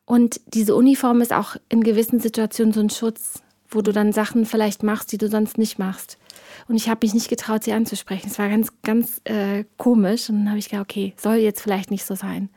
Und 0.07 0.41
diese 0.47 0.74
Uniform 0.74 1.20
ist 1.20 1.32
auch 1.32 1.57
in 1.68 1.84
gewissen 1.84 2.18
Situationen 2.18 2.72
so 2.72 2.80
ein 2.80 2.91
Schutz, 2.91 3.43
wo 3.68 3.82
du 3.82 3.93
dann 3.93 4.12
Sachen 4.12 4.45
vielleicht 4.45 4.82
machst, 4.82 5.12
die 5.12 5.18
du 5.18 5.28
sonst 5.28 5.57
nicht 5.59 5.78
machst. 5.78 6.18
Und 6.66 6.74
ich 6.74 6.88
habe 6.88 7.05
mich 7.05 7.14
nicht 7.14 7.28
getraut, 7.28 7.64
sie 7.64 7.72
anzusprechen. 7.72 8.28
Es 8.28 8.38
war 8.38 8.49
ganz, 8.49 8.72
ganz 8.82 9.20
äh, 9.24 9.64
komisch. 9.76 10.28
Und 10.28 10.38
dann 10.38 10.49
habe 10.49 10.59
ich 10.59 10.68
gedacht, 10.68 10.86
okay, 10.91 11.14
soll 11.16 11.36
jetzt 11.36 11.61
vielleicht 11.61 11.91
nicht 11.91 12.05
so 12.05 12.14
sein. 12.14 12.49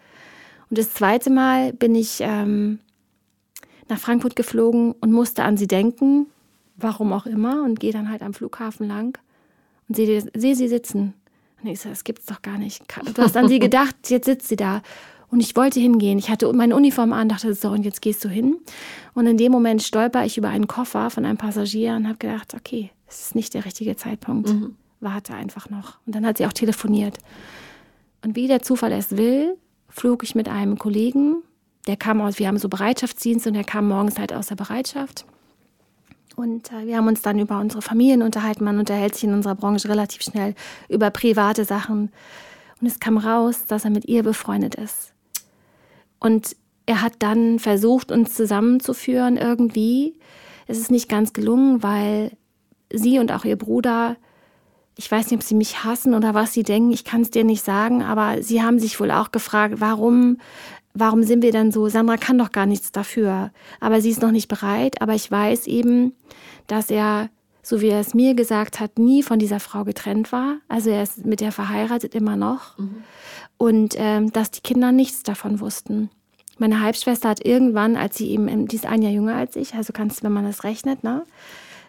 Und 0.69 0.79
das 0.79 0.93
zweite 0.93 1.29
Mal 1.29 1.73
bin 1.73 1.93
ich 1.93 2.17
ähm, 2.21 2.79
nach 3.89 3.99
Frankfurt 3.99 4.35
geflogen 4.35 4.93
und 4.99 5.11
musste 5.11 5.43
an 5.43 5.57
sie 5.57 5.67
denken, 5.67 6.27
warum 6.77 7.13
auch 7.13 7.25
immer, 7.25 7.63
und 7.63 7.79
gehe 7.79 7.91
dann 7.91 8.09
halt 8.09 8.21
am 8.21 8.33
Flughafen 8.33 8.87
lang 8.87 9.17
und 9.87 9.95
sehe, 9.95 10.23
sehe 10.33 10.55
sie 10.55 10.67
sitzen. 10.67 11.13
Und 11.61 11.69
ich 11.69 11.79
so, 11.79 11.89
das 11.89 12.03
gibt's 12.03 12.25
doch 12.25 12.41
gar 12.41 12.57
nicht. 12.57 12.83
Du 13.15 13.21
hast 13.21 13.37
an 13.37 13.47
sie 13.47 13.59
gedacht, 13.59 13.95
jetzt 14.09 14.25
sitzt 14.25 14.47
sie 14.47 14.55
da. 14.55 14.81
Und 15.29 15.39
ich 15.39 15.55
wollte 15.55 15.79
hingehen. 15.79 16.19
Ich 16.19 16.29
hatte 16.29 16.51
meine 16.53 16.75
Uniform 16.75 17.11
an, 17.13 17.29
dachte 17.29 17.53
so, 17.55 17.69
und 17.69 17.83
jetzt 17.83 18.01
gehst 18.01 18.23
du 18.23 18.29
hin. 18.29 18.57
Und 19.13 19.25
in 19.25 19.37
dem 19.37 19.51
Moment 19.51 19.81
stolper 19.81 20.25
ich 20.25 20.37
über 20.37 20.49
einen 20.49 20.67
Koffer 20.67 21.09
von 21.09 21.25
einem 21.25 21.37
Passagier 21.37 21.95
und 21.95 22.07
habe 22.07 22.17
gedacht, 22.17 22.53
okay, 22.53 22.91
es 23.07 23.21
ist 23.21 23.35
nicht 23.35 23.53
der 23.53 23.65
richtige 23.65 23.95
Zeitpunkt. 23.95 24.49
Mhm. 24.49 24.75
Warte 24.99 25.33
einfach 25.33 25.69
noch. 25.69 25.97
Und 26.05 26.15
dann 26.15 26.25
hat 26.25 26.37
sie 26.37 26.45
auch 26.45 26.53
telefoniert. 26.53 27.17
Und 28.23 28.35
wie 28.35 28.47
der 28.47 28.61
Zufall 28.61 28.91
es 28.91 29.17
will, 29.17 29.57
flog 29.89 30.23
ich 30.23 30.35
mit 30.35 30.49
einem 30.49 30.77
Kollegen, 30.77 31.37
der 31.87 31.97
kam 31.97 32.21
aus, 32.21 32.39
wir 32.39 32.47
haben 32.47 32.57
so 32.57 32.69
Bereitschaftsdienst 32.69 33.47
und 33.47 33.53
der 33.53 33.63
kam 33.63 33.87
morgens 33.87 34.17
halt 34.17 34.33
aus 34.33 34.47
der 34.47 34.55
Bereitschaft. 34.55 35.25
Und 36.35 36.71
äh, 36.71 36.87
wir 36.87 36.97
haben 36.97 37.07
uns 37.07 37.21
dann 37.21 37.39
über 37.39 37.59
unsere 37.59 37.81
Familien 37.81 38.21
unterhalten. 38.21 38.63
Man 38.63 38.79
unterhält 38.79 39.15
sich 39.15 39.25
in 39.25 39.33
unserer 39.33 39.55
Branche 39.55 39.89
relativ 39.89 40.23
schnell 40.23 40.55
über 40.89 41.11
private 41.11 41.65
Sachen. 41.65 42.11
Und 42.81 42.87
es 42.87 42.99
kam 42.99 43.17
raus, 43.17 43.65
dass 43.67 43.85
er 43.85 43.91
mit 43.91 44.05
ihr 44.05 44.23
befreundet 44.23 44.75
ist. 44.75 45.13
Und 46.19 46.55
er 46.85 47.01
hat 47.01 47.13
dann 47.19 47.59
versucht, 47.59 48.11
uns 48.11 48.33
zusammenzuführen 48.33 49.37
irgendwie. 49.37 50.17
Es 50.67 50.79
ist 50.79 50.91
nicht 50.91 51.09
ganz 51.09 51.33
gelungen, 51.33 51.83
weil 51.83 52.31
sie 52.91 53.19
und 53.19 53.31
auch 53.31 53.45
ihr 53.45 53.57
Bruder, 53.57 54.17
ich 54.95 55.09
weiß 55.09 55.27
nicht, 55.31 55.39
ob 55.39 55.43
sie 55.43 55.55
mich 55.55 55.83
hassen 55.83 56.13
oder 56.13 56.33
was 56.33 56.53
sie 56.53 56.63
denken, 56.63 56.91
ich 56.91 57.03
kann 57.03 57.21
es 57.21 57.31
dir 57.31 57.43
nicht 57.43 57.63
sagen, 57.63 58.03
aber 58.03 58.41
sie 58.43 58.61
haben 58.61 58.79
sich 58.79 58.99
wohl 58.99 59.11
auch 59.11 59.31
gefragt, 59.31 59.75
warum, 59.79 60.37
warum 60.93 61.23
sind 61.23 61.43
wir 61.43 61.51
denn 61.51 61.71
so? 61.71 61.87
Sandra 61.89 62.17
kann 62.17 62.37
doch 62.37 62.51
gar 62.51 62.65
nichts 62.65 62.91
dafür. 62.91 63.51
Aber 63.79 64.01
sie 64.01 64.09
ist 64.09 64.21
noch 64.21 64.31
nicht 64.31 64.47
bereit. 64.47 65.01
Aber 65.01 65.13
ich 65.13 65.29
weiß 65.29 65.67
eben, 65.67 66.13
dass 66.67 66.89
er, 66.89 67.29
so 67.61 67.81
wie 67.81 67.89
er 67.89 67.99
es 67.99 68.13
mir 68.13 68.35
gesagt 68.35 68.79
hat, 68.79 68.99
nie 68.99 69.23
von 69.23 69.39
dieser 69.39 69.59
Frau 69.59 69.83
getrennt 69.83 70.31
war. 70.31 70.57
Also 70.67 70.89
er 70.89 71.03
ist 71.03 71.25
mit 71.25 71.41
der 71.41 71.51
verheiratet 71.51 72.15
immer 72.15 72.35
noch. 72.35 72.77
Mhm. 72.77 73.03
Und 73.57 73.95
ähm, 73.97 74.31
dass 74.31 74.51
die 74.51 74.61
Kinder 74.61 74.91
nichts 74.91 75.23
davon 75.23 75.59
wussten. 75.59 76.09
Meine 76.59 76.81
Halbschwester 76.81 77.29
hat 77.29 77.43
irgendwann, 77.43 77.95
als 77.95 78.17
sie 78.17 78.29
eben, 78.29 78.67
die 78.67 78.75
ist 78.75 78.85
ein 78.85 79.01
Jahr 79.01 79.11
jünger 79.11 79.35
als 79.35 79.55
ich, 79.55 79.73
also 79.73 79.91
kannst 79.91 80.19
du, 80.19 80.25
wenn 80.25 80.33
man 80.33 80.45
das 80.45 80.63
rechnet, 80.63 81.03
ne? 81.03 81.23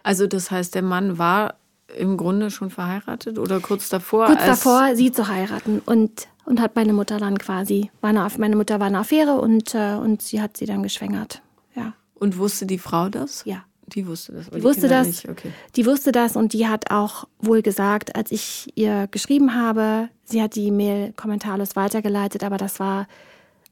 Also 0.02 0.26
das 0.26 0.50
heißt, 0.50 0.74
der 0.74 0.82
Mann 0.82 1.18
war 1.18 1.56
im 1.96 2.16
Grunde 2.16 2.50
schon 2.50 2.70
verheiratet 2.70 3.38
oder 3.38 3.60
kurz 3.60 3.88
davor? 3.88 4.26
Kurz 4.26 4.44
davor, 4.44 4.96
sie 4.96 5.12
zu 5.12 5.28
heiraten 5.28 5.80
und, 5.84 6.28
und 6.44 6.60
hat 6.60 6.76
meine 6.76 6.92
Mutter 6.92 7.18
dann 7.18 7.38
quasi, 7.38 7.90
war 8.00 8.10
eine, 8.10 8.26
meine 8.38 8.56
Mutter 8.56 8.80
war 8.80 8.86
eine 8.86 8.98
Affäre 8.98 9.40
und, 9.40 9.74
äh, 9.74 9.94
und 9.94 10.22
sie 10.22 10.40
hat 10.40 10.56
sie 10.56 10.66
dann 10.66 10.82
geschwängert, 10.82 11.42
ja. 11.74 11.94
Und 12.14 12.38
wusste 12.38 12.66
die 12.66 12.78
Frau 12.78 13.08
das? 13.08 13.44
Ja. 13.44 13.64
Die 13.86 14.06
wusste 14.06 14.32
das. 14.32 14.46
Die, 14.48 14.56
die 14.56 14.62
wusste 14.62 14.88
das. 14.88 15.28
Okay. 15.28 15.52
Die 15.76 15.86
wusste 15.86 16.10
das 16.10 16.36
und 16.36 16.52
die 16.52 16.66
hat 16.66 16.90
auch 16.90 17.26
wohl 17.38 17.62
gesagt, 17.62 18.16
als 18.16 18.32
ich 18.32 18.72
ihr 18.76 19.08
geschrieben 19.10 19.54
habe, 19.54 20.08
sie 20.24 20.42
hat 20.42 20.54
die 20.54 20.70
Mail 20.70 21.12
kommentarlos 21.12 21.76
weitergeleitet, 21.76 22.44
aber 22.44 22.56
das 22.56 22.80
war 22.80 23.06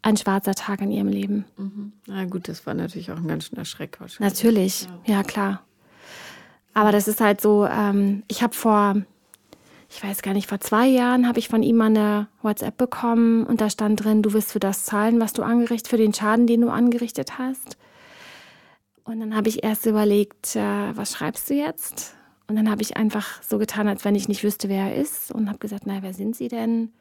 ein 0.03 0.17
schwarzer 0.17 0.55
Tag 0.55 0.81
in 0.83 0.91
ihrem 0.91 1.09
Leben. 1.09 1.45
Mhm. 1.57 1.93
Na 2.07 2.25
gut, 2.25 2.49
das 2.49 2.67
war 2.67 2.75
natürlich 2.75 3.11
auch 3.11 3.17
ein 3.17 3.29
ganz 3.29 3.47
schöner 3.47 3.65
Schreck 3.65 4.01
wahrscheinlich. 4.01 4.35
Natürlich, 4.35 4.89
ja, 5.07 5.17
ja 5.17 5.23
klar. 5.23 5.63
Aber 6.75 6.93
das 6.93 7.09
ist 7.09 7.20
halt 7.20 7.41
so, 7.41 7.66
ähm, 7.66 8.23
ich 8.29 8.43
habe 8.43 8.55
vor, 8.55 8.97
ich 9.91 10.03
weiß 10.03 10.23
gar 10.23 10.33
nicht, 10.35 10.49
vor 10.49 10.61
zwei 10.61 10.87
Jahren 10.87 11.29
habe 11.29 11.39
ich 11.39 11.49
von 11.49 11.62
ihm 11.62 11.77
mal 11.77 11.87
eine 11.87 12.29
WhatsApp 12.43 12.77
bekommen 12.77 13.45
und 13.45 13.61
da 13.61 13.68
stand 13.68 14.05
drin, 14.05 14.23
du 14.23 14.33
wirst 14.33 14.53
für 14.53 14.61
das 14.61 14.85
zahlen, 14.85 15.20
was 15.20 15.33
du 15.33 15.43
angerichtet, 15.43 15.89
für 15.89 15.99
den 15.99 16.14
Schaden, 16.14 16.47
den 16.47 16.62
du 16.62 16.70
angerichtet 16.70 17.39
hast. 17.39 17.77
Und 19.05 19.20
dann 19.20 19.35
habe 19.35 19.49
ich 19.49 19.64
erst 19.64 19.87
überlegt, 19.87 20.57
äh, 20.57 20.97
was 20.97 21.12
schreibst 21.12 21.51
du 21.51 21.55
jetzt? 21.55 22.14
Und 22.49 22.57
dann 22.57 22.70
habe 22.70 22.83
ich 22.83 22.97
einfach 22.97 23.43
so 23.43 23.59
getan, 23.59 23.89
als 23.89 24.05
wenn 24.05 24.14
ich 24.14 24.29
nicht 24.29 24.45
wüsste, 24.45 24.68
wer 24.68 24.87
er 24.87 24.95
ist 24.97 25.33
und 25.33 25.49
habe 25.49 25.59
gesagt, 25.59 25.85
na, 25.87 26.03
wer 26.03 26.14
sind 26.14 26.37
Sie 26.37 26.49
denn? 26.49 26.93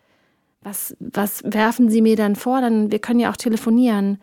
was, 0.62 0.96
was 1.00 1.44
werfen 1.44 1.90
Sie 1.90 2.02
mir 2.02 2.16
dann 2.16 2.36
vor? 2.36 2.62
Dann, 2.62 2.92
wir 2.92 3.00
können 3.00 3.20
ja 3.20 3.32
auch 3.32 3.38
telefonieren. 3.38 4.20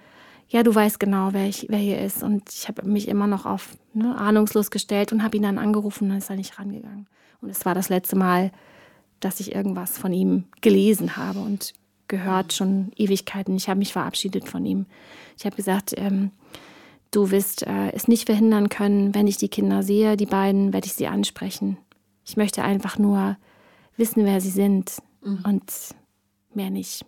Ja, 0.48 0.62
du 0.62 0.74
weißt 0.74 0.98
genau, 0.98 1.28
wer, 1.32 1.46
ich, 1.46 1.66
wer 1.68 1.78
hier 1.78 2.00
ist. 2.00 2.22
Und 2.22 2.50
ich 2.50 2.68
habe 2.68 2.86
mich 2.86 3.08
immer 3.08 3.26
noch 3.26 3.44
auf 3.44 3.76
ne, 3.92 4.16
ahnungslos 4.16 4.70
gestellt 4.70 5.12
und 5.12 5.22
habe 5.22 5.36
ihn 5.36 5.42
dann 5.42 5.58
angerufen 5.58 6.04
und 6.04 6.10
dann 6.10 6.18
ist 6.18 6.30
er 6.30 6.36
nicht 6.36 6.58
rangegangen. 6.58 7.06
Und 7.40 7.50
es 7.50 7.66
war 7.66 7.74
das 7.74 7.90
letzte 7.90 8.16
Mal, 8.16 8.50
dass 9.20 9.40
ich 9.40 9.54
irgendwas 9.54 9.98
von 9.98 10.12
ihm 10.12 10.44
gelesen 10.60 11.16
habe 11.16 11.40
und 11.40 11.74
gehört 12.08 12.54
schon 12.54 12.92
Ewigkeiten. 12.96 13.56
Ich 13.56 13.68
habe 13.68 13.78
mich 13.78 13.92
verabschiedet 13.92 14.48
von 14.48 14.64
ihm. 14.64 14.86
Ich 15.36 15.44
habe 15.44 15.56
gesagt, 15.56 15.92
ähm, 15.96 16.30
du 17.10 17.30
wirst 17.30 17.66
äh, 17.66 17.90
es 17.92 18.08
nicht 18.08 18.26
verhindern 18.26 18.70
können, 18.70 19.14
wenn 19.14 19.26
ich 19.26 19.36
die 19.36 19.48
Kinder 19.48 19.82
sehe, 19.82 20.16
die 20.16 20.26
beiden, 20.26 20.72
werde 20.72 20.86
ich 20.86 20.94
sie 20.94 21.06
ansprechen. 21.06 21.76
Ich 22.24 22.36
möchte 22.36 22.62
einfach 22.62 22.98
nur 22.98 23.36
wissen, 23.96 24.24
wer 24.24 24.40
sie 24.40 24.50
sind. 24.50 24.98
Mhm. 25.22 25.44
Und 25.44 25.72
mehr 26.54 26.70
nicht. 26.70 27.04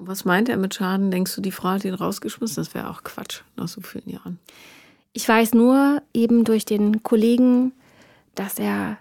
Was 0.00 0.24
meint 0.24 0.48
er 0.48 0.56
mit 0.56 0.74
Schaden? 0.74 1.10
Denkst 1.10 1.34
du, 1.34 1.40
die 1.40 1.52
Frau 1.52 1.70
hat 1.70 1.84
ihn 1.84 1.94
rausgeschmissen? 1.94 2.62
Das 2.62 2.74
wäre 2.74 2.88
auch 2.88 3.02
Quatsch 3.02 3.42
nach 3.56 3.68
so 3.68 3.80
vielen 3.80 4.08
Jahren. 4.08 4.38
Ich 5.12 5.28
weiß 5.28 5.54
nur 5.54 6.02
eben 6.14 6.44
durch 6.44 6.64
den 6.64 7.02
Kollegen, 7.02 7.72
dass 8.34 8.58
er 8.58 8.98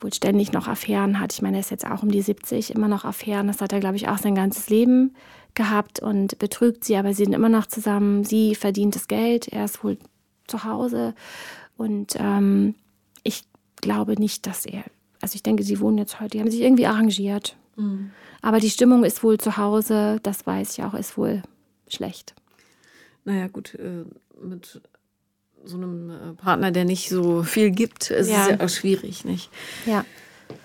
wohl 0.00 0.12
ständig 0.12 0.52
noch 0.52 0.66
Affären 0.66 1.20
hat. 1.20 1.32
Ich 1.32 1.42
meine, 1.42 1.58
er 1.58 1.60
ist 1.60 1.70
jetzt 1.70 1.86
auch 1.86 2.02
um 2.02 2.10
die 2.10 2.22
70, 2.22 2.74
immer 2.74 2.88
noch 2.88 3.04
Affären. 3.04 3.46
Das 3.46 3.60
hat 3.60 3.72
er, 3.72 3.80
glaube 3.80 3.96
ich, 3.96 4.08
auch 4.08 4.18
sein 4.18 4.34
ganzes 4.34 4.70
Leben 4.70 5.14
gehabt 5.54 6.00
und 6.00 6.38
betrügt 6.38 6.84
sie, 6.84 6.96
aber 6.96 7.10
sie 7.12 7.24
sind 7.24 7.34
immer 7.34 7.50
noch 7.50 7.66
zusammen. 7.66 8.24
Sie 8.24 8.54
verdient 8.54 8.96
das 8.96 9.06
Geld, 9.06 9.48
er 9.48 9.66
ist 9.66 9.84
wohl 9.84 9.98
zu 10.46 10.64
Hause. 10.64 11.14
Und 11.76 12.16
ähm, 12.18 12.74
ich 13.22 13.44
glaube 13.76 14.14
nicht, 14.18 14.46
dass 14.46 14.64
er 14.64 14.84
also 15.22 15.36
ich 15.36 15.42
denke, 15.44 15.62
sie 15.62 15.80
wohnen 15.80 15.98
jetzt 15.98 16.20
heute, 16.20 16.30
die 16.32 16.40
haben 16.40 16.50
sich 16.50 16.60
irgendwie 16.60 16.86
arrangiert. 16.86 17.56
Mhm. 17.76 18.10
Aber 18.40 18.58
die 18.58 18.70
Stimmung 18.70 19.04
ist 19.04 19.22
wohl 19.22 19.38
zu 19.38 19.56
Hause, 19.56 20.18
das 20.22 20.46
weiß 20.46 20.76
ich 20.78 20.84
auch, 20.84 20.94
ist 20.94 21.16
wohl 21.16 21.42
schlecht. 21.88 22.34
Naja, 23.24 23.48
gut, 23.48 23.74
äh, 23.74 24.04
mit 24.42 24.80
so 25.64 25.76
einem 25.76 26.10
äh, 26.10 26.34
Partner, 26.34 26.70
der 26.70 26.84
nicht 26.84 27.08
so 27.08 27.42
viel 27.42 27.70
gibt, 27.70 28.10
ist 28.10 28.28
ja. 28.28 28.42
es 28.42 28.48
ja 28.50 28.60
auch 28.60 28.68
schwierig, 28.68 29.24
nicht? 29.24 29.50
Ja. 29.86 30.04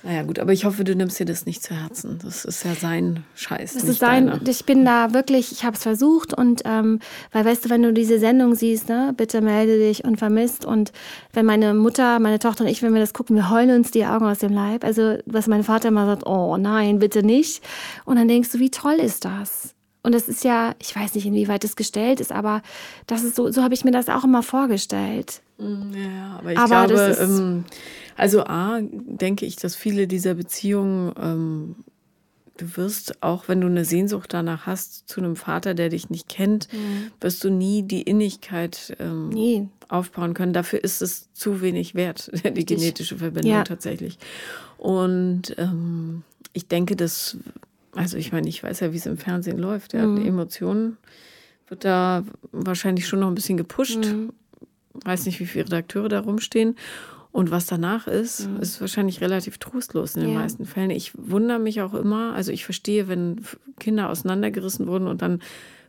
Naja, 0.03 0.23
gut, 0.23 0.39
aber 0.39 0.53
ich 0.53 0.65
hoffe, 0.65 0.83
du 0.83 0.95
nimmst 0.95 1.19
dir 1.19 1.25
das 1.25 1.45
nicht 1.45 1.63
zu 1.63 1.75
Herzen. 1.75 2.19
Das 2.23 2.45
ist 2.45 2.63
ja 2.63 2.75
sein 2.75 3.23
Scheiß. 3.35 3.73
Das 3.73 3.83
ist 3.83 3.99
sein, 3.99 4.27
deiner. 4.27 4.47
ich 4.47 4.65
bin 4.65 4.85
da 4.85 5.13
wirklich, 5.13 5.51
ich 5.51 5.65
habe 5.65 5.75
es 5.75 5.83
versucht 5.83 6.33
und, 6.33 6.61
ähm, 6.65 6.99
weil 7.31 7.45
weißt 7.45 7.65
du, 7.65 7.69
wenn 7.69 7.83
du 7.83 7.93
diese 7.93 8.19
Sendung 8.19 8.55
siehst, 8.55 8.89
ne, 8.89 9.13
bitte 9.15 9.41
melde 9.41 9.77
dich 9.77 10.03
und 10.03 10.17
vermisst 10.17 10.65
und 10.65 10.91
wenn 11.33 11.45
meine 11.45 11.73
Mutter, 11.73 12.19
meine 12.19 12.39
Tochter 12.39 12.63
und 12.63 12.69
ich, 12.69 12.81
wenn 12.81 12.93
wir 12.93 13.01
das 13.01 13.13
gucken, 13.13 13.35
wir 13.35 13.49
heulen 13.49 13.71
uns 13.71 13.91
die 13.91 14.05
Augen 14.05 14.25
aus 14.25 14.39
dem 14.39 14.53
Leib. 14.53 14.83
Also, 14.83 15.17
was 15.25 15.47
mein 15.47 15.63
Vater 15.63 15.89
immer 15.89 16.05
sagt, 16.05 16.25
oh 16.25 16.57
nein, 16.57 16.99
bitte 16.99 17.23
nicht. 17.23 17.63
Und 18.05 18.17
dann 18.17 18.27
denkst 18.27 18.51
du, 18.51 18.59
wie 18.59 18.71
toll 18.71 18.95
ist 18.95 19.25
das? 19.25 19.73
Und 20.07 20.13
das 20.13 20.29
ist 20.29 20.45
ja, 20.45 20.73
ich 20.79 20.95
weiß 20.95 21.15
nicht, 21.15 21.25
inwieweit 21.25 21.65
es 21.65 21.75
gestellt 21.75 22.21
ist, 22.21 22.31
aber 22.31 22.61
das 23.07 23.23
ist 23.23 23.35
so, 23.35 23.51
so 23.51 23.61
habe 23.61 23.73
ich 23.73 23.83
mir 23.83 23.91
das 23.91 24.07
auch 24.07 24.23
immer 24.23 24.41
vorgestellt. 24.41 25.41
Mm, 25.57 25.93
ja, 25.93 26.37
aber 26.39 26.51
ich 26.53 26.57
aber 26.57 26.87
glaube, 26.87 27.17
ähm, 27.19 27.65
also 28.17 28.43
A, 28.45 28.79
denke 28.81 29.45
ich, 29.45 29.55
dass 29.55 29.75
viele 29.75 30.07
dieser 30.07 30.33
Beziehungen, 30.33 31.13
ähm, 31.21 31.75
du 32.57 32.75
wirst, 32.75 33.21
auch 33.21 33.47
wenn 33.47 33.61
du 33.61 33.67
eine 33.67 33.85
Sehnsucht 33.85 34.33
danach 34.33 34.65
hast, 34.65 35.07
zu 35.07 35.21
einem 35.21 35.35
Vater, 35.35 35.75
der 35.75 35.89
dich 35.89 36.09
nicht 36.09 36.27
kennt, 36.27 36.67
mhm. 36.73 37.11
wirst 37.21 37.43
du 37.43 37.49
nie 37.49 37.83
die 37.83 38.01
Innigkeit 38.01 38.95
ähm, 38.99 39.29
nee. 39.29 39.67
aufbauen 39.87 40.33
können. 40.33 40.53
Dafür 40.53 40.83
ist 40.83 41.01
es 41.01 41.31
zu 41.33 41.61
wenig 41.61 41.95
wert, 41.95 42.31
die 42.55 42.65
genetische 42.65 43.17
Verbindung 43.17 43.51
ja. 43.51 43.63
tatsächlich. 43.63 44.17
Und 44.77 45.55
ähm, 45.57 46.23
ich 46.53 46.67
denke, 46.67 46.95
dass 46.95 47.37
also 47.97 48.17
ich 48.17 48.31
meine, 48.31 48.47
ich 48.47 48.63
weiß 48.63 48.79
ja, 48.81 48.93
wie 48.93 48.97
es 48.97 49.05
im 49.05 49.17
Fernsehen 49.17 49.57
läuft. 49.57 49.93
Ja, 49.93 50.05
mhm. 50.05 50.21
Die 50.21 50.27
Emotionen 50.27 50.97
wird 51.67 51.83
da 51.83 52.23
wahrscheinlich 52.51 53.07
schon 53.07 53.19
noch 53.19 53.27
ein 53.27 53.35
bisschen 53.35 53.57
gepusht. 53.57 54.05
Mhm. 54.05 54.31
Weiß 54.93 55.25
nicht, 55.25 55.39
wie 55.39 55.45
viele 55.45 55.65
Redakteure 55.65 56.09
da 56.09 56.19
rumstehen. 56.19 56.75
Und 57.31 57.51
was 57.51 57.65
danach 57.65 58.07
ist, 58.07 58.47
mhm. 58.47 58.57
ist 58.57 58.81
wahrscheinlich 58.81 59.21
relativ 59.21 59.57
trostlos 59.57 60.15
in 60.15 60.21
den 60.21 60.33
ja. 60.33 60.39
meisten 60.39 60.65
Fällen. 60.65 60.89
Ich 60.89 61.11
wundere 61.15 61.59
mich 61.59 61.81
auch 61.81 61.93
immer, 61.93 62.33
also 62.33 62.51
ich 62.51 62.65
verstehe, 62.65 63.07
wenn 63.07 63.41
Kinder 63.79 64.09
auseinandergerissen 64.09 64.87
wurden 64.87 65.07
und 65.07 65.21
dann 65.21 65.41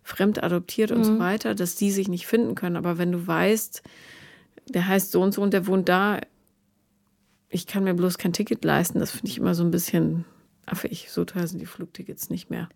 fremd 0.02 0.42
adoptiert 0.42 0.90
und 0.90 1.04
so 1.04 1.12
mhm. 1.12 1.18
weiter, 1.18 1.54
dass 1.54 1.76
die 1.76 1.90
sich 1.90 2.08
nicht 2.08 2.26
finden 2.26 2.54
können. 2.54 2.76
Aber 2.76 2.98
wenn 2.98 3.12
du 3.12 3.26
weißt, 3.26 3.82
der 4.68 4.88
heißt 4.88 5.12
so 5.12 5.22
und 5.22 5.32
so 5.32 5.42
und 5.42 5.52
der 5.52 5.66
wohnt 5.66 5.88
da, 5.88 6.20
ich 7.50 7.66
kann 7.66 7.84
mir 7.84 7.94
bloß 7.94 8.18
kein 8.18 8.32
Ticket 8.32 8.64
leisten, 8.64 8.98
das 8.98 9.10
finde 9.10 9.28
ich 9.28 9.38
immer 9.38 9.54
so 9.54 9.64
ein 9.64 9.70
bisschen 9.70 10.24
affig. 10.66 11.08
So 11.10 11.24
teuer 11.24 11.46
sind 11.46 11.60
die 11.60 11.66
Flugtickets 11.66 12.30
nicht 12.30 12.50
mehr. 12.50 12.68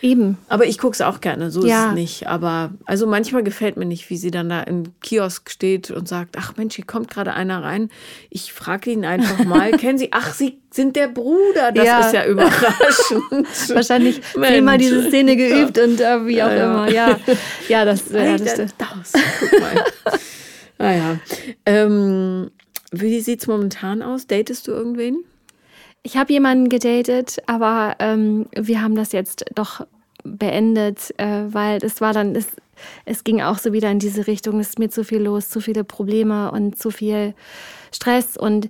Eben. 0.00 0.38
Aber 0.48 0.66
ich 0.66 0.78
gucke 0.78 0.94
es 0.94 1.00
auch 1.00 1.20
gerne, 1.20 1.50
so 1.50 1.66
ja. 1.66 1.84
ist 1.84 1.88
es 1.88 1.94
nicht. 1.94 2.26
Aber 2.28 2.70
also 2.84 3.06
manchmal 3.06 3.42
gefällt 3.42 3.76
mir 3.76 3.84
nicht, 3.84 4.10
wie 4.10 4.16
sie 4.16 4.30
dann 4.30 4.48
da 4.48 4.62
im 4.62 4.84
Kiosk 5.00 5.50
steht 5.50 5.90
und 5.90 6.08
sagt, 6.08 6.36
ach 6.38 6.56
Mensch, 6.56 6.76
hier 6.76 6.86
kommt 6.86 7.10
gerade 7.10 7.34
einer 7.34 7.62
rein. 7.62 7.90
Ich 8.30 8.52
frage 8.52 8.90
ihn 8.90 9.04
einfach 9.04 9.44
mal, 9.44 9.72
kennen 9.72 9.98
Sie, 9.98 10.10
ach, 10.12 10.34
Sie 10.34 10.60
sind 10.70 10.94
der 10.94 11.08
Bruder. 11.08 11.72
Das 11.72 11.84
ja. 11.84 12.00
ist 12.06 12.12
ja 12.12 12.24
überraschend. 12.28 13.46
Wahrscheinlich 13.74 14.20
immer 14.34 14.78
diese 14.78 15.08
Szene 15.08 15.36
geübt 15.36 15.76
ja. 15.76 15.84
und 15.84 16.00
äh, 16.00 16.26
wie 16.26 16.42
auch 16.42 16.50
immer. 16.50 16.90
Ja, 16.90 17.18
ja 17.68 17.84
das, 17.84 18.08
ja, 18.10 18.38
das, 18.38 18.54
das, 18.54 18.74
das. 18.76 19.12
Guck 19.40 19.60
mal. 19.60 19.84
naja. 20.78 21.18
Ähm, 21.66 22.50
wie 22.92 23.20
sieht 23.20 23.40
es 23.40 23.46
momentan 23.48 24.02
aus? 24.02 24.26
Datest 24.26 24.68
du 24.68 24.72
irgendwen? 24.72 25.24
Ich 26.02 26.16
habe 26.16 26.32
jemanden 26.32 26.68
gedatet, 26.68 27.38
aber 27.46 27.96
ähm, 27.98 28.46
wir 28.54 28.82
haben 28.82 28.94
das 28.94 29.12
jetzt 29.12 29.44
doch 29.54 29.86
beendet, 30.24 31.14
äh, 31.18 31.52
weil 31.52 31.78
es 31.82 32.00
war 32.00 32.12
dann, 32.12 32.34
es, 32.34 32.48
es 33.04 33.24
ging 33.24 33.40
auch 33.40 33.58
so 33.58 33.72
wieder 33.72 33.90
in 33.90 33.98
diese 33.98 34.26
Richtung, 34.26 34.60
es 34.60 34.70
ist 34.70 34.78
mir 34.78 34.90
zu 34.90 35.04
viel 35.04 35.22
los, 35.22 35.48
zu 35.48 35.60
viele 35.60 35.84
Probleme 35.84 36.50
und 36.50 36.78
zu 36.78 36.90
viel 36.90 37.34
Stress 37.92 38.36
und 38.36 38.68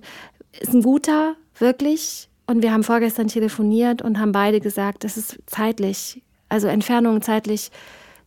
ist 0.59 0.73
ein 0.73 0.81
guter, 0.81 1.35
wirklich. 1.57 2.29
Und 2.47 2.63
wir 2.63 2.73
haben 2.73 2.83
vorgestern 2.83 3.27
telefoniert 3.27 4.01
und 4.01 4.19
haben 4.19 4.31
beide 4.31 4.59
gesagt, 4.59 5.05
es 5.05 5.37
zeitlich, 5.45 6.23
also 6.49 6.67
Entfernung 6.67 7.21
zeitlich 7.21 7.69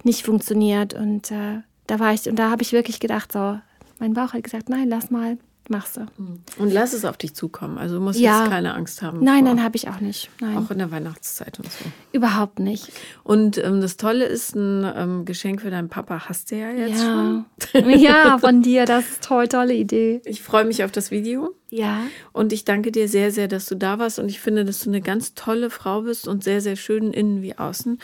nicht 0.04 0.24
funktioniert. 0.24 0.94
Und 0.94 1.30
äh, 1.32 1.60
da 1.86 1.98
war 1.98 2.14
ich, 2.14 2.28
und 2.28 2.36
da 2.36 2.50
habe 2.50 2.62
ich 2.62 2.72
wirklich 2.72 3.00
gedacht, 3.00 3.32
so, 3.32 3.58
mein 3.98 4.14
Bauch 4.14 4.32
hat 4.32 4.44
gesagt, 4.44 4.68
nein, 4.68 4.88
lass 4.88 5.10
mal, 5.10 5.38
machst 5.70 5.96
du. 5.96 6.06
Und 6.58 6.72
lass 6.72 6.92
es 6.92 7.04
auf 7.04 7.16
dich 7.16 7.34
zukommen. 7.34 7.78
Also 7.78 7.96
du 7.96 8.00
musst 8.00 8.18
Ja. 8.18 8.40
jetzt 8.40 8.50
keine 8.50 8.74
Angst 8.74 9.00
haben. 9.02 9.22
Nein, 9.22 9.44
vor- 9.44 9.54
nein, 9.54 9.64
habe 9.64 9.76
ich 9.76 9.88
auch 9.88 10.00
nicht. 10.00 10.28
Nein, 10.40 10.56
Auch 10.58 10.70
in 10.70 10.78
der 10.78 10.90
Weihnachtszeit 10.90 11.58
und 11.58 11.70
so. 11.70 11.84
überhaupt 12.12 12.58
nicht. 12.58 12.90
Und 13.22 13.58
ähm, 13.58 13.80
das 13.80 13.96
Tolle 13.96 14.24
ist, 14.24 14.54
ein 14.56 14.84
ähm, 14.96 15.24
Geschenk 15.24 15.60
für 15.62 15.70
deinen 15.70 15.88
Papa 15.88 16.28
hast 16.28 16.50
du 16.50 16.56
ja 16.56 16.70
jetzt 16.70 17.00
schon. 17.02 17.44
Ja. 17.74 17.88
ja, 17.96 18.38
von 18.40 18.62
dir, 18.62 18.84
das 18.84 19.08
ist 19.08 19.24
toll, 19.24 19.48
tolle 19.48 19.74
Idee. 19.74 20.20
Ich 20.24 20.42
freue 20.42 20.64
mich 20.64 20.84
auf 20.84 20.90
das 20.92 21.10
Video. 21.10 21.54
Ja, 21.70 22.00
Und 22.32 22.52
ich 22.52 22.64
danke 22.66 22.92
dir 22.92 23.08
sehr, 23.08 23.30
sehr, 23.32 23.48
dass 23.48 23.64
du 23.66 23.74
da 23.76 23.98
warst. 23.98 24.18
Und 24.18 24.28
ich 24.28 24.40
finde, 24.40 24.64
dass 24.66 24.80
du 24.80 24.90
eine 24.90 25.00
ganz 25.00 25.32
tolle 25.34 25.70
Frau 25.70 26.02
bist 26.02 26.28
und 26.28 26.44
sehr, 26.44 26.60
sehr 26.60 26.76
schön 26.76 27.12
innen 27.14 27.40
wie 27.40 27.56
außen. 27.56 27.98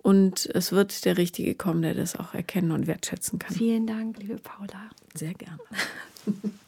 Und 0.00 0.46
es 0.54 0.70
wird 0.70 1.04
der 1.04 1.18
Richtige 1.18 1.54
kommen, 1.56 1.82
der 1.82 1.94
das 1.94 2.14
auch 2.16 2.32
erkennen 2.32 2.70
und 2.70 2.86
wertschätzen 2.86 3.38
kann. 3.40 3.54
vielen 3.56 3.86
Dank, 3.88 4.18
liebe 4.18 4.36
Paula. 4.36 4.88
Sehr 5.14 5.34
gerne. 5.34 5.58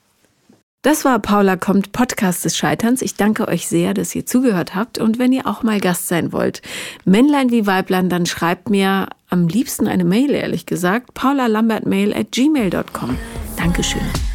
Das 0.82 1.04
war 1.04 1.18
Paula 1.18 1.56
kommt, 1.56 1.92
Podcast 1.92 2.46
des 2.46 2.56
Scheiterns. 2.56 3.02
Ich 3.02 3.14
danke 3.14 3.48
euch 3.48 3.68
sehr, 3.68 3.92
dass 3.92 4.14
ihr 4.14 4.24
zugehört 4.24 4.74
habt. 4.74 4.96
Und 4.98 5.18
wenn 5.18 5.30
ihr 5.30 5.46
auch 5.46 5.62
mal 5.62 5.78
Gast 5.78 6.08
sein 6.08 6.32
wollt, 6.32 6.62
Männlein 7.04 7.50
wie 7.50 7.66
Weiblein, 7.66 8.08
dann 8.08 8.24
schreibt 8.24 8.70
mir 8.70 9.08
am 9.28 9.46
liebsten 9.46 9.86
eine 9.86 10.04
Mail, 10.04 10.30
ehrlich 10.30 10.64
gesagt, 10.64 11.12
paulalambertmail 11.12 12.14
at 12.14 12.32
gmail.com. 12.32 13.18
Dankeschön. 13.58 14.29